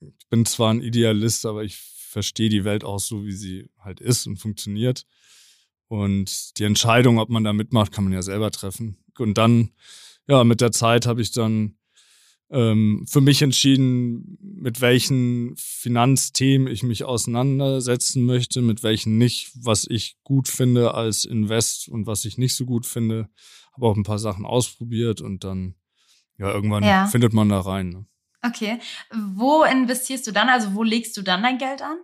ich 0.00 0.28
bin 0.28 0.46
zwar 0.46 0.72
ein 0.72 0.80
Idealist, 0.80 1.44
aber 1.46 1.64
ich 1.64 1.76
verstehe 1.76 2.48
die 2.48 2.64
Welt 2.64 2.84
auch 2.84 3.00
so, 3.00 3.24
wie 3.24 3.32
sie 3.32 3.68
halt 3.78 4.00
ist 4.00 4.26
und 4.26 4.38
funktioniert. 4.38 5.04
Und 5.88 6.58
die 6.58 6.64
Entscheidung, 6.64 7.18
ob 7.18 7.28
man 7.28 7.44
da 7.44 7.52
mitmacht, 7.52 7.92
kann 7.92 8.04
man 8.04 8.12
ja 8.12 8.22
selber 8.22 8.50
treffen. 8.50 8.96
Und 9.18 9.38
dann, 9.38 9.70
ja, 10.26 10.44
mit 10.44 10.60
der 10.60 10.72
Zeit 10.72 11.06
habe 11.06 11.22
ich 11.22 11.30
dann 11.30 11.76
ähm, 12.50 13.04
für 13.08 13.20
mich 13.20 13.42
entschieden, 13.42 14.38
mit 14.40 14.80
welchen 14.80 15.54
Finanzthemen 15.56 16.68
ich 16.68 16.82
mich 16.82 17.04
auseinandersetzen 17.04 18.24
möchte, 18.24 18.62
mit 18.62 18.82
welchen 18.82 19.18
nicht, 19.18 19.50
was 19.54 19.86
ich 19.88 20.16
gut 20.22 20.48
finde 20.48 20.94
als 20.94 21.24
Invest 21.24 21.88
und 21.88 22.06
was 22.06 22.24
ich 22.24 22.38
nicht 22.38 22.54
so 22.54 22.66
gut 22.66 22.86
finde. 22.86 23.28
Habe 23.72 23.86
auch 23.86 23.96
ein 23.96 24.04
paar 24.04 24.18
Sachen 24.18 24.46
ausprobiert 24.46 25.20
und 25.20 25.44
dann, 25.44 25.74
ja, 26.38 26.52
irgendwann 26.52 26.84
ja. 26.84 27.06
findet 27.06 27.32
man 27.32 27.48
da 27.48 27.60
rein. 27.60 27.90
Ne? 27.90 28.06
Okay. 28.42 28.78
Wo 29.34 29.64
investierst 29.64 30.26
du 30.26 30.32
dann? 30.32 30.48
Also 30.48 30.74
wo 30.74 30.82
legst 30.82 31.16
du 31.16 31.22
dann 31.22 31.42
dein 31.42 31.58
Geld 31.58 31.82
an? 31.82 31.98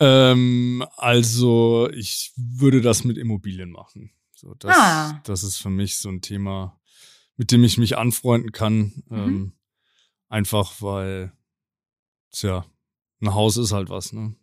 Ähm, 0.00 0.84
also 0.96 1.88
ich 1.92 2.32
würde 2.36 2.80
das 2.80 3.04
mit 3.04 3.18
Immobilien 3.18 3.70
machen. 3.70 4.12
So, 4.34 4.54
das, 4.54 4.76
ah. 4.76 5.20
das 5.24 5.42
ist 5.42 5.56
für 5.56 5.70
mich 5.70 5.98
so 5.98 6.08
ein 6.08 6.20
Thema, 6.20 6.78
mit 7.36 7.50
dem 7.50 7.64
ich 7.64 7.78
mich 7.78 7.98
anfreunden 7.98 8.52
kann. 8.52 9.02
Mhm. 9.08 9.16
Ähm, 9.16 9.52
einfach 10.28 10.80
weil, 10.80 11.32
tja, 12.30 12.64
ein 13.20 13.34
Haus 13.34 13.56
ist 13.56 13.72
halt 13.72 13.88
was, 13.88 14.12
ne? 14.12 14.36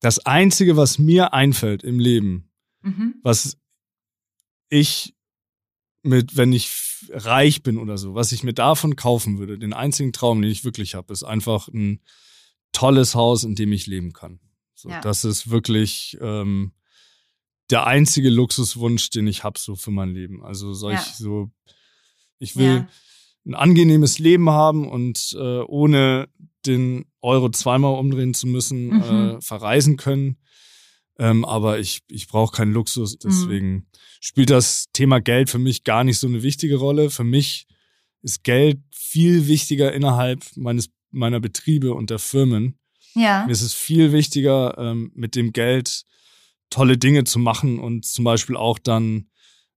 Das 0.00 0.18
Einzige, 0.20 0.76
was 0.76 0.98
mir 0.98 1.32
einfällt 1.32 1.84
im 1.84 2.00
Leben, 2.00 2.50
mhm. 2.82 3.14
was 3.22 3.56
ich 4.68 5.14
mit, 6.02 6.36
wenn 6.36 6.52
ich 6.52 6.70
reich 7.10 7.62
bin 7.62 7.78
oder 7.78 7.98
so, 7.98 8.14
was 8.14 8.32
ich 8.32 8.42
mir 8.42 8.54
davon 8.54 8.96
kaufen 8.96 9.38
würde, 9.38 9.58
den 9.58 9.72
einzigen 9.72 10.12
Traum, 10.12 10.42
den 10.42 10.50
ich 10.50 10.64
wirklich 10.64 10.94
habe, 10.94 11.12
ist 11.12 11.22
einfach 11.22 11.68
ein 11.68 12.00
tolles 12.72 13.14
Haus, 13.14 13.44
in 13.44 13.54
dem 13.54 13.72
ich 13.72 13.86
leben 13.86 14.12
kann. 14.12 14.40
So, 14.82 14.88
ja. 14.88 15.00
Das 15.00 15.24
ist 15.24 15.48
wirklich 15.48 16.18
ähm, 16.20 16.72
der 17.70 17.86
einzige 17.86 18.30
Luxuswunsch, 18.30 19.10
den 19.10 19.28
ich 19.28 19.44
habe 19.44 19.58
so 19.58 19.76
für 19.76 19.92
mein 19.92 20.10
Leben. 20.10 20.42
Also 20.44 20.74
soll 20.74 20.94
ja. 20.94 21.00
ich 21.00 21.14
so, 21.14 21.52
ich 22.40 22.56
will 22.56 22.88
ein 23.46 23.54
angenehmes 23.54 24.18
Leben 24.18 24.50
haben 24.50 24.88
und 24.88 25.36
äh, 25.38 25.60
ohne 25.60 26.28
den 26.66 27.04
Euro 27.20 27.48
zweimal 27.50 27.94
umdrehen 27.96 28.34
zu 28.34 28.48
müssen, 28.48 28.86
mhm. 28.86 29.02
äh, 29.02 29.40
verreisen 29.40 29.96
können. 29.96 30.38
Ähm, 31.16 31.44
aber 31.44 31.78
ich, 31.78 32.00
ich 32.08 32.26
brauche 32.26 32.56
keinen 32.56 32.72
Luxus. 32.72 33.14
Mhm. 33.14 33.18
Deswegen 33.22 33.72
mhm. 33.72 33.86
spielt 34.20 34.50
das 34.50 34.86
Thema 34.92 35.20
Geld 35.20 35.48
für 35.48 35.60
mich 35.60 35.84
gar 35.84 36.02
nicht 36.02 36.18
so 36.18 36.26
eine 36.26 36.42
wichtige 36.42 36.76
Rolle. 36.76 37.08
Für 37.08 37.24
mich 37.24 37.68
ist 38.22 38.42
Geld 38.42 38.80
viel 38.90 39.46
wichtiger 39.46 39.92
innerhalb 39.92 40.44
meines, 40.56 40.90
meiner 41.12 41.38
Betriebe 41.38 41.94
und 41.94 42.10
der 42.10 42.18
Firmen 42.18 42.80
Ja. 43.14 43.44
Mir 43.46 43.52
ist 43.52 43.62
es 43.62 43.74
viel 43.74 44.12
wichtiger, 44.12 44.76
ähm, 44.78 45.10
mit 45.14 45.34
dem 45.36 45.52
Geld 45.52 46.04
tolle 46.70 46.96
Dinge 46.98 47.24
zu 47.24 47.38
machen 47.38 47.78
und 47.78 48.04
zum 48.06 48.24
Beispiel 48.24 48.56
auch 48.56 48.78
dann 48.78 49.28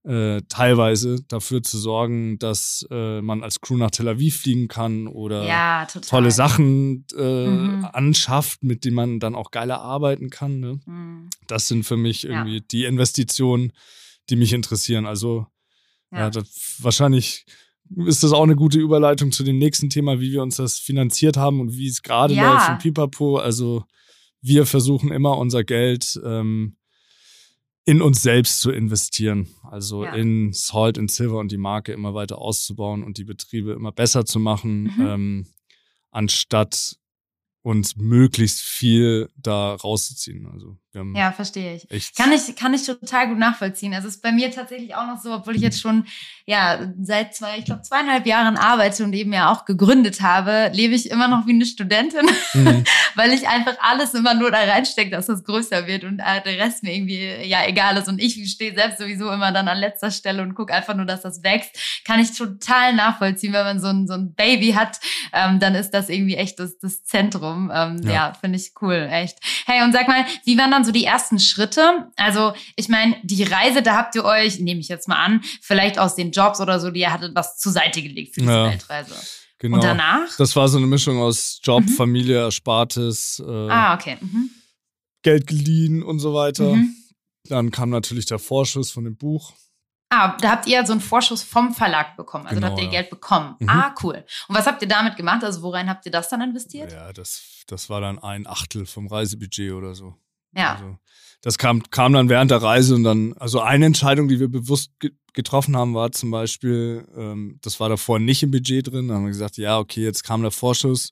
äh, 0.04 0.44
teilweise 0.50 1.24
dafür 1.28 1.64
zu 1.64 1.80
sorgen, 1.80 2.38
dass 2.38 2.86
äh, 2.92 3.22
man 3.22 3.42
als 3.44 3.60
Crew 3.60 3.76
nach 3.76 3.90
Tel 3.90 4.08
Aviv 4.08 4.42
fliegen 4.42 4.68
kann 4.68 5.08
oder 5.08 5.48
ja, 5.48 5.86
tolle 5.86 6.30
Sachen 6.32 7.06
äh, 7.18 7.48
Mhm. 7.48 7.86
anschafft, 7.92 8.64
mit 8.64 8.86
denen 8.86 8.96
man 8.96 9.20
dann 9.20 9.34
auch 9.34 9.50
geiler 9.50 9.82
arbeiten 9.82 10.30
kann. 10.30 10.60
Ne? 10.60 10.80
Mhm. 10.86 11.30
Das 11.48 11.68
sind 11.68 11.84
für 11.86 11.98
mich 11.98 12.22
Ja. 12.24 12.30
irgendwie 12.30 12.62
die 12.62 12.84
Investitionen, 12.86 13.72
die 14.30 14.36
mich 14.36 14.54
interessieren. 14.54 15.08
Also 15.08 15.48
ja, 16.12 16.20
Ja. 16.20 16.30
das, 16.30 16.76
wahrscheinlich 16.80 17.46
ist 18.06 18.24
das 18.24 18.32
auch 18.34 18.44
eine 18.44 18.56
gute 18.56 18.80
Überleitung 18.80 19.32
zu 19.32 19.44
dem 19.44 19.58
nächsten 19.58 19.90
Thema, 19.90 20.20
wie 20.20 20.32
wir 20.32 20.42
uns 20.42 20.56
das 20.58 20.80
finanziert 20.80 21.38
haben 21.38 21.60
und 21.62 21.74
wie 21.78 21.88
es 21.88 22.02
gerade 22.02 22.34
Ja. 22.34 22.54
läuft 22.54 22.70
in 22.70 22.78
Pipapo. 22.80 23.38
Also 23.38 23.84
wir 24.42 24.66
versuchen 24.66 25.12
immer 25.12 25.38
unser 25.38 25.64
Geld 25.64 26.20
ähm, 26.24 26.78
in 27.86 28.02
uns 28.02 28.22
selbst 28.24 28.60
zu 28.62 28.72
investieren. 28.72 29.48
Also 29.64 30.04
Ja. 30.06 30.14
in 30.16 30.52
Salt, 30.54 30.98
in 30.98 31.08
Silver 31.08 31.38
und 31.40 31.52
die 31.52 31.58
Marke 31.58 31.94
immer 31.94 32.14
weiter 32.16 32.40
auszubauen 32.40 33.04
und 33.04 33.18
die 33.20 33.24
Betriebe 33.26 33.74
immer 33.74 33.92
besser 33.92 34.26
zu 34.26 34.40
machen, 34.40 34.84
Mhm. 34.84 35.06
ähm, 35.06 35.48
anstatt 36.12 36.96
uns 37.62 37.96
möglichst 37.96 38.62
viel 38.62 39.30
da 39.36 39.74
rauszuziehen. 39.76 40.46
Also 40.48 40.78
haben 40.96 41.16
Ja, 41.16 41.32
verstehe 41.32 41.76
ich. 41.76 41.90
echt. 41.92 42.16
Kann 42.16 42.32
ich, 42.32 42.56
kann 42.56 42.74
ich 42.74 42.86
total 42.86 43.28
gut 43.30 43.38
nachvollziehen. 43.38 43.94
Also 43.94 44.08
es 44.08 44.16
ist 44.16 44.22
bei 44.22 44.32
mir 44.32 44.52
tatsächlich 44.52 44.96
auch 44.96 45.06
noch 45.08 45.20
so, 45.22 45.34
obwohl 45.34 45.56
ich 45.56 45.62
jetzt 45.62 45.82
schon 45.82 46.06
ja 46.46 46.80
seit 47.02 47.36
zwei, 47.36 47.58
ich 47.58 47.66
glaube 47.66 47.82
zweieinhalb 47.82 48.26
Jahren 48.26 48.56
arbeite 48.58 49.04
und 49.04 49.14
eben 49.14 49.34
ja 49.34 49.52
auch 49.52 49.66
gegründet 49.66 50.22
habe, 50.22 50.70
lebe 50.74 50.94
ich 50.94 51.10
immer 51.10 51.28
noch 51.28 51.48
wie 51.48 51.54
eine 51.54 51.66
Studentin, 51.66 52.26
Mhm. 52.54 52.84
weil 53.16 53.34
ich 53.34 53.48
einfach 53.48 53.76
alles 53.82 54.14
immer 54.14 54.34
nur 54.34 54.52
da 54.52 54.60
reinstecke, 54.60 55.10
dass 55.12 55.26
das 55.26 55.44
größer 55.44 55.88
wird 55.88 56.04
und 56.04 56.20
äh, 56.20 56.42
der 56.46 56.58
Rest 56.64 56.84
mir 56.84 56.94
irgendwie 56.94 57.48
ja 57.48 57.66
egal 57.68 57.98
ist. 57.98 58.08
Und 58.08 58.22
ich 58.22 58.50
stehe 58.52 58.74
selbst 58.74 59.00
sowieso 59.00 59.30
immer 59.32 59.52
dann 59.52 59.68
an 59.68 59.78
letzter 59.78 60.12
Stelle 60.12 60.42
und 60.44 60.54
gucke 60.56 60.74
einfach 60.74 60.96
nur, 60.96 61.06
dass 61.06 61.22
das 61.22 61.44
wächst. 61.44 62.04
Kann 62.06 62.20
ich 62.20 62.32
total 62.38 62.94
nachvollziehen, 62.94 63.52
wenn 63.54 63.64
man 63.66 63.80
so 63.80 63.88
ein, 63.88 64.08
so 64.08 64.14
ein 64.14 64.34
Baby 64.36 64.72
hat, 64.74 65.00
ähm, 65.34 65.60
dann 65.60 65.76
ist 65.76 65.92
das 65.92 66.10
irgendwie 66.10 66.36
echt 66.36 66.60
das, 66.60 66.78
das 66.78 67.04
Zentrum. 67.04 67.72
Ähm, 67.74 68.02
ja, 68.04 68.12
Ja. 68.12 68.34
finde 68.40 68.58
ich 68.58 68.72
cool, 68.82 69.10
echt. 69.12 69.40
Hey, 69.66 69.84
und 69.84 69.92
sag 69.92 70.08
mal, 70.08 70.24
wie 70.46 70.58
waren 70.58 70.72
dann 70.72 70.85
so 70.86 70.92
die 70.92 71.04
ersten 71.04 71.40
Schritte? 71.40 72.12
Also, 72.16 72.54
ich 72.76 72.88
meine, 72.90 73.18
die 73.24 73.44
Reise, 73.44 73.82
da 73.82 73.96
habt 73.98 74.16
ihr 74.16 74.24
euch, 74.24 74.60
nehme 74.60 74.80
ich 74.80 74.88
jetzt 74.88 75.08
mal 75.08 75.18
an, 75.24 75.42
vielleicht 75.62 76.00
aus 76.00 76.16
den 76.16 76.32
Jobs 76.32 76.62
oder 76.62 76.80
so, 76.80 76.92
die 76.92 77.02
ihr 77.02 77.12
hattet, 77.12 77.36
was 77.36 77.58
zur 77.58 77.72
Seite 77.72 78.02
gelegt 78.02 78.36
für 78.36 78.42
diese 78.42 78.54
Ja. 78.54 78.70
Weltreise. 78.70 79.16
Genau. 79.58 79.76
Und 79.78 79.84
danach? 79.84 80.28
Das 80.38 80.56
war 80.56 80.68
so 80.68 80.78
eine 80.78 80.86
Mischung 80.88 81.18
aus 81.20 81.60
Job, 81.64 81.84
Mhm. 81.84 81.90
Familie, 81.90 82.38
Erspartes, 82.40 83.42
äh, 83.46 83.70
ah, 83.70 83.96
okay. 83.96 84.18
Mhm. 84.22 84.50
Geld 85.24 85.48
geliehen 85.48 86.04
und 86.04 86.20
so 86.20 86.34
weiter. 86.34 86.76
Mhm. 86.76 86.96
Dann 87.48 87.72
kam 87.72 87.90
natürlich 87.90 88.26
der 88.26 88.38
Vorschuss 88.40 88.92
von 88.92 89.06
dem 89.06 89.18
Buch. 89.18 89.54
Ah, 90.10 90.38
da 90.40 90.52
habt 90.52 90.68
ihr 90.68 90.86
so 90.86 90.92
einen 90.92 91.02
Vorschuss 91.02 91.42
vom 91.42 91.74
Verlag 91.74 92.16
bekommen. 92.16 92.46
Also 92.46 92.60
da 92.60 92.68
Genau, 92.68 92.72
habt 92.72 92.80
ihr 92.80 92.86
ja. 92.94 93.02
Geld 93.02 93.10
bekommen. 93.10 93.56
Mhm. 93.60 93.70
Ah, 93.70 93.96
cool. 94.04 94.24
Und 94.48 94.56
was 94.56 94.66
habt 94.68 94.82
ihr 94.82 94.88
damit 94.88 95.16
gemacht? 95.16 95.44
Also 95.44 95.62
worein 95.62 95.90
habt 95.90 96.06
ihr 96.06 96.12
das 96.12 96.30
dann 96.30 96.42
investiert? 96.42 96.92
Ja, 96.92 97.12
das, 97.12 97.64
das 97.68 97.90
war 97.90 98.02
dann 98.02 98.20
ein 98.20 98.46
Achtel 98.48 98.86
vom 98.86 99.08
Reisebudget 99.08 99.72
oder 99.72 99.96
so. 99.96 100.16
Ja. 100.56 100.74
Also, 100.76 100.98
das 101.42 101.58
kam, 101.58 101.84
kam 101.92 102.14
dann 102.14 102.30
während 102.30 102.50
der 102.52 102.62
Reise 102.62 102.96
und 102.96 103.04
dann, 103.04 103.34
also 103.34 103.60
eine 103.62 103.86
Entscheidung, 103.86 104.28
die 104.28 104.40
wir 104.40 104.48
bewusst 104.50 104.92
ge 105.00 105.12
getroffen 105.34 105.76
haben, 105.76 105.94
war 105.94 106.14
zum 106.14 106.32
Beispiel, 106.32 107.06
ähm, 107.14 107.60
das 107.62 107.82
war 107.82 107.90
davor 107.90 108.20
nicht 108.20 108.42
im 108.42 108.52
Budget 108.52 108.88
drin, 108.88 109.10
da 109.10 109.16
haben 109.16 109.24
wir 109.26 109.32
gesagt, 109.32 109.58
ja, 109.58 109.78
okay, 109.80 110.02
jetzt 110.02 110.24
kam 110.24 110.42
der 110.44 110.52
Vorschuss, 110.52 111.10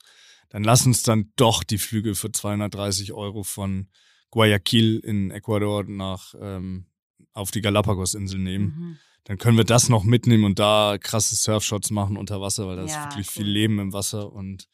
dann 0.47 0.63
lass 0.63 0.85
uns 0.85 1.03
dann 1.03 1.33
doch 1.35 1.61
die 1.61 1.77
Flüge 1.77 2.15
für 2.15 2.31
230 2.31 3.11
Euro 3.11 3.43
von 3.43 3.89
Guayaquil 4.31 4.99
in 4.99 5.29
Ecuador 5.29 5.83
nach, 5.83 6.33
ähm, 6.39 6.85
auf 7.33 7.51
die 7.51 7.59
Galapagos-Insel 7.59 8.39
nehmen. 8.39 8.65
Mhm. 8.65 8.97
Dann 9.25 9.37
können 9.37 9.57
wir 9.57 9.65
das 9.65 9.89
noch 9.89 10.05
mitnehmen 10.05 10.45
und 10.45 10.57
da 10.57 10.97
krasse 10.97 11.35
Surfshots 11.35 11.91
machen 11.91 12.15
unter 12.15 12.39
Wasser, 12.39 12.65
weil 12.65 12.77
da 12.77 12.85
ist 12.85 12.93
Ja, 12.93 13.03
wirklich 13.03 13.27
cool. 13.27 13.43
viel 13.43 13.47
Leben 13.51 13.77
im 13.79 13.91
Wasser 13.91 14.31
und 14.31 14.69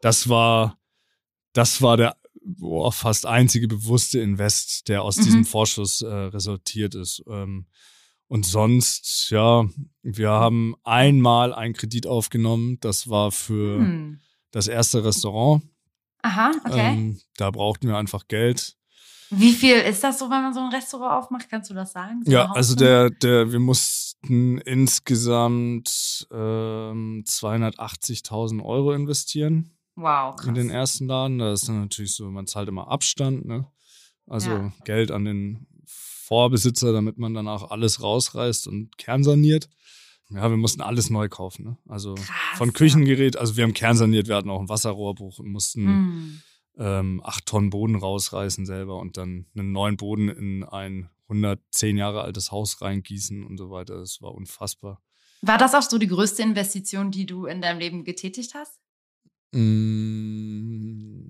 das 0.00 0.30
war, 0.30 0.78
das 1.52 1.82
war 1.82 1.98
der 1.98 2.16
boah, 2.46 2.92
fast 2.92 3.26
einzige 3.26 3.66
bewusste 3.68 4.20
Invest, 4.20 4.88
der 4.88 5.02
aus 5.02 5.16
Mhm. 5.18 5.22
diesem 5.24 5.44
Vorschuss 5.44 6.00
äh, 6.02 6.06
resultiert 6.06 6.94
ist. 6.94 7.22
Ähm, 7.28 7.66
und 8.28 8.46
sonst, 8.46 9.30
ja, 9.30 9.68
wir 10.02 10.30
haben 10.30 10.74
einmal 10.84 11.52
einen 11.54 11.74
Kredit 11.74 12.06
aufgenommen. 12.06 12.78
Das 12.80 13.08
war 13.08 13.30
für 13.32 13.78
Hm. 13.80 14.20
das 14.50 14.66
erste 14.68 15.04
Restaurant. 15.04 15.62
Aha, 16.22 16.50
okay. 16.64 16.94
Ähm, 16.94 17.20
da 17.36 17.50
brauchten 17.50 17.86
wir 17.88 17.96
einfach 17.96 18.26
Geld. 18.26 18.76
Wie 19.30 19.52
viel 19.52 19.76
ist 19.76 20.02
das 20.04 20.18
so, 20.20 20.26
wenn 20.26 20.42
man 20.42 20.54
so 20.54 20.60
ein 20.60 20.72
Restaurant 20.72 21.24
aufmacht? 21.24 21.48
Kannst 21.50 21.70
du 21.70 21.74
das 21.74 21.92
sagen? 21.92 22.22
So 22.24 22.30
Ja, 22.32 22.50
also 22.52 22.74
der, 22.76 23.10
der, 23.10 23.50
wir 23.52 23.58
mussten 23.60 24.58
insgesamt 24.58 26.26
ähm, 26.32 27.24
280.000 27.26 28.64
Euro 28.64 28.92
investieren. 28.92 29.75
Wow, 29.96 30.36
krass. 30.36 30.46
in 30.46 30.54
den 30.54 30.70
ersten 30.70 31.06
Laden. 31.06 31.38
Da 31.38 31.52
ist 31.52 31.68
dann 31.68 31.80
natürlich 31.80 32.14
so, 32.14 32.30
man 32.30 32.46
zahlt 32.46 32.68
immer 32.68 32.88
Abstand, 32.88 33.44
ne? 33.46 33.66
Also 34.26 34.50
Ja. 34.50 34.72
Geld 34.84 35.10
an 35.10 35.24
den 35.24 35.66
Vorbesitzer, 35.86 36.92
damit 36.92 37.18
man 37.18 37.34
danach 37.34 37.70
alles 37.70 38.02
rausreißt 38.02 38.66
und 38.68 38.98
kernsaniert. 38.98 39.68
Ja, 40.28 40.50
wir 40.50 40.56
mussten 40.56 40.80
alles 40.82 41.08
neu 41.08 41.28
kaufen, 41.28 41.64
ne? 41.64 41.78
Also 41.86 42.14
Krass, 42.16 42.26
von. 42.58 42.72
Küchengerät, 42.72 43.36
also 43.36 43.56
wir 43.56 43.62
haben 43.64 43.74
kernsaniert, 43.74 44.26
wir 44.26 44.34
hatten 44.36 44.50
auch 44.50 44.60
ein 44.60 44.68
Wasserrohrbruch 44.68 45.38
und 45.38 45.48
mussten 45.50 45.86
Hm. 45.86 46.42
ähm, 46.78 47.20
acht 47.24 47.46
Tonnen 47.46 47.70
Boden 47.70 47.94
rausreißen 47.94 48.66
selber 48.66 48.98
und 48.98 49.16
dann 49.16 49.46
einen 49.56 49.70
neuen 49.72 49.96
Boden 49.96 50.28
in 50.28 50.64
ein 50.64 51.08
110 51.28 51.96
Jahre 51.96 52.22
altes 52.22 52.50
Haus 52.50 52.80
reingießen 52.82 53.44
und 53.44 53.56
so 53.56 53.70
weiter. 53.70 53.98
Das 53.98 54.20
war 54.20 54.34
unfassbar. 54.34 55.00
War 55.42 55.58
das 55.58 55.74
auch 55.74 55.82
so 55.82 55.96
die 55.98 56.06
größte 56.08 56.42
Investition, 56.42 57.10
die 57.12 57.26
du 57.26 57.46
in 57.46 57.60
deinem 57.62 57.78
Leben 57.78 58.04
getätigt 58.04 58.54
hast? 58.54 58.80
Mm. 59.52 61.26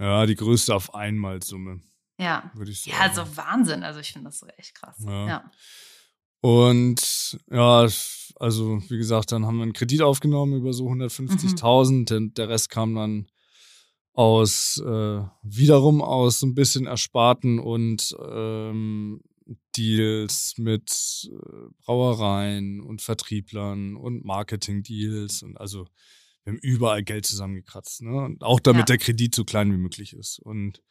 Ja, 0.00 0.26
die 0.26 0.34
größte 0.34 0.74
auf 0.74 0.94
einmal 0.94 1.42
Summe, 1.42 1.80
Ja. 2.18 2.50
würde 2.54 2.70
ich 2.72 2.82
sagen. 2.82 2.96
Ja, 2.96 3.02
also 3.02 3.36
Wahnsinn. 3.36 3.82
Also 3.84 4.00
ich 4.00 4.12
finde 4.12 4.28
das 4.30 4.38
so 4.40 4.46
echt 4.56 4.74
krass. 4.74 4.96
Ja. 5.06 5.28
Ja. 5.28 5.50
Und 6.40 7.38
ja, 7.50 7.86
also 8.36 8.82
wie 8.88 8.96
gesagt, 8.98 9.30
dann 9.30 9.46
haben 9.46 9.56
wir 9.58 9.62
einen 9.62 9.72
Kredit 9.72 10.02
aufgenommen 10.02 10.54
über 10.54 10.72
so 10.72 10.88
150.000. 10.88 12.06
Der, 12.06 12.20
der 12.20 12.48
Rest 12.48 12.68
kam 12.68 12.94
dann 12.96 13.28
aus 14.12 14.82
äh, 14.84 15.22
wiederum 15.42 16.02
aus 16.02 16.40
so 16.40 16.46
ein 16.46 16.54
bisschen 16.54 16.86
Ersparten 16.86 17.60
und 17.60 18.14
ähm, 18.28 19.22
Deals 19.76 20.54
mit 20.58 21.28
äh, 21.32 21.68
Brauereien 21.84 22.80
und 22.80 23.02
Vertrieblern 23.02 23.96
und 23.96 24.24
Marketing-Deals 24.24 25.42
und 25.42 25.56
also 25.58 25.86
wir 26.44 26.52
haben 26.54 26.58
überall 26.60 27.04
Geld 27.04 27.24
zusammengekratzt, 27.26 28.02
ne? 28.02 28.20
Und 28.24 28.42
auch 28.42 28.58
damit 28.58 28.80
Ja. 28.80 28.96
der 28.96 28.98
Kredit 28.98 29.34
so 29.34 29.44
klein 29.44 29.72
wie 29.72 29.76
möglich 29.76 30.12
ist. 30.12 30.40
Und 30.40 30.82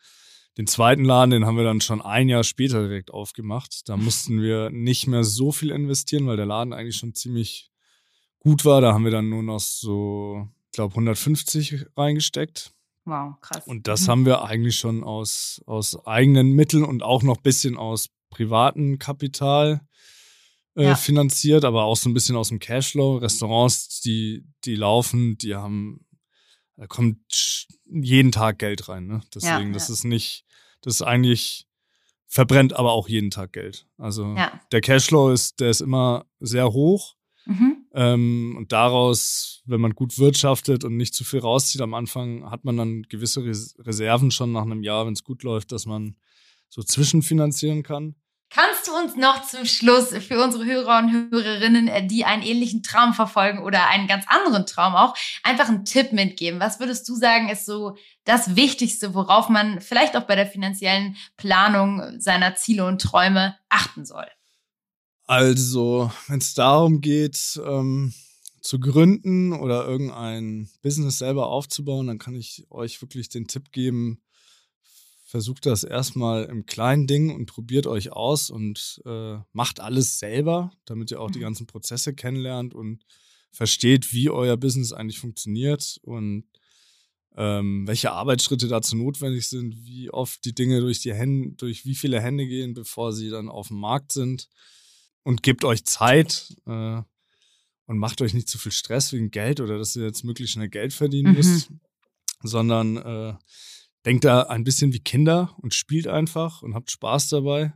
den 0.58 0.66
zweiten 0.68 1.04
Laden, 1.04 1.32
den 1.32 1.46
haben 1.46 1.58
wir 1.58 1.64
dann 1.66 1.82
schon 1.82 2.02
ein 2.02 2.30
Jahr 2.30 2.44
später 2.46 2.82
direkt 2.88 3.12
aufgemacht. 3.12 3.82
Da 3.90 3.98
mussten 4.38 4.42
wir 4.42 4.70
nicht 4.70 5.08
mehr 5.08 5.24
so 5.26 5.52
viel 5.52 5.72
investieren, 5.72 6.26
weil 6.28 6.38
der 6.38 6.46
Laden 6.46 6.72
eigentlich 6.74 6.96
schon 6.96 7.14
ziemlich 7.16 7.70
gut 8.40 8.64
war. 8.64 8.80
Da 8.80 8.94
haben 8.94 9.04
wir 9.04 9.12
dann 9.12 9.30
nur 9.30 9.44
noch 9.44 9.60
so, 9.60 10.48
ich 10.68 10.72
glaube, 10.72 10.94
150 10.94 11.86
reingesteckt. 11.98 12.72
Wow, 13.04 13.36
krass. 13.42 13.66
Und 13.68 13.88
das 13.88 14.04
Mhm. 14.04 14.08
haben 14.12 14.26
wir 14.26 14.44
eigentlich 14.46 14.78
schon 14.78 15.04
aus, 15.04 15.62
aus 15.66 16.06
eigenen 16.06 16.52
Mitteln 16.54 16.86
und 16.86 17.04
auch 17.04 17.24
noch 17.24 17.38
ein 17.38 17.44
bisschen 17.44 17.76
aus 17.78 18.08
privatem 18.32 18.98
Kapital 18.98 19.82
äh, 20.76 20.86
Ja. 20.86 20.96
finanziert, 20.96 21.64
aber 21.66 21.84
auch 21.84 21.98
so 21.98 22.10
ein 22.10 22.16
bisschen 22.16 22.36
aus 22.36 22.50
dem 22.50 22.58
Cashflow. 22.60 23.18
Restaurants, 23.18 24.02
die, 24.02 24.44
die 24.66 24.76
laufen, 24.76 25.38
die 25.38 25.54
haben, 25.54 26.08
da 26.78 26.88
kommt 26.88 27.68
jeden 27.86 28.32
Tag 28.32 28.58
Geld 28.58 28.90
rein. 28.90 29.06
Ne? 29.06 29.22
Deswegen, 29.36 29.74
das 29.74 29.90
ja. 29.90 29.94
ist 29.94 30.04
nicht, 30.06 30.46
das 30.82 30.96
ist 30.96 31.02
eigentlich, 31.04 31.68
verbrennt 32.28 32.74
aber 32.74 32.94
auch 32.94 33.08
jeden 33.10 33.30
Tag 33.30 33.52
Geld. 33.54 33.86
Also 33.98 34.34
Ja. 34.36 34.60
der 34.72 34.82
Cashflow 34.82 35.30
ist, 35.32 35.60
der 35.60 35.70
ist 35.70 35.82
immer 35.82 36.26
sehr 36.40 36.72
hoch. 36.72 37.16
Mhm. 37.46 37.86
Ähm, 37.94 38.56
und 38.58 38.72
daraus, 38.72 39.64
wenn 39.66 39.82
man 39.82 39.94
gut 39.96 40.18
wirtschaftet 40.20 40.84
und 40.86 40.96
nicht 40.96 41.14
zu 41.16 41.24
viel 41.26 41.40
rauszieht 41.40 41.82
am 41.82 41.94
Anfang, 41.96 42.50
hat 42.50 42.64
man 42.64 42.78
dann 42.78 43.02
gewisse 43.10 43.44
Res 43.44 43.76
Reserven 43.80 44.30
schon 44.32 44.52
nach 44.54 44.62
einem 44.62 44.84
Jahr, 44.84 45.06
wenn 45.08 45.14
es 45.14 45.24
gut 45.24 45.44
läuft, 45.44 45.72
dass 45.72 45.86
man 45.86 46.16
so 46.70 46.84
zwischenfinanzieren 46.84 47.82
kann. 47.84 48.16
Du 48.92 48.98
uns 48.98 49.16
noch 49.16 49.48
zum 49.48 49.66
Schluss 49.66 50.10
für 50.10 50.44
unsere 50.44 50.66
Hörer 50.66 51.00
und 51.00 51.32
Hörerinnen, 51.32 51.88
äh, 51.88 52.06
die 52.06 52.26
einen 52.26 52.44
ähnlichen 52.44 52.84
Traum 52.84 53.14
verfolgen 53.14 53.60
oder 53.60 53.88
einen 53.88 54.08
ganz 54.08 54.26
anderen 54.28 54.66
Traum 54.66 54.96
auch, 54.96 55.16
einfach 55.44 55.70
einen 55.70 55.86
Tipp 55.86 56.12
mitgeben? 56.12 56.60
Was 56.60 56.80
würdest 56.80 57.08
du 57.08 57.16
sagen, 57.16 57.48
ist 57.50 57.66
so 57.66 57.96
das 58.26 58.56
Wichtigste, 58.56 59.14
worauf 59.14 59.48
man 59.48 59.80
vielleicht 59.80 60.18
auch 60.18 60.24
bei 60.24 60.36
der 60.36 60.46
finanziellen 60.46 61.16
Planung 61.38 62.20
seiner 62.20 62.56
Ziele 62.56 62.86
und 62.86 63.02
Träume 63.02 63.56
achten 63.70 64.04
soll? 64.04 64.28
Also, 65.26 66.12
wenn 66.28 66.40
es 66.40 66.54
darum 66.54 67.00
geht, 67.00 67.62
ähm, 67.66 68.14
zu 68.62 68.80
gründen 68.80 69.54
oder 69.54 69.88
irgendein 69.88 70.70
Business 70.82 71.20
selber 71.20 71.48
aufzubauen, 71.48 72.08
dann 72.08 72.20
kann 72.20 72.36
ich 72.36 72.66
euch 72.70 73.02
wirklich 73.02 73.30
den 73.30 73.48
Tipp 73.48 73.72
geben, 73.72 74.22
versucht 75.32 75.66
das 75.66 75.86
erstmal 75.86 76.44
im 76.44 76.66
kleinen 76.66 77.08
Ding 77.08 77.34
und 77.34 77.46
probiert 77.46 77.88
euch 77.88 78.12
aus 78.12 78.50
und 78.50 79.02
äh, 79.06 79.38
macht 79.54 79.80
alles 79.80 80.20
selber, 80.20 80.74
damit 80.84 81.10
ihr 81.10 81.22
auch 81.22 81.32
die 81.32 81.40
mhm. 81.40 81.44
ganzen 81.44 81.68
Prozesse 81.68 82.14
kennenlernt 82.14 82.74
und 82.74 83.06
versteht, 83.50 84.12
wie 84.12 84.30
euer 84.30 84.58
Business 84.58 84.92
eigentlich 84.92 85.20
funktioniert 85.20 86.00
und 86.04 86.44
ähm, 87.38 87.88
welche 87.88 88.12
Arbeitsschritte 88.12 88.68
dazu 88.68 88.98
notwendig 88.98 89.48
sind, 89.48 89.86
wie 89.86 90.10
oft 90.10 90.44
die 90.44 90.54
Dinge 90.54 90.82
durch 90.82 91.00
die 91.00 91.14
Hände, 91.14 91.56
durch 91.56 91.86
wie 91.86 91.96
viele 91.96 92.22
Hände 92.22 92.46
gehen, 92.46 92.74
bevor 92.74 93.14
sie 93.14 93.30
dann 93.30 93.48
auf 93.48 93.70
dem 93.70 93.80
Markt 93.80 94.12
sind. 94.12 94.50
Und 95.24 95.44
gebt 95.44 95.64
euch 95.64 95.86
Zeit 95.86 96.58
äh, 96.66 97.02
und 97.86 97.98
macht 97.98 98.22
euch 98.22 98.34
nicht 98.34 98.50
zu 98.50 98.58
viel 98.58 98.74
Stress 98.74 99.14
wegen 99.14 99.32
Geld 99.32 99.62
oder 99.62 99.78
dass 99.78 99.96
ihr 99.96 100.04
jetzt 100.04 100.26
möglichst 100.26 100.56
schnell 100.56 100.68
Geld 100.68 100.92
verdienen 100.92 101.32
mhm. 101.32 101.38
müsst, 101.38 101.72
sondern 102.44 102.98
äh, 102.98 103.34
denkt 104.06 104.26
da 104.26 104.44
ein 104.44 104.64
bisschen 104.64 104.94
wie 104.94 105.00
Kinder 105.00 105.56
und 105.62 105.74
spielt 105.74 106.08
einfach 106.08 106.62
und 106.62 106.76
habt 106.76 106.92
Spaß 106.92 107.30
dabei. 107.30 107.74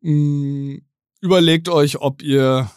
Mhm. 0.00 0.84
Überlegt 1.20 1.68
euch, 1.68 2.00
ob 2.00 2.22
ihr 2.22 2.70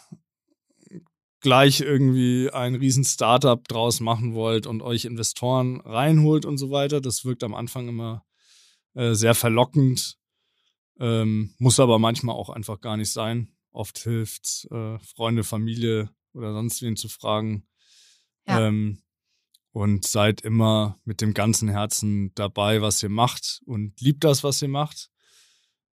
gleich 1.42 1.80
irgendwie 1.80 2.50
ein 2.50 2.74
riesen 2.74 3.04
Startup 3.04 3.66
draus 3.68 4.00
machen 4.00 4.34
wollt 4.34 4.66
und 4.66 4.80
euch 4.80 5.04
Investoren 5.04 5.80
reinholt 5.80 6.44
und 6.44 6.56
so 6.56 6.70
weiter. 6.70 7.00
Das 7.00 7.24
wirkt 7.24 7.44
am 7.44 7.54
Anfang 7.54 7.88
immer 7.88 8.24
äh, 8.94 9.14
sehr 9.14 9.34
verlockend, 9.34 10.18
ähm, 10.98 11.54
muss 11.58 11.80
aber 11.80 11.98
manchmal 11.98 12.36
auch 12.36 12.48
einfach 12.48 12.80
gar 12.80 12.96
nicht 12.96 13.12
sein. 13.12 13.48
Oft 13.72 13.98
hilft 13.98 14.68
äh, 14.70 14.98
Freunde, 15.00 15.44
Familie 15.44 16.10
oder 16.32 16.52
sonst 16.52 16.82
wen 16.82 16.96
zu 16.96 17.08
fragen. 17.08 17.66
Ja. 18.46 18.68
Ähm, 18.68 19.02
und 19.72 20.06
seid 20.06 20.42
immer 20.42 20.98
mit 21.04 21.20
dem 21.20 21.34
ganzen 21.34 21.68
Herzen 21.68 22.32
dabei, 22.34 22.82
was 22.82 23.02
ihr 23.02 23.08
macht 23.08 23.60
und 23.64 24.00
liebt 24.00 24.24
das, 24.24 24.44
was 24.44 24.62
ihr 24.62 24.68
macht. 24.68 25.10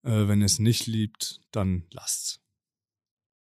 Äh, 0.03 0.27
wenn 0.27 0.41
ihr 0.41 0.45
es 0.45 0.59
nicht 0.59 0.87
liebt, 0.87 1.39
dann 1.51 1.83
lasst's. 1.91 2.39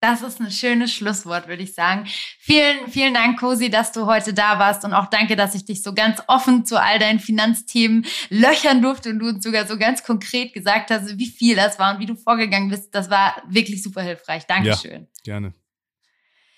Das 0.01 0.21
ist 0.21 0.39
ein 0.39 0.51
schönes 0.51 0.93
Schlusswort, 0.93 1.47
würde 1.47 1.63
ich 1.63 1.73
sagen. 1.73 2.05
Vielen, 2.37 2.89
vielen 2.89 3.15
Dank, 3.15 3.39
Cosi, 3.39 3.71
dass 3.71 3.91
du 3.91 4.05
heute 4.05 4.35
da 4.35 4.59
warst 4.59 4.85
und 4.85 4.93
auch 4.93 5.09
danke, 5.09 5.35
dass 5.35 5.55
ich 5.55 5.65
dich 5.65 5.81
so 5.81 5.95
ganz 5.95 6.21
offen 6.27 6.63
zu 6.63 6.79
all 6.79 6.99
deinen 6.99 7.19
Finanzthemen 7.19 8.05
löchern 8.29 8.83
durfte 8.83 9.09
und 9.09 9.19
du 9.19 9.29
uns 9.29 9.43
sogar 9.43 9.65
so 9.65 9.79
ganz 9.79 10.03
konkret 10.03 10.53
gesagt 10.53 10.91
hast, 10.91 11.17
wie 11.17 11.25
viel 11.25 11.55
das 11.55 11.79
war 11.79 11.95
und 11.95 12.01
wie 12.01 12.05
du 12.05 12.15
vorgegangen 12.15 12.69
bist. 12.69 12.93
Das 12.93 13.09
war 13.09 13.41
wirklich 13.49 13.81
super 13.81 14.03
hilfreich. 14.03 14.45
Dankeschön. 14.45 15.07
Ja, 15.23 15.23
gerne. 15.23 15.53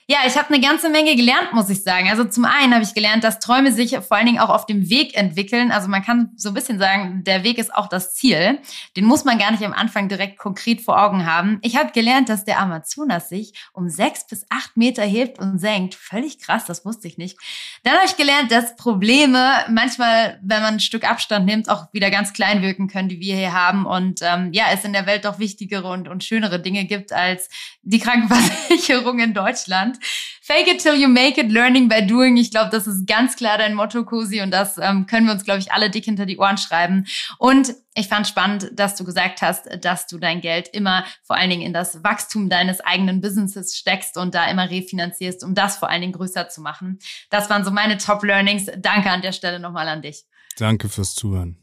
Ja, 0.10 0.20
ich 0.26 0.38
habe 0.38 0.54
eine 0.54 0.62
ganze 0.62 0.88
Menge 0.88 1.18
gelernt, 1.18 1.52
muss 1.52 1.70
ich 1.70 1.84
sagen. 1.84 2.10
Also 2.10 2.24
zum 2.24 2.46
einen 2.46 2.74
habe 2.74 2.82
ich 2.82 2.94
gelernt, 2.94 3.26
dass 3.26 3.40
Träume 3.40 3.74
sich 3.74 3.98
vor 3.98 4.16
allen 4.16 4.26
Dingen 4.26 4.40
auch 4.40 4.48
auf 4.48 4.66
dem 4.66 4.90
Weg 4.90 5.18
entwickeln. 5.18 5.70
Also 5.70 5.90
man 5.90 6.02
kann 6.02 6.32
so 6.38 6.48
ein 6.48 6.54
bisschen 6.54 6.80
sagen, 6.80 7.26
der 7.26 7.44
Weg 7.44 7.58
ist 7.58 7.76
auch 7.76 7.90
das 7.90 8.16
Ziel. 8.16 8.60
Den 8.96 9.04
muss 9.04 9.26
man 9.26 9.38
gar 9.38 9.52
nicht 9.52 9.66
am 9.66 9.74
Anfang 9.74 10.08
direkt 10.08 10.38
konkret 10.38 10.80
vor 10.80 10.98
Augen 10.98 11.26
haben. 11.26 11.60
Ich 11.62 11.76
habe 11.76 11.92
gelernt, 11.92 12.30
dass 12.30 12.46
der 12.46 12.62
Amazonas 12.62 13.28
sich 13.28 13.52
um 13.74 13.90
sechs 13.90 14.26
bis 14.26 14.46
acht 14.50 14.78
Meter 14.78 15.04
hebt 15.04 15.40
und 15.40 15.60
senkt. 15.60 15.96
Völlig 15.96 16.40
krass, 16.40 16.64
das 16.64 16.86
wusste 16.86 17.10
ich 17.10 17.18
nicht. 17.18 17.38
Dann 17.84 17.96
habe 17.96 18.06
ich 18.06 18.16
gelernt, 18.16 18.50
dass 18.50 18.78
Probleme 18.78 19.66
manchmal, 19.70 20.40
wenn 20.42 20.62
man 20.62 20.76
ein 20.76 20.80
Stück 20.80 21.04
Abstand 21.04 21.46
nimmt, 21.46 21.70
auch 21.70 21.92
wieder 21.92 22.12
ganz 22.12 22.32
klein 22.32 22.62
wirken 22.62 22.88
können, 22.88 23.10
die 23.10 23.20
wir 23.20 23.36
hier 23.36 23.52
haben. 23.52 23.86
Und 23.86 24.22
ähm, 24.22 24.54
ja, 24.54 24.68
es 24.72 24.86
in 24.86 24.94
der 24.94 25.06
Welt 25.06 25.26
doch 25.26 25.38
wichtigere 25.38 25.90
und, 25.90 26.08
und 26.08 26.24
schönere 26.24 26.62
Dinge 26.62 26.86
gibt 26.86 27.12
als 27.12 27.50
die 27.82 28.00
Krankenversicherung 28.00 29.20
in 29.20 29.34
Deutschland. 29.34 29.97
Fake 30.42 30.68
it 30.68 30.82
till 30.82 30.96
you 30.96 31.08
make 31.08 31.40
it, 31.40 31.52
learning 31.52 31.90
by 31.90 32.06
doing. 32.06 32.38
Ich 32.38 32.52
glaube, 32.52 32.70
das 32.72 32.88
ist 32.88 33.06
ganz 33.06 33.36
klar 33.36 33.58
dein 33.58 33.74
Motto, 33.74 34.06
Cosi, 34.06 34.42
und 34.42 34.52
das 34.52 34.78
ähm, 34.78 35.06
können 35.06 35.26
wir 35.26 35.34
uns, 35.34 35.44
glaube 35.44 35.60
ich, 35.60 35.74
alle 35.74 35.90
dick 35.90 36.06
hinter 36.06 36.26
die 36.26 36.38
Ohren 36.38 36.58
schreiben. 36.58 37.06
Und 37.38 37.76
ich 37.96 38.08
fand 38.08 38.28
spannend, 38.28 38.72
dass 38.74 38.96
du 38.96 39.04
gesagt 39.04 39.42
hast, 39.42 39.68
dass 39.82 40.08
du 40.08 40.18
dein 40.18 40.40
Geld 40.40 40.70
immer 40.70 41.04
vor 41.24 41.36
allen 41.36 41.50
Dingen 41.50 41.64
in 41.64 41.74
das 41.74 42.04
Wachstum 42.04 42.50
deines 42.50 42.80
eigenen 42.80 43.20
Businesses 43.20 43.76
steckst 43.76 44.18
und 44.18 44.36
da 44.36 44.50
immer 44.50 44.70
refinanzierst, 44.70 45.44
um 45.44 45.54
das 45.54 45.78
vor 45.78 45.90
allen 45.90 46.02
Dingen 46.02 46.14
größer 46.14 46.48
zu 46.48 46.62
machen. 46.62 47.00
Das 47.30 47.50
waren 47.50 47.66
so 47.66 47.72
meine 47.72 47.98
Top 47.98 48.24
Learnings. 48.24 48.68
Danke 48.78 49.10
an 49.10 49.22
der 49.22 49.34
Stelle 49.34 49.60
nochmal 49.60 49.88
an 49.90 50.02
dich. 50.02 50.24
Danke 50.58 50.90
fürs 50.90 51.14
Zuhören. 51.14 51.58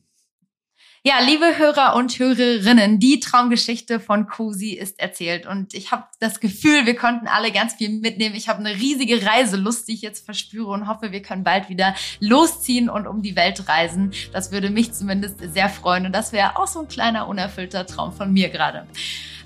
Ja, 1.07 1.21
liebe 1.21 1.59
Hörer 1.59 1.97
und 1.97 2.19
Hörerinnen, 2.19 2.99
die 2.99 3.21
Traumgeschichte 3.21 4.01
von 4.01 4.27
Cosi 4.27 4.71
ist 4.71 4.99
erzählt 4.99 5.47
und 5.47 5.75
ich 5.75 5.93
habe 5.93 6.05
das 6.19 6.41
Gefühl, 6.41 6.87
wir 6.87 6.97
konnten 6.97 7.27
alle 7.27 7.53
ganz 7.53 7.75
viel 7.75 7.91
mitnehmen. 7.91 8.35
Ich 8.35 8.49
habe 8.49 8.61
eine 8.61 8.75
riesige 8.75 9.23
Reiselust, 9.23 9.87
die 9.87 9.93
ich 9.93 10.01
jetzt 10.01 10.25
verspüre 10.25 10.71
und 10.71 10.89
hoffe, 10.89 11.13
wir 11.13 11.21
können 11.21 11.45
bald 11.45 11.69
wieder 11.69 11.95
losziehen 12.21 12.89
und 12.89 13.07
um 13.07 13.21
die 13.21 13.37
Welt 13.37 13.69
reisen. 13.69 14.15
Das 14.33 14.51
würde 14.51 14.71
mich 14.71 14.95
zumindest 14.95 15.41
sehr 15.53 15.69
freuen 15.69 16.07
und 16.07 16.13
das 16.15 16.33
wäre 16.33 16.57
auch 16.57 16.69
so 16.69 16.81
ein 16.81 16.89
kleiner 16.89 17.29
unerfüllter 17.29 17.85
Traum 17.85 18.11
von 18.11 18.33
mir 18.33 18.49
gerade. 18.49 18.87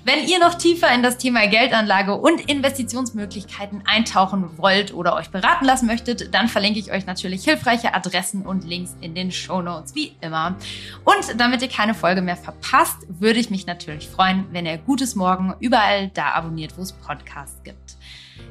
Wenn 0.05 0.27
ihr 0.27 0.39
noch 0.39 0.55
tiefer 0.55 0.93
in 0.93 1.03
das 1.03 1.17
Thema 1.17 1.47
Geldanlage 1.47 2.15
und 2.15 2.41
Investitionsmöglichkeiten 2.49 3.83
eintauchen 3.85 4.57
wollt 4.57 4.93
oder 4.93 5.15
euch 5.15 5.29
beraten 5.29 5.65
lassen 5.65 5.87
möchtet, 5.87 6.33
dann 6.33 6.47
verlinke 6.47 6.79
ich 6.79 6.91
euch 6.91 7.05
natürlich 7.05 7.43
hilfreiche 7.43 7.93
Adressen 7.93 8.45
und 8.45 8.63
Links 8.63 8.95
in 9.01 9.13
den 9.13 9.31
Show 9.31 9.61
Notes, 9.61 9.95
wie 9.95 10.15
immer. 10.21 10.55
Und 11.03 11.39
damit 11.39 11.61
ihr 11.61 11.67
keine 11.67 11.93
Folge 11.93 12.21
mehr 12.21 12.37
verpasst, 12.37 13.05
würde 13.09 13.39
ich 13.39 13.49
mich 13.49 13.65
natürlich 13.65 14.07
freuen, 14.07 14.45
wenn 14.51 14.65
ihr 14.65 14.77
Gutes 14.77 15.15
Morgen 15.15 15.53
überall 15.59 16.09
da 16.13 16.31
abonniert, 16.31 16.77
wo 16.77 16.81
es 16.81 16.93
Podcasts 16.93 17.61
gibt. 17.63 17.97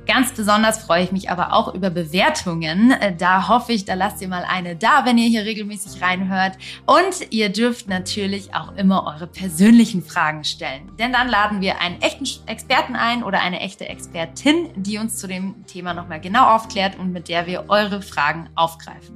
Ganz 0.06 0.32
besonders 0.32 0.78
freue 0.78 1.04
ich 1.04 1.12
mich 1.12 1.30
aber 1.30 1.52
auch 1.52 1.74
über 1.74 1.90
Bewertungen. 1.90 2.92
Äh, 2.92 3.14
da 3.14 3.48
hoffe 3.48 3.72
ich, 3.72 3.84
da 3.84 3.92
lasst 3.92 4.22
ihr 4.22 4.28
mal 4.28 4.44
eine 4.48 4.74
da, 4.74 5.04
wenn 5.04 5.18
ihr 5.18 5.28
hier 5.28 5.44
regelmäßig 5.44 6.00
reinhört. 6.00 6.56
Und 6.86 7.30
ihr 7.30 7.50
dürft 7.50 7.88
natürlich 7.88 8.54
auch 8.54 8.74
immer 8.76 9.06
eure 9.06 9.26
persönlichen 9.26 10.02
Fragen 10.02 10.44
stellen. 10.44 10.90
Denn 10.98 11.12
dann 11.12 11.28
laden 11.28 11.60
wir 11.60 11.82
einen 11.82 12.00
echten 12.00 12.24
Experten 12.46 12.96
ein 12.96 13.22
oder 13.22 13.42
eine 13.42 13.60
echte 13.60 13.86
Expertin, 13.86 14.70
die 14.76 14.96
uns 14.96 15.18
zu 15.18 15.26
dem 15.26 15.66
Thema 15.66 15.92
nochmal 15.92 16.20
genau 16.20 16.54
aufklärt 16.54 16.98
und 16.98 17.12
mit 17.12 17.28
der 17.28 17.46
wir 17.46 17.66
eure 17.68 18.00
Fragen 18.00 18.48
aufgreifen. 18.54 19.14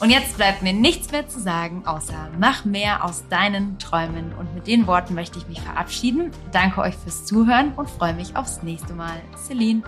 Und 0.00 0.10
jetzt 0.10 0.36
bleibt 0.36 0.62
mir 0.62 0.72
nichts 0.72 1.12
mehr 1.12 1.28
zu 1.28 1.40
sagen, 1.40 1.86
außer 1.86 2.30
mach 2.38 2.64
mehr 2.64 3.04
aus 3.04 3.24
deinen 3.28 3.78
Träumen. 3.78 4.34
Und 4.34 4.54
mit 4.54 4.66
den 4.66 4.86
Worten 4.86 5.14
möchte 5.14 5.38
ich 5.38 5.48
mich 5.48 5.60
verabschieden. 5.60 6.30
Danke 6.52 6.80
euch 6.80 6.96
fürs 6.96 7.24
Zuhören 7.24 7.72
und 7.74 7.88
freue 7.88 8.14
mich 8.14 8.36
aufs 8.36 8.62
nächste 8.62 8.92
Mal. 8.92 9.20
Celine. 9.36 9.82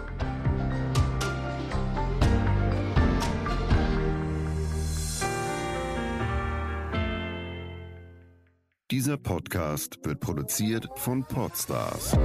Dieser 8.92 9.16
Podcast 9.16 9.98
wird 10.04 10.20
produziert 10.20 10.88
von 10.94 11.24
Podstars 11.24 12.16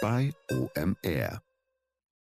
bei 0.00 0.32
OMR. 0.50 1.42